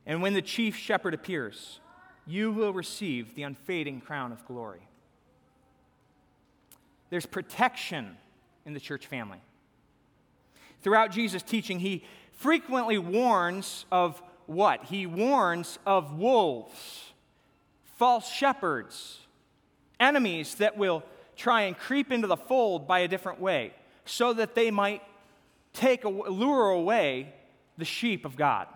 And 0.04 0.20
when 0.20 0.34
the 0.34 0.42
chief 0.42 0.76
shepherd 0.76 1.14
appears, 1.14 1.80
you 2.26 2.50
will 2.50 2.72
receive 2.72 3.34
the 3.34 3.42
unfading 3.44 4.00
crown 4.00 4.32
of 4.32 4.44
glory. 4.46 4.88
There's 7.10 7.26
protection 7.26 8.16
in 8.64 8.74
the 8.74 8.80
church 8.80 9.06
family. 9.06 9.38
Throughout 10.82 11.12
Jesus' 11.12 11.42
teaching, 11.42 11.78
he 11.78 12.04
frequently 12.32 12.98
warns 12.98 13.84
of 13.92 14.20
what? 14.46 14.84
He 14.84 15.06
warns 15.06 15.78
of 15.86 16.18
wolves, 16.18 17.12
false 17.96 18.28
shepherds, 18.28 19.20
enemies 20.00 20.56
that 20.56 20.76
will 20.76 21.04
try 21.42 21.62
and 21.62 21.76
creep 21.76 22.12
into 22.12 22.28
the 22.28 22.36
fold 22.36 22.86
by 22.86 23.00
a 23.00 23.08
different 23.08 23.40
way 23.40 23.72
so 24.04 24.32
that 24.32 24.54
they 24.54 24.70
might 24.70 25.02
take 25.72 26.04
lure 26.04 26.70
away 26.70 27.32
the 27.78 27.84
sheep 27.84 28.24
of 28.24 28.36
God. 28.36 28.68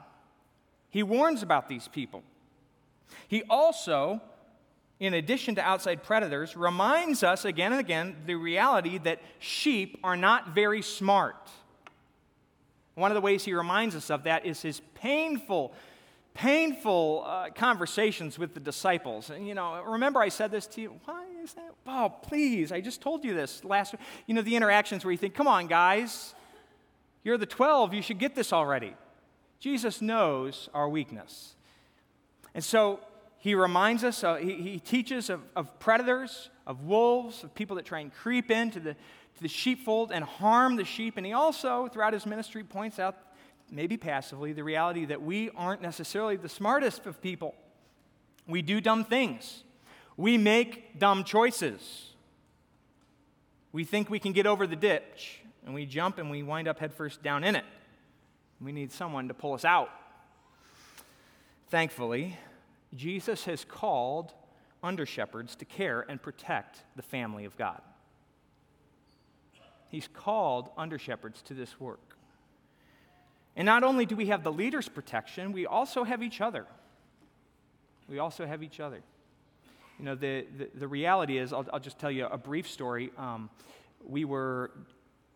He 0.90 1.02
warns 1.02 1.42
about 1.42 1.68
these 1.68 1.86
people. 1.86 2.24
He 3.28 3.44
also, 3.48 4.20
in 4.98 5.14
addition 5.14 5.54
to 5.56 5.62
outside 5.62 6.02
predators, 6.02 6.56
reminds 6.56 7.22
us 7.22 7.44
again 7.44 7.72
and 7.72 7.80
again 7.80 8.16
the 8.26 8.34
reality 8.34 8.98
that 8.98 9.20
sheep 9.38 10.00
are 10.02 10.16
not 10.16 10.48
very 10.48 10.82
smart. 10.82 11.48
One 12.94 13.12
of 13.12 13.14
the 13.14 13.20
ways 13.20 13.44
he 13.44 13.54
reminds 13.54 13.94
us 13.94 14.10
of 14.10 14.24
that 14.24 14.44
is 14.44 14.62
his 14.62 14.80
painful, 14.94 15.72
painful 16.34 17.24
uh, 17.26 17.50
conversations 17.54 18.38
with 18.38 18.54
the 18.54 18.60
disciples. 18.60 19.30
And, 19.30 19.46
you 19.46 19.54
know, 19.54 19.82
remember 19.86 20.20
I 20.20 20.30
said 20.30 20.50
this 20.50 20.66
to 20.68 20.80
you? 20.80 20.98
Why 21.04 21.26
that? 21.54 21.72
Oh, 21.86 22.12
please, 22.22 22.72
I 22.72 22.80
just 22.80 23.00
told 23.00 23.24
you 23.24 23.34
this 23.34 23.64
last. 23.64 23.94
You 24.26 24.34
know, 24.34 24.42
the 24.42 24.56
interactions 24.56 25.04
where 25.04 25.12
you 25.12 25.18
think, 25.18 25.34
come 25.34 25.48
on, 25.48 25.66
guys, 25.66 26.34
you're 27.24 27.38
the 27.38 27.46
12, 27.46 27.94
you 27.94 28.02
should 28.02 28.18
get 28.18 28.34
this 28.34 28.52
already. 28.52 28.94
Jesus 29.58 30.00
knows 30.00 30.68
our 30.74 30.88
weakness. 30.88 31.54
And 32.54 32.62
so 32.62 33.00
he 33.38 33.54
reminds 33.54 34.04
us, 34.04 34.24
uh, 34.24 34.36
he, 34.36 34.54
he, 34.54 34.78
teaches 34.78 35.30
of, 35.30 35.40
of, 35.54 35.78
predators, 35.78 36.50
of 36.66 36.82
wolves, 36.82 37.44
of 37.44 37.54
people 37.54 37.76
that 37.76 37.84
try 37.84 38.00
and 38.00 38.12
creep 38.12 38.50
into 38.50 38.80
the, 38.80 38.94
to 38.94 39.42
the 39.42 39.48
sheepfold 39.48 40.10
and 40.12 40.24
harm 40.24 40.76
the 40.76 40.84
sheep. 40.84 41.16
And 41.16 41.26
he 41.26 41.32
also, 41.32 41.88
throughout 41.88 42.12
his 42.12 42.26
ministry, 42.26 42.64
points 42.64 42.98
out, 42.98 43.16
maybe 43.70 43.96
passively, 43.96 44.52
the 44.52 44.64
reality 44.64 45.04
that 45.06 45.22
we 45.22 45.50
aren't 45.50 45.82
necessarily 45.82 46.36
the 46.36 46.48
smartest 46.48 47.06
of 47.06 47.20
people. 47.20 47.54
We 48.46 48.62
do 48.62 48.80
dumb 48.80 49.04
things, 49.04 49.64
we 50.16 50.38
make 50.38 50.98
dumb 50.98 51.24
choices. 51.24 52.12
We 53.72 53.84
think 53.84 54.08
we 54.08 54.18
can 54.18 54.32
get 54.32 54.46
over 54.46 54.66
the 54.66 54.76
ditch, 54.76 55.40
and 55.64 55.74
we 55.74 55.84
jump 55.84 56.18
and 56.18 56.30
we 56.30 56.42
wind 56.42 56.68
up 56.68 56.78
headfirst 56.78 57.22
down 57.22 57.44
in 57.44 57.56
it. 57.56 57.64
We 58.60 58.72
need 58.72 58.90
someone 58.90 59.28
to 59.28 59.34
pull 59.34 59.52
us 59.52 59.64
out. 59.64 59.90
Thankfully, 61.68 62.38
Jesus 62.94 63.44
has 63.44 63.64
called 63.64 64.32
under 64.82 65.04
shepherds 65.04 65.56
to 65.56 65.64
care 65.64 66.06
and 66.08 66.22
protect 66.22 66.82
the 66.94 67.02
family 67.02 67.44
of 67.44 67.56
God. 67.56 67.82
He's 69.90 70.08
called 70.08 70.70
under 70.76 70.98
shepherds 70.98 71.42
to 71.42 71.54
this 71.54 71.78
work. 71.80 72.16
And 73.56 73.66
not 73.66 73.84
only 73.84 74.06
do 74.06 74.16
we 74.16 74.26
have 74.26 74.42
the 74.42 74.52
leader's 74.52 74.88
protection, 74.88 75.52
we 75.52 75.66
also 75.66 76.04
have 76.04 76.22
each 76.22 76.40
other. 76.40 76.66
We 78.08 78.18
also 78.18 78.46
have 78.46 78.62
each 78.62 78.80
other. 78.80 79.02
You 79.98 80.04
know, 80.04 80.14
the, 80.14 80.44
the, 80.58 80.68
the 80.74 80.88
reality 80.88 81.38
is, 81.38 81.54
I'll, 81.54 81.66
I'll, 81.72 81.80
just 81.80 81.98
tell 81.98 82.10
you 82.10 82.26
a 82.26 82.36
brief 82.36 82.68
story. 82.68 83.10
Um, 83.16 83.48
we 84.06 84.26
were 84.26 84.72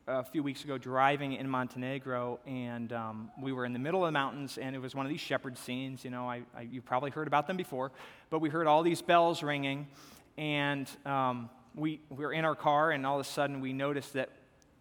a 0.06 0.22
few 0.22 0.42
weeks 0.42 0.64
ago 0.64 0.76
driving 0.76 1.32
in 1.32 1.48
Montenegro, 1.48 2.40
and 2.46 2.92
um, 2.92 3.30
we 3.40 3.52
were 3.52 3.64
in 3.64 3.72
the 3.72 3.78
middle 3.78 4.04
of 4.04 4.08
the 4.08 4.12
mountains, 4.12 4.58
and 4.58 4.76
it 4.76 4.78
was 4.78 4.94
one 4.94 5.06
of 5.06 5.10
these 5.10 5.20
shepherd 5.20 5.56
scenes. 5.56 6.04
You 6.04 6.10
know, 6.10 6.28
I, 6.28 6.42
I, 6.54 6.62
you've 6.62 6.84
probably 6.84 7.10
heard 7.10 7.26
about 7.26 7.46
them 7.46 7.56
before, 7.56 7.90
but 8.28 8.40
we 8.40 8.50
heard 8.50 8.66
all 8.66 8.82
these 8.82 9.00
bells 9.00 9.42
ringing, 9.42 9.88
and 10.36 10.90
um, 11.06 11.48
we, 11.74 12.00
we 12.10 12.24
were 12.24 12.32
in 12.34 12.44
our 12.44 12.54
car, 12.54 12.90
and 12.90 13.06
all 13.06 13.18
of 13.18 13.26
a 13.26 13.30
sudden 13.30 13.62
we 13.62 13.72
noticed 13.72 14.12
that 14.12 14.28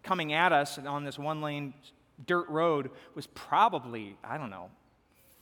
coming 0.02 0.34
at 0.34 0.52
us 0.52 0.78
on 0.78 1.04
this 1.04 1.18
one 1.18 1.40
lane 1.40 1.72
dirt 2.26 2.48
road 2.50 2.90
was 3.14 3.26
probably, 3.28 4.16
I 4.22 4.36
don't 4.36 4.50
know, 4.50 4.70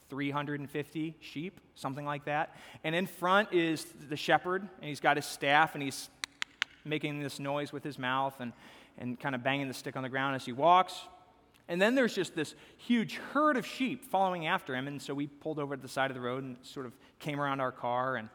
350 0.08 1.14
sheep, 1.20 1.60
something 1.74 2.04
like 2.04 2.24
that. 2.24 2.56
And 2.84 2.94
in 2.94 3.06
front 3.06 3.52
is 3.52 3.86
the 4.08 4.16
shepherd, 4.16 4.62
and 4.62 4.88
he's 4.88 5.00
got 5.00 5.16
his 5.16 5.26
staff, 5.26 5.74
and 5.74 5.82
he's 5.82 6.08
making 6.84 7.20
this 7.20 7.38
noise 7.38 7.72
with 7.72 7.84
his 7.84 7.98
mouth. 7.98 8.34
And 8.40 8.52
and 8.98 9.18
kind 9.18 9.34
of 9.34 9.42
banging 9.42 9.68
the 9.68 9.74
stick 9.74 9.96
on 9.96 10.02
the 10.02 10.08
ground 10.08 10.36
as 10.36 10.44
he 10.44 10.52
walks. 10.52 10.94
And 11.68 11.80
then 11.80 11.94
there's 11.94 12.14
just 12.14 12.34
this 12.34 12.54
huge 12.78 13.16
herd 13.32 13.56
of 13.56 13.66
sheep 13.66 14.04
following 14.04 14.46
after 14.46 14.74
him. 14.74 14.88
And 14.88 15.00
so 15.00 15.14
we 15.14 15.26
pulled 15.26 15.58
over 15.58 15.76
to 15.76 15.82
the 15.82 15.88
side 15.88 16.10
of 16.10 16.14
the 16.14 16.20
road 16.20 16.42
and 16.42 16.56
sort 16.62 16.86
of 16.86 16.92
came 17.18 17.40
around 17.40 17.60
our 17.60 17.72
car. 17.72 18.16
And, 18.16 18.28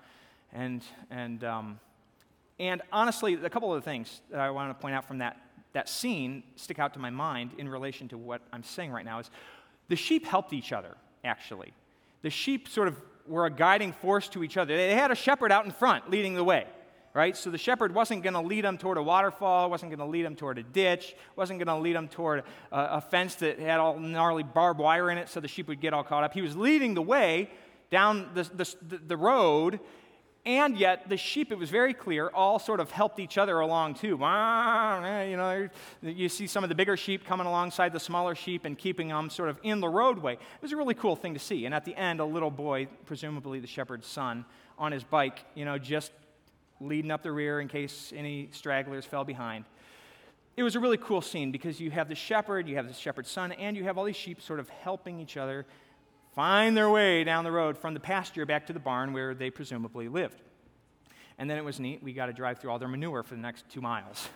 and, 0.54 0.84
and, 1.10 1.44
um, 1.44 1.80
and 2.60 2.82
honestly, 2.92 3.34
a 3.34 3.50
couple 3.50 3.74
of 3.74 3.84
the 3.84 3.90
things 3.90 4.22
that 4.30 4.40
I 4.40 4.52
want 4.52 4.70
to 4.70 4.80
point 4.80 4.96
out 4.96 5.06
from 5.06 5.18
that, 5.18 5.38
that 5.74 5.90
scene 5.90 6.44
stick 6.56 6.80
out 6.80 6.94
to 6.94 7.00
my 7.00 7.10
mind 7.10 7.52
in 7.58 7.68
relation 7.68 8.08
to 8.10 8.18
what 8.18 8.42
I'm 8.54 8.64
saying 8.64 8.92
right 8.92 9.06
now 9.06 9.20
is 9.20 9.32
the 9.90 9.96
sheep 9.96 10.26
helped 10.26 10.54
each 10.54 10.72
other, 10.72 10.96
actually. 11.24 11.74
The 12.22 12.30
sheep 12.30 12.68
sort 12.68 12.88
of 12.88 13.02
were 13.28 13.46
a 13.46 13.52
guiding 13.52 13.94
force 13.94 14.28
to 14.30 14.44
each 14.44 14.58
other. 14.58 14.76
They 14.76 14.94
had 14.94 15.12
a 15.12 15.16
shepherd 15.16 15.52
out 15.52 15.66
in 15.66 15.72
front 15.72 16.10
leading 16.10 16.34
the 16.34 16.44
way 16.44 16.66
right? 17.14 17.38
So 17.38 17.52
the 17.52 17.58
shepherd 17.58 17.94
wasn't 17.94 18.24
going 18.24 18.34
to 18.34 18.42
lead 18.42 18.66
them 18.66 18.78
toward 18.78 18.98
a 18.98 19.04
waterfall, 19.04 19.70
wasn't 19.70 19.92
going 19.92 20.00
to 20.00 20.12
lead 20.12 20.26
them 20.26 20.36
toward 20.36 20.58
a 20.58 20.64
ditch, 20.64 21.16
wasn't 21.36 21.60
going 21.60 21.68
to 21.68 21.82
lead 21.82 21.96
them 21.96 22.08
toward 22.08 22.44
a, 22.72 22.78
a, 22.98 23.02
fence 23.02 23.36
that 23.36 23.60
had 23.60 23.80
all 23.80 24.00
gnarly 24.00 24.44
barbed 24.44 24.80
wire 24.80 25.12
in 25.12 25.18
it 25.18 25.30
so 25.30 25.40
the 25.40 25.48
sheep 25.48 25.68
would 25.68 25.80
get 25.80 25.94
all 25.94 26.04
caught 26.04 26.24
up. 26.24 26.34
He 26.34 26.42
was 26.42 26.56
leading 26.56 26.96
the 26.96 27.02
way 27.02 27.50
down 27.92 28.32
the, 28.34 28.44
the, 28.56 28.98
the 29.08 29.18
road, 29.18 29.80
and 30.46 30.78
yet 30.78 31.08
the 31.08 31.16
sheep, 31.16 31.52
it 31.52 31.58
was 31.58 31.70
very 31.70 31.94
clear, 31.94 32.30
all 32.30 32.60
sort 32.60 32.82
of 32.82 32.92
helped 32.92 33.20
each 33.20 33.38
other 33.38 33.60
along 33.60 33.94
too. 33.94 34.10
You 34.10 34.18
know, 34.18 35.70
you 36.02 36.28
see 36.28 36.48
some 36.48 36.64
of 36.64 36.70
the 36.70 36.76
bigger 36.76 36.98
sheep 36.98 37.26
coming 37.26 37.48
alongside 37.48 37.94
the 37.94 38.00
smaller 38.00 38.36
sheep 38.36 38.66
and 38.66 38.78
keeping 38.78 39.08
them 39.08 39.30
sort 39.30 39.48
of 39.50 39.58
in 39.64 39.80
the 39.80 39.88
roadway. 39.88 40.34
It 40.34 40.62
was 40.62 40.74
a 40.74 40.76
really 40.76 40.96
cool 40.96 41.16
thing 41.16 41.34
to 41.34 41.40
see. 41.40 41.66
And 41.66 41.74
at 41.74 41.86
the 41.86 41.96
end, 41.96 42.20
a 42.20 42.26
little 42.26 42.52
boy, 42.52 42.88
presumably 43.06 43.62
the 43.62 43.68
shepherd's 43.68 44.08
son, 44.08 44.44
on 44.78 44.92
his 44.92 45.04
bike, 45.04 45.46
you 45.56 45.64
know, 45.64 45.78
just 45.78 46.12
leading 46.82 47.12
up 47.12 47.24
the 47.24 47.32
rear 47.32 47.62
in 47.62 47.70
case 47.70 48.12
any 48.14 48.50
stragglers 48.52 49.06
fell 49.06 49.24
behind. 49.24 49.64
It 50.58 50.64
was 50.64 50.76
a 50.76 50.80
really 50.80 50.98
cool 50.98 51.22
scene 51.22 51.52
because 51.52 51.80
you 51.80 51.90
have 51.92 52.10
the 52.10 52.16
shepherd, 52.16 52.68
you 52.68 52.76
have 52.76 52.88
the 52.88 52.94
shepherd's 52.94 53.32
son, 53.32 53.54
and 53.54 53.78
you 53.78 53.86
have 53.86 53.98
all 53.98 54.04
these 54.04 54.16
sheep 54.16 54.42
sort 54.42 54.60
of 54.60 54.68
helping 54.68 55.20
each 55.20 55.38
other 55.38 55.66
find 56.36 56.76
their 56.76 56.90
way 56.90 57.24
down 57.24 57.44
the 57.44 57.52
road 57.52 57.78
from 57.78 57.94
the 57.94 58.00
pasture 58.00 58.46
back 58.46 58.68
to 58.68 58.74
the 58.74 58.80
barn 58.80 59.14
where 59.14 59.34
they 59.34 59.50
presumably 59.50 60.08
lived. 60.08 60.42
And 61.38 61.50
then 61.50 61.58
it 61.58 61.66
was 61.66 61.80
neat. 61.80 62.04
We 62.04 62.14
got 62.14 62.28
to 62.28 62.34
drive 62.34 62.60
through 62.60 62.72
all 62.72 62.80
their 62.80 62.88
manure 62.88 63.24
for 63.24 63.36
the 63.36 63.42
next 63.42 63.68
two 63.70 63.82
miles. 63.82 64.28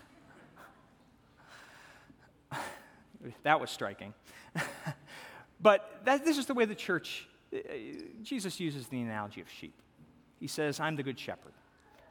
that 3.43 3.60
was 3.60 3.70
striking. 3.70 4.14
but 5.62 6.02
that, 6.06 6.26
this 6.26 6.38
is 6.38 6.45
the 6.45 6.54
way 6.54 6.66
the 6.66 6.76
church, 6.76 7.28
uh, 7.54 7.60
Jesus 8.24 8.60
uses 8.60 8.88
the 8.88 9.02
analogy 9.02 9.41
of 9.41 9.50
sheep. 9.50 9.76
He 10.39 10.48
says, 10.48 10.80
I'm 10.80 10.95
the 10.95 11.04
good 11.04 11.20
shepherd. 11.20 11.54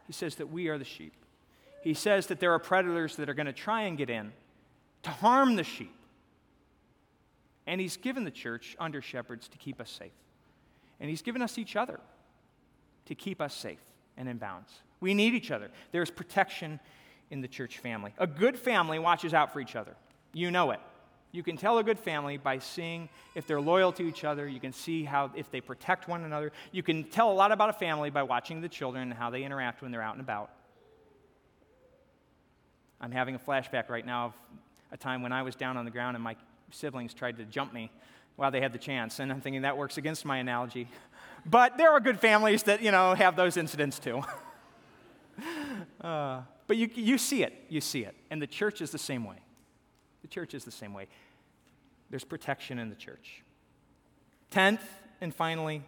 He 0.07 0.13
says 0.13 0.37
that 0.37 0.51
we 0.51 0.69
are 0.69 0.79
the 0.79 0.85
sheep. 0.85 1.13
He 1.83 1.95
says 1.95 2.27
that 2.29 2.41
there 2.41 2.53
are 2.53 2.59
predators 2.59 3.17
that 3.17 3.29
are 3.29 3.35
going 3.35 3.47
to 3.47 3.53
try 3.53 3.83
and 3.83 3.97
get 3.97 4.11
in 4.11 4.33
to 5.03 5.11
harm 5.11 5.57
the 5.57 5.65
sheep. 5.65 5.96
And 7.67 7.81
He's 7.81 7.97
given 7.97 8.25
the 8.25 8.31
church 8.31 8.77
under 8.79 9.03
shepherds 9.03 9.49
to 9.49 9.59
keep 9.59 9.81
us 9.81 9.91
safe. 9.91 10.13
And 11.01 11.11
He's 11.11 11.23
given 11.23 11.43
us 11.43 11.59
each 11.59 11.77
other 11.77 12.01
to 13.07 13.15
keep 13.15 13.41
us 13.41 13.55
safe 13.55 13.81
and 14.17 14.29
in 14.29 14.39
bounds. 14.39 14.73
We 15.01 15.15
need 15.15 15.35
each 15.35 15.51
other. 15.51 15.71
There's 15.93 16.11
protection 16.11 16.81
in 17.31 17.41
the 17.41 17.49
church 17.49 17.79
family. 17.79 18.15
A 18.19 18.27
good 18.27 18.59
family 18.59 18.99
watches 18.99 19.35
out 19.35 19.53
for 19.53 19.61
each 19.61 19.77
other. 19.77 19.95
You 20.33 20.51
know 20.51 20.71
it. 20.71 20.81
You 21.33 21.43
can 21.43 21.57
tell 21.57 21.79
a 21.79 21.85
good 21.85 21.99
family 21.99 22.39
by 22.39 22.61
seeing 22.61 23.09
if 23.35 23.47
they're 23.47 23.61
loyal 23.61 23.93
to 23.93 24.03
each 24.03 24.25
other. 24.25 24.49
You 24.49 24.61
can 24.61 24.73
see 24.73 25.05
how, 25.05 25.31
if 25.35 25.51
they 25.51 25.61
protect 25.61 26.09
one 26.09 26.25
another. 26.25 26.53
You 26.73 26.83
can 26.83 27.05
tell 27.05 27.31
a 27.31 27.35
lot 27.35 27.53
about 27.53 27.69
a 27.69 27.75
family 27.75 28.11
by 28.11 28.23
watching 28.23 28.61
the 28.61 28.69
children 28.69 29.11
and 29.11 29.13
how 29.13 29.29
they 29.29 29.43
interact 29.43 29.83
when 29.83 29.91
they're 29.91 30.03
out 30.03 30.15
and 30.15 30.23
about. 30.23 30.51
I'm 33.01 33.13
having 33.13 33.35
a 33.35 33.39
flashback 33.39 33.91
right 33.91 34.07
now 34.07 34.27
of 34.27 34.35
a 34.93 34.97
time 34.97 35.23
when 35.23 35.33
I 35.33 35.43
was 35.43 35.55
down 35.55 35.77
on 35.77 35.85
the 35.85 35.91
ground 35.91 36.17
and 36.17 36.25
my 36.25 36.37
siblings 36.71 37.15
tried 37.15 37.39
to 37.39 37.45
jump 37.45 37.73
me 37.73 37.91
while 38.37 38.51
they 38.51 38.61
had 38.61 38.73
the 38.73 38.79
chance. 38.79 39.19
And 39.19 39.31
I'm 39.33 39.41
thinking 39.41 39.63
that 39.63 39.77
works 39.77 39.99
against 39.99 40.25
my 40.25 40.39
analogy. 40.39 40.89
But 41.45 41.79
there 41.79 41.91
are 41.91 42.01
good 42.01 42.21
families 42.21 42.65
that, 42.65 42.83
you 42.83 42.91
know, 42.91 43.15
have 43.15 43.37
those 43.37 43.57
incidents 43.57 43.99
too. 43.99 44.23
uh, 46.01 46.43
but 46.67 46.77
you, 46.77 46.91
you 46.95 47.19
see 47.19 47.43
it. 47.43 47.55
You 47.69 47.81
see 47.81 48.05
it. 48.05 48.15
And 48.31 48.43
the 48.43 48.47
church 48.47 48.81
is 48.81 48.91
the 48.91 48.99
same 48.99 49.25
way. 49.25 49.37
The 50.23 50.29
church 50.29 50.55
is 50.55 50.65
the 50.65 50.71
same 50.71 50.93
way. 50.93 51.07
There's 52.11 52.25
protection 52.25 52.79
in 52.79 52.91
the 52.91 52.97
church. 52.97 53.43
Tenth, 54.51 54.83
and 55.21 55.35
finally, 55.35 55.83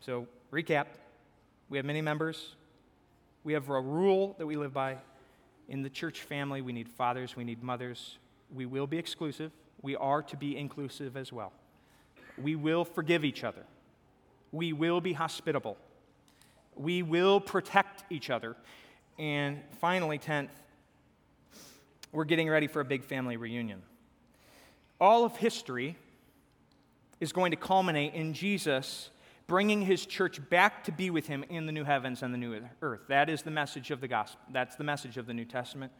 so 0.00 0.26
recap 0.52 0.86
we 1.72 1.78
have 1.78 1.86
many 1.86 2.02
members, 2.02 2.54
we 3.44 3.54
have 3.54 3.70
a 3.70 3.80
rule 3.80 4.34
that 4.36 4.46
we 4.46 4.56
live 4.56 4.74
by. 4.74 4.98
In 5.70 5.80
the 5.80 5.88
church 5.88 6.20
family, 6.20 6.60
we 6.60 6.74
need 6.74 6.86
fathers, 6.86 7.34
we 7.34 7.44
need 7.44 7.62
mothers. 7.62 8.18
We 8.54 8.66
will 8.66 8.86
be 8.86 8.98
exclusive. 8.98 9.52
We 9.80 9.96
are 9.96 10.22
to 10.22 10.36
be 10.36 10.56
inclusive 10.56 11.16
as 11.16 11.32
well. 11.32 11.52
We 12.40 12.56
will 12.56 12.84
forgive 12.84 13.24
each 13.24 13.44
other. 13.44 13.64
We 14.52 14.72
will 14.72 15.00
be 15.00 15.12
hospitable. 15.12 15.76
We 16.76 17.02
will 17.02 17.40
protect 17.40 18.04
each 18.10 18.30
other. 18.30 18.56
And 19.18 19.60
finally, 19.80 20.18
10th, 20.18 20.50
we're 22.12 22.24
getting 22.24 22.48
ready 22.48 22.66
for 22.66 22.80
a 22.80 22.84
big 22.84 23.04
family 23.04 23.36
reunion. 23.36 23.82
All 25.00 25.24
of 25.24 25.36
history 25.36 25.96
is 27.20 27.32
going 27.32 27.50
to 27.50 27.56
culminate 27.56 28.14
in 28.14 28.34
Jesus 28.34 29.10
bringing 29.46 29.82
his 29.82 30.06
church 30.06 30.40
back 30.48 30.84
to 30.84 30.92
be 30.92 31.10
with 31.10 31.26
him 31.26 31.44
in 31.50 31.66
the 31.66 31.72
new 31.72 31.84
heavens 31.84 32.22
and 32.22 32.32
the 32.32 32.38
new 32.38 32.58
earth. 32.80 33.02
That 33.08 33.28
is 33.28 33.42
the 33.42 33.50
message 33.50 33.90
of 33.90 34.00
the 34.00 34.08
gospel. 34.08 34.40
That's 34.50 34.76
the 34.76 34.84
message 34.84 35.16
of 35.16 35.26
the 35.26 35.34
New 35.34 35.44
Testament. 35.44 35.92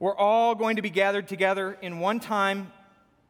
We're 0.00 0.16
all 0.16 0.56
going 0.56 0.76
to 0.76 0.82
be 0.82 0.90
gathered 0.90 1.28
together 1.28 1.78
in 1.80 2.00
one 2.00 2.18
time, 2.18 2.72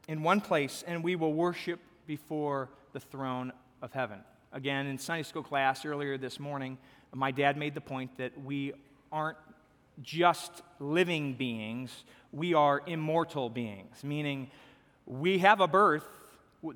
in 0.09 0.23
one 0.23 0.41
place, 0.41 0.83
and 0.87 1.05
we 1.05 1.17
will 1.17 1.35
worship 1.35 1.81
before 2.07 2.71
the 2.93 3.01
throne 3.01 3.53
of 3.83 3.93
heaven. 3.93 4.21
Again, 4.53 4.87
in 4.87 4.97
Sunday 4.97 5.25
school 5.25 5.43
class 5.43 5.85
earlier 5.85 6.17
this 6.17 6.41
morning, 6.41 6.79
my 7.13 7.33
dad 7.33 7.57
made 7.57 7.75
the 7.75 7.81
point 7.81 8.17
that 8.17 8.43
we 8.43 8.73
aren't 9.11 9.37
just 10.01 10.63
living 10.79 11.35
beings, 11.35 12.05
we 12.33 12.55
are 12.55 12.81
immortal 12.87 13.51
beings, 13.51 14.03
meaning 14.03 14.51
we 15.07 15.39
have 15.41 15.61
a 15.61 15.69
birth 15.69 16.07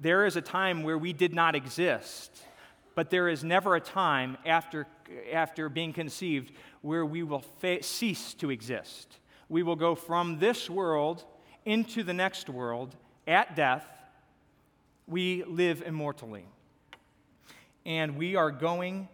there 0.00 0.24
is 0.24 0.36
a 0.36 0.40
time 0.40 0.82
where 0.82 0.98
we 0.98 1.12
did 1.12 1.34
not 1.34 1.54
exist, 1.54 2.30
but 2.94 3.10
there 3.10 3.28
is 3.28 3.44
never 3.44 3.76
a 3.76 3.80
time 3.80 4.36
after, 4.46 4.86
after 5.32 5.68
being 5.68 5.92
conceived 5.92 6.52
where 6.80 7.04
we 7.04 7.22
will 7.22 7.44
fa- 7.60 7.82
cease 7.82 8.34
to 8.34 8.50
exist. 8.50 9.18
We 9.54 9.62
will 9.62 9.76
go 9.76 9.94
from 9.94 10.40
this 10.40 10.68
world 10.68 11.22
into 11.64 12.02
the 12.02 12.12
next 12.12 12.50
world 12.50 12.96
at 13.24 13.54
death. 13.54 13.86
We 15.06 15.44
live 15.44 15.80
immortally. 15.86 16.44
And 17.86 18.16
we 18.16 18.34
are 18.34 18.50
going 18.50 19.06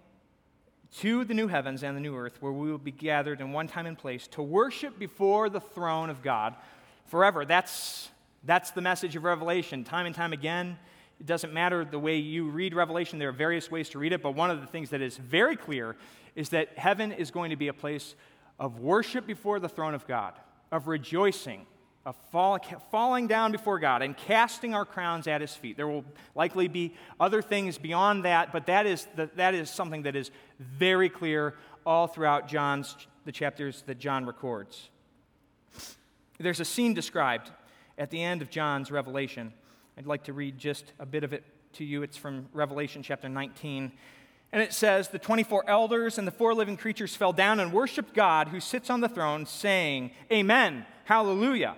to 1.01 1.24
the 1.26 1.34
new 1.34 1.47
heavens 1.47 1.82
and 1.82 1.95
the 1.95 2.01
new 2.01 2.16
earth 2.16 2.41
where 2.41 2.53
we 2.53 2.70
will 2.70 2.78
be 2.78 2.91
gathered 2.91 3.43
in 3.43 3.53
one 3.53 3.68
time 3.68 3.84
and 3.84 3.99
place 3.99 4.26
to 4.28 4.41
worship 4.41 4.99
before 4.99 5.51
the 5.51 5.61
throne 5.61 6.09
of 6.09 6.22
God 6.22 6.57
forever. 7.05 7.45
That's 7.45 8.09
that's 8.43 8.70
the 8.70 8.80
message 8.80 9.16
of 9.16 9.24
Revelation. 9.24 9.84
Time 9.84 10.07
and 10.07 10.14
time 10.14 10.32
again, 10.32 10.78
it 11.20 11.26
doesn't 11.26 11.53
matter 11.53 11.84
the 11.84 11.99
way 11.99 12.16
you 12.16 12.49
read 12.49 12.72
Revelation, 12.72 13.18
there 13.18 13.28
are 13.28 13.32
various 13.32 13.70
ways 13.70 13.91
to 13.91 13.99
read 13.99 14.14
it, 14.14 14.22
but 14.22 14.34
one 14.34 14.51
of 14.51 14.62
the 14.62 14.66
things 14.66 14.88
that 14.88 15.03
is 15.03 15.18
very 15.18 15.55
clear 15.55 15.97
is 16.34 16.49
that 16.49 16.78
heaven 16.78 17.12
is 17.12 17.30
going 17.30 17.51
to 17.51 17.57
be 17.57 17.68
a 17.68 17.74
place 17.74 18.14
of 18.61 18.78
worship 18.78 19.26
before 19.26 19.58
the 19.58 19.68
throne 19.68 19.94
of 19.94 20.06
God, 20.06 20.34
of 20.70 20.86
rejoicing, 20.86 21.66
of 22.04 22.14
fall, 22.30 22.58
falling 22.90 23.26
down 23.26 23.52
before 23.52 23.78
God 23.78 24.02
and 24.02 24.16
casting 24.16 24.74
our 24.74 24.84
crowns 24.84 25.26
at 25.26 25.40
his 25.40 25.54
feet. 25.54 25.78
There 25.78 25.88
will 25.88 26.04
likely 26.34 26.68
be 26.68 26.94
other 27.18 27.40
things 27.40 27.78
beyond 27.78 28.26
that, 28.26 28.52
but 28.52 28.66
that 28.66 28.86
is, 28.86 29.08
the, 29.16 29.30
that 29.36 29.54
is 29.54 29.70
something 29.70 30.02
that 30.02 30.14
is 30.14 30.30
very 30.58 31.08
clear 31.08 31.54
all 31.86 32.06
throughout 32.06 32.48
John's, 32.48 32.94
the 33.24 33.32
chapters 33.32 33.82
that 33.86 33.98
John 33.98 34.26
records. 34.26 34.90
There's 36.38 36.61
a 36.61 36.64
scene 36.64 36.94
described 36.94 37.50
at 37.98 38.11
the 38.11 38.22
end 38.22 38.42
of 38.42 38.50
John's 38.50 38.90
Revelation. 38.90 39.52
I'd 39.96 40.06
like 40.06 40.24
to 40.24 40.32
read 40.32 40.58
just 40.58 40.92
a 40.98 41.06
bit 41.06 41.24
of 41.24 41.32
it 41.32 41.44
to 41.74 41.84
you. 41.84 42.02
It's 42.02 42.16
from 42.16 42.46
Revelation 42.52 43.02
chapter 43.02 43.28
19. 43.28 43.92
And 44.53 44.62
it 44.62 44.72
says, 44.72 45.09
The 45.09 45.18
24 45.18 45.68
elders 45.68 46.18
and 46.18 46.26
the 46.26 46.32
four 46.32 46.55
living 46.55 46.76
creatures 46.76 47.16
fell 47.16 47.32
down 47.32 47.61
and 47.61 47.72
worshiped 47.72 48.14
God 48.14 48.48
who 48.48 48.61
sits 48.61 48.90
on 48.90 49.01
the 49.01 49.09
throne, 49.09 49.46
saying, 49.46 50.11
Amen, 50.32 50.86
Hallelujah. 51.05 51.74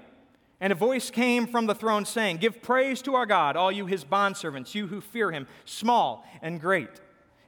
And 0.61 0.73
a 0.73 0.77
voice 0.77 1.11
came 1.11 1.47
from 1.47 1.67
the 1.67 1.75
throne 1.75 2.05
saying, 2.05 2.37
Give 2.37 2.61
praise 2.63 3.03
to 3.03 3.15
our 3.15 3.27
God, 3.27 3.57
all 3.57 3.73
you 3.73 3.87
his 3.87 4.05
bondservants, 4.05 4.75
you 4.75 4.87
who 4.87 5.01
fear 5.01 5.31
him, 5.31 5.47
small 5.65 6.25
and 6.43 6.61
great. 6.61 6.91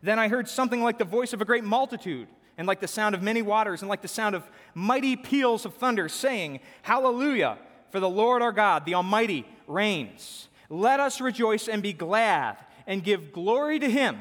Then 0.03 0.19
I 0.19 0.29
heard 0.29 0.49
something 0.49 0.83
like 0.83 0.99
the 0.99 1.05
voice 1.05 1.33
of 1.33 1.41
a 1.41 1.45
great 1.45 1.63
multitude, 1.63 2.29
and 2.57 2.67
like 2.67 2.81
the 2.81 2.89
sound 2.89 3.15
of 3.15 3.23
many 3.23 3.43
waters, 3.43 3.83
and 3.83 3.89
like 3.89 4.03
the 4.03 4.09
sound 4.09 4.35
of 4.35 4.45
mighty 4.75 5.15
peals 5.15 5.65
of 5.65 5.75
thunder, 5.75 6.09
saying, 6.09 6.61
Hallelujah 6.83 7.59
for 7.91 8.01
the 8.01 8.09
Lord 8.09 8.43
our 8.43 8.51
God, 8.51 8.87
the 8.87 8.95
Almighty, 8.95 9.47
reigns. 9.69 10.49
Let 10.69 10.99
us 10.99 11.21
rejoice 11.21 11.69
and 11.69 11.83
be 11.83 11.93
glad 11.93 12.57
and 12.87 13.05
give 13.05 13.33
glory 13.33 13.79
to 13.79 13.89
him, 13.89 14.21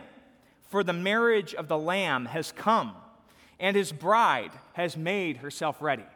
for 0.73 0.83
the 0.83 0.91
marriage 0.91 1.53
of 1.53 1.67
the 1.67 1.77
Lamb 1.77 2.25
has 2.25 2.51
come, 2.51 2.95
and 3.59 3.75
his 3.75 3.91
bride 3.91 4.49
has 4.73 4.97
made 4.97 5.37
herself 5.37 5.79
ready. 5.83 6.07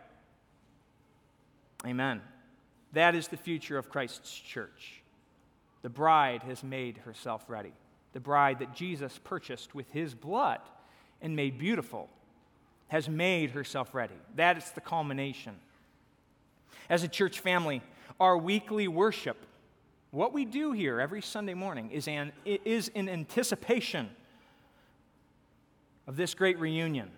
Amen. 1.85 2.21
That 2.93 3.13
is 3.13 3.27
the 3.27 3.37
future 3.37 3.77
of 3.77 3.91
Christ's 3.91 4.35
church. 4.35 5.03
The 5.83 5.91
bride 5.91 6.41
has 6.41 6.63
made 6.63 6.97
herself 6.97 7.45
ready. 7.47 7.71
The 8.13 8.19
bride 8.19 8.57
that 8.57 8.73
Jesus 8.73 9.19
purchased 9.23 9.75
with 9.75 9.91
his 9.91 10.15
blood 10.15 10.61
and 11.21 11.35
made 11.35 11.59
beautiful 11.59 12.09
has 12.87 13.07
made 13.07 13.51
herself 13.51 13.93
ready. 13.93 14.17
That 14.37 14.57
is 14.57 14.71
the 14.71 14.81
culmination 14.81 15.53
as 16.89 17.03
a 17.03 17.07
church 17.07 17.41
family, 17.41 17.83
our 18.19 18.39
weekly 18.39 18.87
worship, 18.87 19.37
what 20.09 20.33
we 20.33 20.45
do 20.45 20.71
here 20.71 20.99
every 20.99 21.21
Sunday 21.21 21.53
morning, 21.53 21.91
is, 21.91 22.07
an, 22.07 22.31
is 22.43 22.87
in 22.95 23.07
anticipation 23.07 24.09
of 26.07 26.15
this 26.15 26.33
great 26.33 26.57
reunion. 26.59 27.11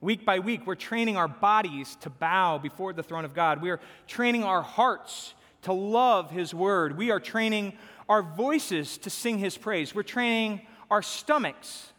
Week 0.00 0.24
by 0.24 0.38
week, 0.38 0.66
we're 0.66 0.74
training 0.74 1.16
our 1.16 1.28
bodies 1.28 1.96
to 2.02 2.10
bow 2.10 2.58
before 2.58 2.92
the 2.92 3.02
throne 3.02 3.24
of 3.24 3.34
God. 3.34 3.62
We 3.62 3.70
are 3.70 3.80
training 4.06 4.44
our 4.44 4.60
hearts 4.60 5.34
to 5.62 5.72
love 5.72 6.30
His 6.30 6.52
word. 6.52 6.98
We 6.98 7.10
are 7.10 7.18
training 7.18 7.72
our 8.08 8.22
voices 8.22 8.98
to 8.98 9.10
sing 9.10 9.38
His 9.38 9.56
praise. 9.56 9.94
We're 9.94 10.02
training 10.02 10.60
our 10.90 11.00
stomachs 11.00 11.92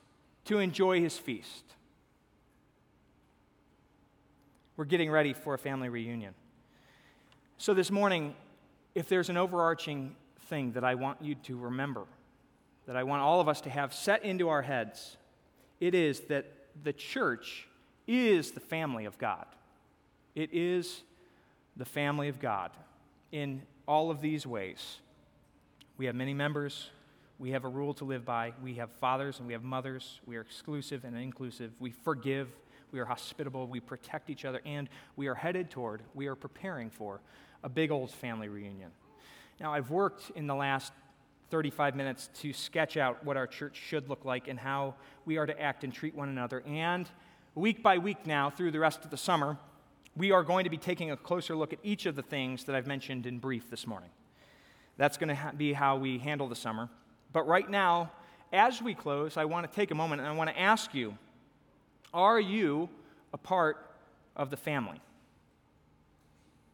to 0.45 0.59
enjoy 0.59 1.01
His 1.01 1.17
feast. 1.17 1.63
We're 4.77 4.85
getting 4.85 5.09
ready 5.09 5.33
for 5.33 5.55
a 5.55 5.57
family 5.57 5.89
reunion. 5.89 6.35
So, 7.57 7.73
this 7.73 7.89
morning, 7.89 8.35
if 8.93 9.09
there's 9.09 9.29
an 9.29 9.37
overarching 9.37 10.15
thing 10.47 10.73
that 10.73 10.83
I 10.83 10.93
want 10.95 11.21
you 11.21 11.35
to 11.35 11.57
remember, 11.57 12.03
that 12.85 12.95
I 12.95 13.03
want 13.03 13.23
all 13.23 13.41
of 13.41 13.47
us 13.47 13.61
to 13.61 13.69
have 13.71 13.93
set 13.93 14.23
into 14.23 14.49
our 14.49 14.61
heads, 14.61 15.17
it 15.79 15.93
is 15.93 16.21
that 16.21 16.45
the 16.83 16.93
church 16.93 17.67
is 18.07 18.51
the 18.51 18.59
family 18.59 19.05
of 19.05 19.17
God. 19.17 19.45
It 20.35 20.49
is 20.53 21.01
the 21.77 21.85
family 21.85 22.29
of 22.29 22.39
God 22.39 22.71
in 23.31 23.61
all 23.87 24.11
of 24.11 24.21
these 24.21 24.45
ways. 24.45 24.97
We 25.97 26.05
have 26.05 26.15
many 26.15 26.33
members. 26.33 26.89
We 27.39 27.51
have 27.51 27.65
a 27.65 27.69
rule 27.69 27.93
to 27.95 28.05
live 28.05 28.25
by. 28.25 28.53
We 28.63 28.75
have 28.75 28.89
fathers 28.99 29.39
and 29.39 29.47
we 29.47 29.53
have 29.53 29.63
mothers. 29.63 30.19
We 30.25 30.37
are 30.37 30.41
exclusive 30.41 31.03
and 31.03 31.17
inclusive. 31.17 31.71
We 31.79 31.91
forgive. 31.91 32.49
We 32.91 32.99
are 32.99 33.05
hospitable. 33.05 33.67
We 33.67 33.79
protect 33.79 34.29
each 34.29 34.45
other. 34.45 34.61
And 34.65 34.89
we 35.15 35.27
are 35.27 35.35
headed 35.35 35.69
toward, 35.69 36.01
we 36.13 36.27
are 36.27 36.35
preparing 36.35 36.89
for 36.89 37.19
a 37.63 37.69
big 37.69 37.91
old 37.91 38.11
family 38.11 38.47
reunion. 38.47 38.91
Now, 39.59 39.73
I've 39.73 39.89
worked 39.89 40.31
in 40.35 40.47
the 40.47 40.55
last 40.55 40.91
35 41.49 41.95
minutes 41.95 42.29
to 42.41 42.53
sketch 42.53 42.97
out 42.97 43.23
what 43.23 43.37
our 43.37 43.47
church 43.47 43.81
should 43.87 44.09
look 44.09 44.25
like 44.25 44.47
and 44.47 44.59
how 44.59 44.95
we 45.25 45.37
are 45.37 45.45
to 45.45 45.61
act 45.61 45.83
and 45.83 45.93
treat 45.93 46.15
one 46.15 46.29
another. 46.29 46.63
And 46.65 47.09
week 47.53 47.83
by 47.83 47.97
week 47.97 48.25
now, 48.25 48.49
through 48.49 48.71
the 48.71 48.79
rest 48.79 49.05
of 49.05 49.11
the 49.11 49.17
summer, 49.17 49.57
we 50.15 50.31
are 50.31 50.43
going 50.43 50.63
to 50.63 50.69
be 50.69 50.77
taking 50.77 51.11
a 51.11 51.17
closer 51.17 51.55
look 51.55 51.73
at 51.73 51.79
each 51.83 52.05
of 52.05 52.15
the 52.15 52.21
things 52.21 52.63
that 52.65 52.75
I've 52.75 52.87
mentioned 52.87 53.25
in 53.25 53.39
brief 53.39 53.69
this 53.69 53.85
morning. 53.85 54.09
That's 54.97 55.17
going 55.17 55.29
to 55.29 55.35
ha- 55.35 55.51
be 55.55 55.73
how 55.73 55.97
we 55.97 56.17
handle 56.17 56.47
the 56.47 56.55
summer. 56.55 56.89
But 57.33 57.47
right 57.47 57.69
now, 57.69 58.11
as 58.53 58.81
we 58.81 58.93
close, 58.93 59.37
I 59.37 59.45
want 59.45 59.69
to 59.69 59.75
take 59.75 59.91
a 59.91 59.95
moment 59.95 60.21
and 60.21 60.29
I 60.29 60.33
want 60.33 60.49
to 60.49 60.59
ask 60.59 60.93
you 60.93 61.17
are 62.13 62.39
you 62.39 62.89
a 63.33 63.37
part 63.37 63.77
of 64.37 64.49
the 64.49 64.57
family? 64.57 65.01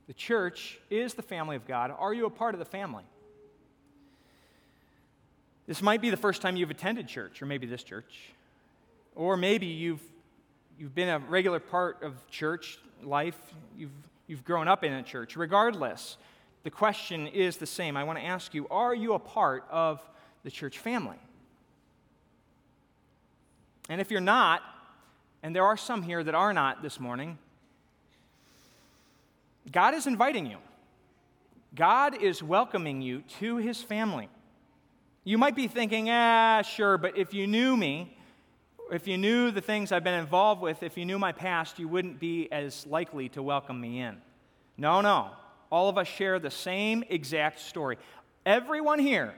The 0.05 0.13
church 0.13 0.79
is 0.91 1.15
the 1.15 1.23
family 1.23 1.55
of 1.55 1.65
God. 1.65 1.91
Are 1.97 2.13
you 2.13 2.27
a 2.27 2.29
part 2.29 2.53
of 2.53 2.59
the 2.59 2.65
family? 2.65 3.03
This 5.71 5.81
might 5.81 6.01
be 6.01 6.09
the 6.09 6.17
first 6.17 6.41
time 6.41 6.57
you've 6.57 6.69
attended 6.69 7.07
church, 7.07 7.41
or 7.41 7.45
maybe 7.45 7.65
this 7.65 7.81
church. 7.81 8.33
Or 9.15 9.37
maybe 9.37 9.67
you've, 9.67 10.01
you've 10.77 10.93
been 10.93 11.07
a 11.07 11.19
regular 11.19 11.61
part 11.61 12.03
of 12.03 12.29
church 12.29 12.77
life, 13.01 13.37
you've, 13.77 13.93
you've 14.27 14.43
grown 14.43 14.67
up 14.67 14.83
in 14.83 14.91
a 14.91 15.01
church. 15.01 15.37
Regardless, 15.37 16.17
the 16.63 16.69
question 16.69 17.25
is 17.25 17.55
the 17.55 17.65
same. 17.65 17.95
I 17.95 18.03
want 18.03 18.19
to 18.19 18.25
ask 18.25 18.53
you 18.53 18.67
are 18.67 18.93
you 18.93 19.13
a 19.13 19.19
part 19.19 19.63
of 19.71 20.01
the 20.43 20.51
church 20.51 20.77
family? 20.77 21.15
And 23.87 24.01
if 24.01 24.11
you're 24.11 24.19
not, 24.19 24.61
and 25.41 25.55
there 25.55 25.63
are 25.63 25.77
some 25.77 26.03
here 26.03 26.21
that 26.21 26.35
are 26.35 26.51
not 26.51 26.81
this 26.81 26.99
morning, 26.99 27.37
God 29.71 29.93
is 29.93 30.05
inviting 30.05 30.47
you. 30.47 30.57
God 31.73 32.21
is 32.21 32.43
welcoming 32.43 33.01
you 33.01 33.23
to 33.39 33.55
his 33.55 33.81
family. 33.81 34.27
You 35.23 35.37
might 35.37 35.55
be 35.55 35.67
thinking, 35.67 36.09
ah, 36.09 36.63
sure, 36.63 36.97
but 36.97 37.17
if 37.17 37.33
you 37.33 37.45
knew 37.45 37.77
me, 37.77 38.17
if 38.91 39.07
you 39.07 39.17
knew 39.17 39.51
the 39.51 39.61
things 39.61 39.91
I've 39.91 40.03
been 40.03 40.19
involved 40.19 40.61
with, 40.61 40.81
if 40.81 40.97
you 40.97 41.05
knew 41.05 41.19
my 41.19 41.31
past, 41.31 41.77
you 41.77 41.87
wouldn't 41.87 42.19
be 42.19 42.51
as 42.51 42.87
likely 42.87 43.29
to 43.29 43.43
welcome 43.43 43.79
me 43.79 43.99
in. 43.99 44.17
No, 44.77 45.01
no. 45.01 45.29
All 45.71 45.89
of 45.89 45.97
us 45.97 46.07
share 46.07 46.39
the 46.39 46.49
same 46.49 47.03
exact 47.07 47.59
story. 47.59 47.97
Everyone 48.45 48.97
here, 48.97 49.35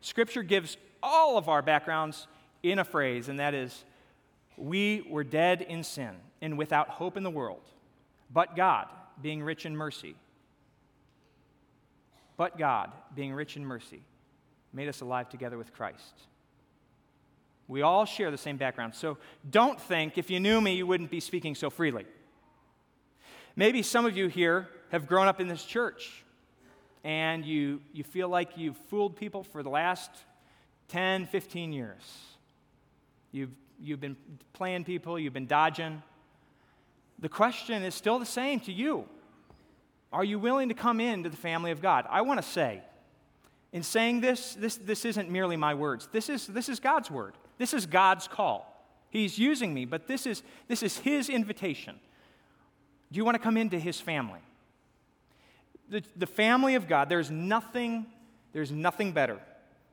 Scripture 0.00 0.42
gives 0.42 0.78
all 1.02 1.36
of 1.36 1.48
our 1.48 1.60
backgrounds 1.60 2.26
in 2.62 2.78
a 2.78 2.84
phrase, 2.84 3.28
and 3.28 3.38
that 3.38 3.52
is, 3.52 3.84
we 4.56 5.06
were 5.10 5.22
dead 5.22 5.60
in 5.60 5.84
sin 5.84 6.14
and 6.40 6.56
without 6.56 6.88
hope 6.88 7.16
in 7.16 7.22
the 7.22 7.30
world. 7.30 7.62
But 8.32 8.56
God, 8.56 8.88
being 9.20 9.42
rich 9.42 9.66
in 9.66 9.76
mercy. 9.76 10.16
But 12.38 12.58
God, 12.58 12.90
being 13.14 13.34
rich 13.34 13.56
in 13.56 13.64
mercy, 13.64 14.02
made 14.76 14.88
us 14.88 15.00
alive 15.00 15.30
together 15.30 15.56
with 15.56 15.72
Christ. 15.72 16.14
We 17.66 17.80
all 17.80 18.04
share 18.04 18.30
the 18.30 18.38
same 18.38 18.58
background. 18.58 18.94
So 18.94 19.16
don't 19.48 19.80
think 19.80 20.18
if 20.18 20.30
you 20.30 20.38
knew 20.38 20.60
me, 20.60 20.74
you 20.74 20.86
wouldn't 20.86 21.10
be 21.10 21.18
speaking 21.18 21.54
so 21.54 21.70
freely. 21.70 22.04
Maybe 23.56 23.82
some 23.82 24.04
of 24.04 24.16
you 24.16 24.28
here 24.28 24.68
have 24.90 25.06
grown 25.06 25.28
up 25.28 25.40
in 25.40 25.48
this 25.48 25.64
church 25.64 26.22
and 27.02 27.44
you, 27.44 27.80
you 27.94 28.04
feel 28.04 28.28
like 28.28 28.50
you've 28.56 28.76
fooled 28.88 29.16
people 29.16 29.42
for 29.42 29.62
the 29.62 29.70
last 29.70 30.10
10, 30.88 31.26
15 31.26 31.72
years. 31.72 32.02
You've, 33.32 33.50
you've 33.80 34.00
been 34.00 34.16
playing 34.52 34.84
people, 34.84 35.18
you've 35.18 35.32
been 35.32 35.46
dodging. 35.46 36.02
The 37.18 37.30
question 37.30 37.82
is 37.82 37.94
still 37.94 38.18
the 38.18 38.26
same 38.26 38.60
to 38.60 38.72
you 38.72 39.06
Are 40.12 40.24
you 40.24 40.38
willing 40.38 40.68
to 40.68 40.74
come 40.74 41.00
into 41.00 41.30
the 41.30 41.36
family 41.36 41.70
of 41.70 41.80
God? 41.80 42.04
I 42.10 42.20
want 42.20 42.42
to 42.42 42.46
say, 42.46 42.82
in 43.76 43.82
saying 43.82 44.22
this, 44.22 44.54
this, 44.54 44.76
this 44.76 45.04
isn't 45.04 45.30
merely 45.30 45.54
my 45.54 45.74
words, 45.74 46.08
this 46.10 46.30
is, 46.30 46.46
this 46.46 46.70
is 46.70 46.80
God's 46.80 47.10
word. 47.10 47.34
This 47.58 47.74
is 47.74 47.84
God's 47.84 48.26
call. 48.26 48.72
He's 49.10 49.38
using 49.38 49.74
me, 49.74 49.84
but 49.84 50.06
this 50.06 50.24
is, 50.24 50.42
this 50.66 50.82
is 50.82 50.96
His 50.96 51.28
invitation. 51.28 52.00
Do 53.12 53.18
you 53.18 53.24
want 53.26 53.34
to 53.34 53.38
come 53.38 53.58
into 53.58 53.78
His 53.78 54.00
family? 54.00 54.40
The, 55.90 56.02
the 56.16 56.26
family 56.26 56.74
of 56.74 56.88
God, 56.88 57.10
there's 57.10 57.30
nothing, 57.30 58.06
there's 58.54 58.72
nothing 58.72 59.12
better 59.12 59.38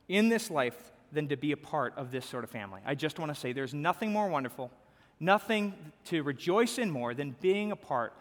in 0.08 0.30
this 0.30 0.50
life 0.50 0.94
than 1.12 1.28
to 1.28 1.36
be 1.36 1.52
a 1.52 1.58
part 1.58 1.94
of 1.98 2.10
this 2.10 2.26
sort 2.26 2.46
of 2.46 2.50
family. 2.50 2.80
I 2.86 2.96
just 2.96 3.20
want 3.20 3.36
to 3.36 3.40
say 3.40 3.52
there's 3.52 3.74
nothing 3.74 4.14
more 4.14 4.30
wonderful, 4.30 4.72
nothing 5.20 5.74
to 6.06 6.24
rejoice 6.24 6.78
in 6.78 6.90
more 6.90 7.14
than 7.14 7.36
being 7.42 7.74
a 7.74 7.76
part 7.76 8.14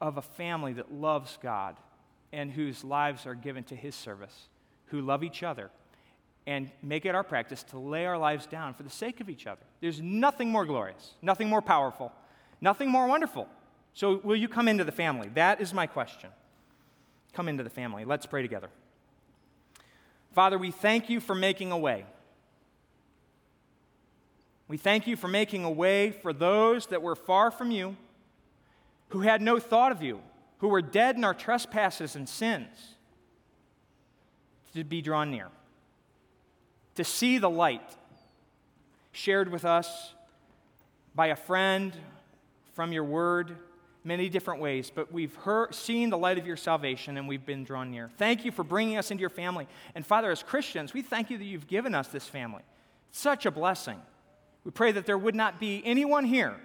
of 0.00 0.16
a 0.16 0.22
family 0.22 0.72
that 0.72 0.92
loves 0.92 1.38
God 1.40 1.76
and 2.32 2.50
whose 2.50 2.82
lives 2.82 3.26
are 3.26 3.36
given 3.36 3.62
to 3.62 3.76
His 3.76 3.94
service, 3.94 4.48
who 4.86 5.00
love 5.00 5.24
each 5.24 5.42
other 5.42 5.70
and 6.46 6.70
make 6.82 7.06
it 7.06 7.14
our 7.14 7.24
practice 7.24 7.62
to 7.62 7.78
lay 7.78 8.04
our 8.06 8.18
lives 8.18 8.46
down 8.46 8.74
for 8.74 8.82
the 8.82 8.90
sake 8.90 9.20
of 9.20 9.30
each 9.30 9.46
other. 9.46 9.62
There's 9.80 10.00
nothing 10.00 10.50
more 10.50 10.66
glorious, 10.66 11.14
nothing 11.22 11.48
more 11.48 11.62
powerful, 11.62 12.12
nothing 12.60 12.90
more 12.90 13.06
wonderful. 13.06 13.48
So, 13.94 14.20
will 14.22 14.36
you 14.36 14.48
come 14.48 14.68
into 14.68 14.84
the 14.84 14.92
family? 14.92 15.30
That 15.34 15.60
is 15.60 15.72
my 15.72 15.86
question. 15.86 16.30
Come 17.32 17.48
into 17.48 17.62
the 17.62 17.70
family. 17.70 18.04
Let's 18.04 18.26
pray 18.26 18.42
together. 18.42 18.68
Father, 20.32 20.58
we 20.58 20.70
thank 20.70 21.08
you 21.08 21.20
for 21.20 21.34
making 21.34 21.70
a 21.70 21.78
way. 21.78 22.04
We 24.66 24.76
thank 24.76 25.06
you 25.06 25.16
for 25.16 25.28
making 25.28 25.64
a 25.64 25.70
way 25.70 26.10
for 26.10 26.32
those 26.32 26.86
that 26.86 27.02
were 27.02 27.14
far 27.14 27.50
from 27.50 27.70
you, 27.70 27.96
who 29.08 29.20
had 29.20 29.40
no 29.40 29.58
thought 29.58 29.92
of 29.92 30.02
you, 30.02 30.20
who 30.58 30.68
were 30.68 30.82
dead 30.82 31.16
in 31.16 31.24
our 31.24 31.34
trespasses 31.34 32.16
and 32.16 32.28
sins, 32.28 32.93
to 34.74 34.84
be 34.84 35.00
drawn 35.00 35.30
near 35.30 35.48
to 36.94 37.04
see 37.04 37.38
the 37.38 37.50
light 37.50 37.96
shared 39.12 39.50
with 39.50 39.64
us 39.64 40.14
by 41.14 41.28
a 41.28 41.36
friend 41.36 41.92
from 42.72 42.92
your 42.92 43.04
word 43.04 43.56
many 44.06 44.28
different 44.28 44.60
ways, 44.60 44.92
but 44.94 45.10
we've 45.12 45.34
heard, 45.36 45.74
seen 45.74 46.10
the 46.10 46.18
light 46.18 46.36
of 46.36 46.46
your 46.46 46.56
salvation 46.56 47.16
and 47.16 47.26
we've 47.26 47.46
been 47.46 47.64
drawn 47.64 47.90
near. 47.90 48.10
Thank 48.18 48.44
you 48.44 48.52
for 48.52 48.62
bringing 48.62 48.98
us 48.98 49.10
into 49.10 49.22
your 49.22 49.30
family. 49.30 49.66
And 49.94 50.04
Father, 50.04 50.30
as 50.30 50.42
Christians, 50.42 50.92
we 50.92 51.00
thank 51.00 51.30
you 51.30 51.38
that 51.38 51.44
you've 51.44 51.66
given 51.66 51.94
us 51.94 52.08
this 52.08 52.26
family. 52.26 52.62
such 53.10 53.46
a 53.46 53.50
blessing. 53.50 54.00
We 54.64 54.72
pray 54.72 54.90
that 54.90 55.06
there 55.06 55.16
would 55.16 55.36
not 55.36 55.60
be 55.60 55.80
anyone 55.84 56.24
here 56.24 56.56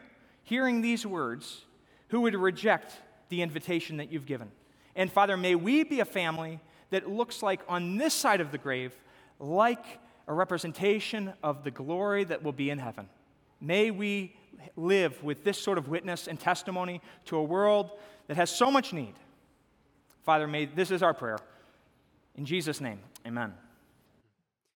hearing 0.43 0.81
these 0.81 1.05
words 1.05 1.61
who 2.07 2.21
would 2.21 2.33
reject 2.33 2.93
the 3.29 3.43
invitation 3.43 3.97
that 3.97 4.11
you've 4.11 4.25
given. 4.25 4.51
And 4.95 5.11
Father, 5.11 5.37
may 5.37 5.53
we 5.53 5.83
be 5.83 5.99
a 5.99 6.05
family 6.05 6.59
that 6.89 7.09
looks 7.09 7.43
like 7.43 7.61
on 7.67 7.97
this 7.97 8.13
side 8.13 8.41
of 8.41 8.51
the 8.51 8.57
grave, 8.57 8.93
like 9.39 9.85
a 10.27 10.33
representation 10.33 11.33
of 11.43 11.63
the 11.63 11.71
glory 11.71 12.23
that 12.23 12.43
will 12.43 12.51
be 12.51 12.69
in 12.69 12.77
heaven. 12.77 13.09
May 13.61 13.91
we 13.91 14.35
live 14.75 15.21
with 15.23 15.43
this 15.43 15.57
sort 15.57 15.77
of 15.77 15.87
witness 15.87 16.27
and 16.27 16.39
testimony 16.39 17.01
to 17.25 17.37
a 17.37 17.43
world 17.43 17.91
that 18.27 18.37
has 18.37 18.49
so 18.49 18.69
much 18.69 18.93
need. 18.93 19.13
Father, 20.23 20.47
may 20.47 20.65
this 20.65 20.91
is 20.91 21.01
our 21.01 21.13
prayer. 21.13 21.39
In 22.35 22.45
Jesus' 22.45 22.79
name, 22.79 22.99
amen. 23.25 23.53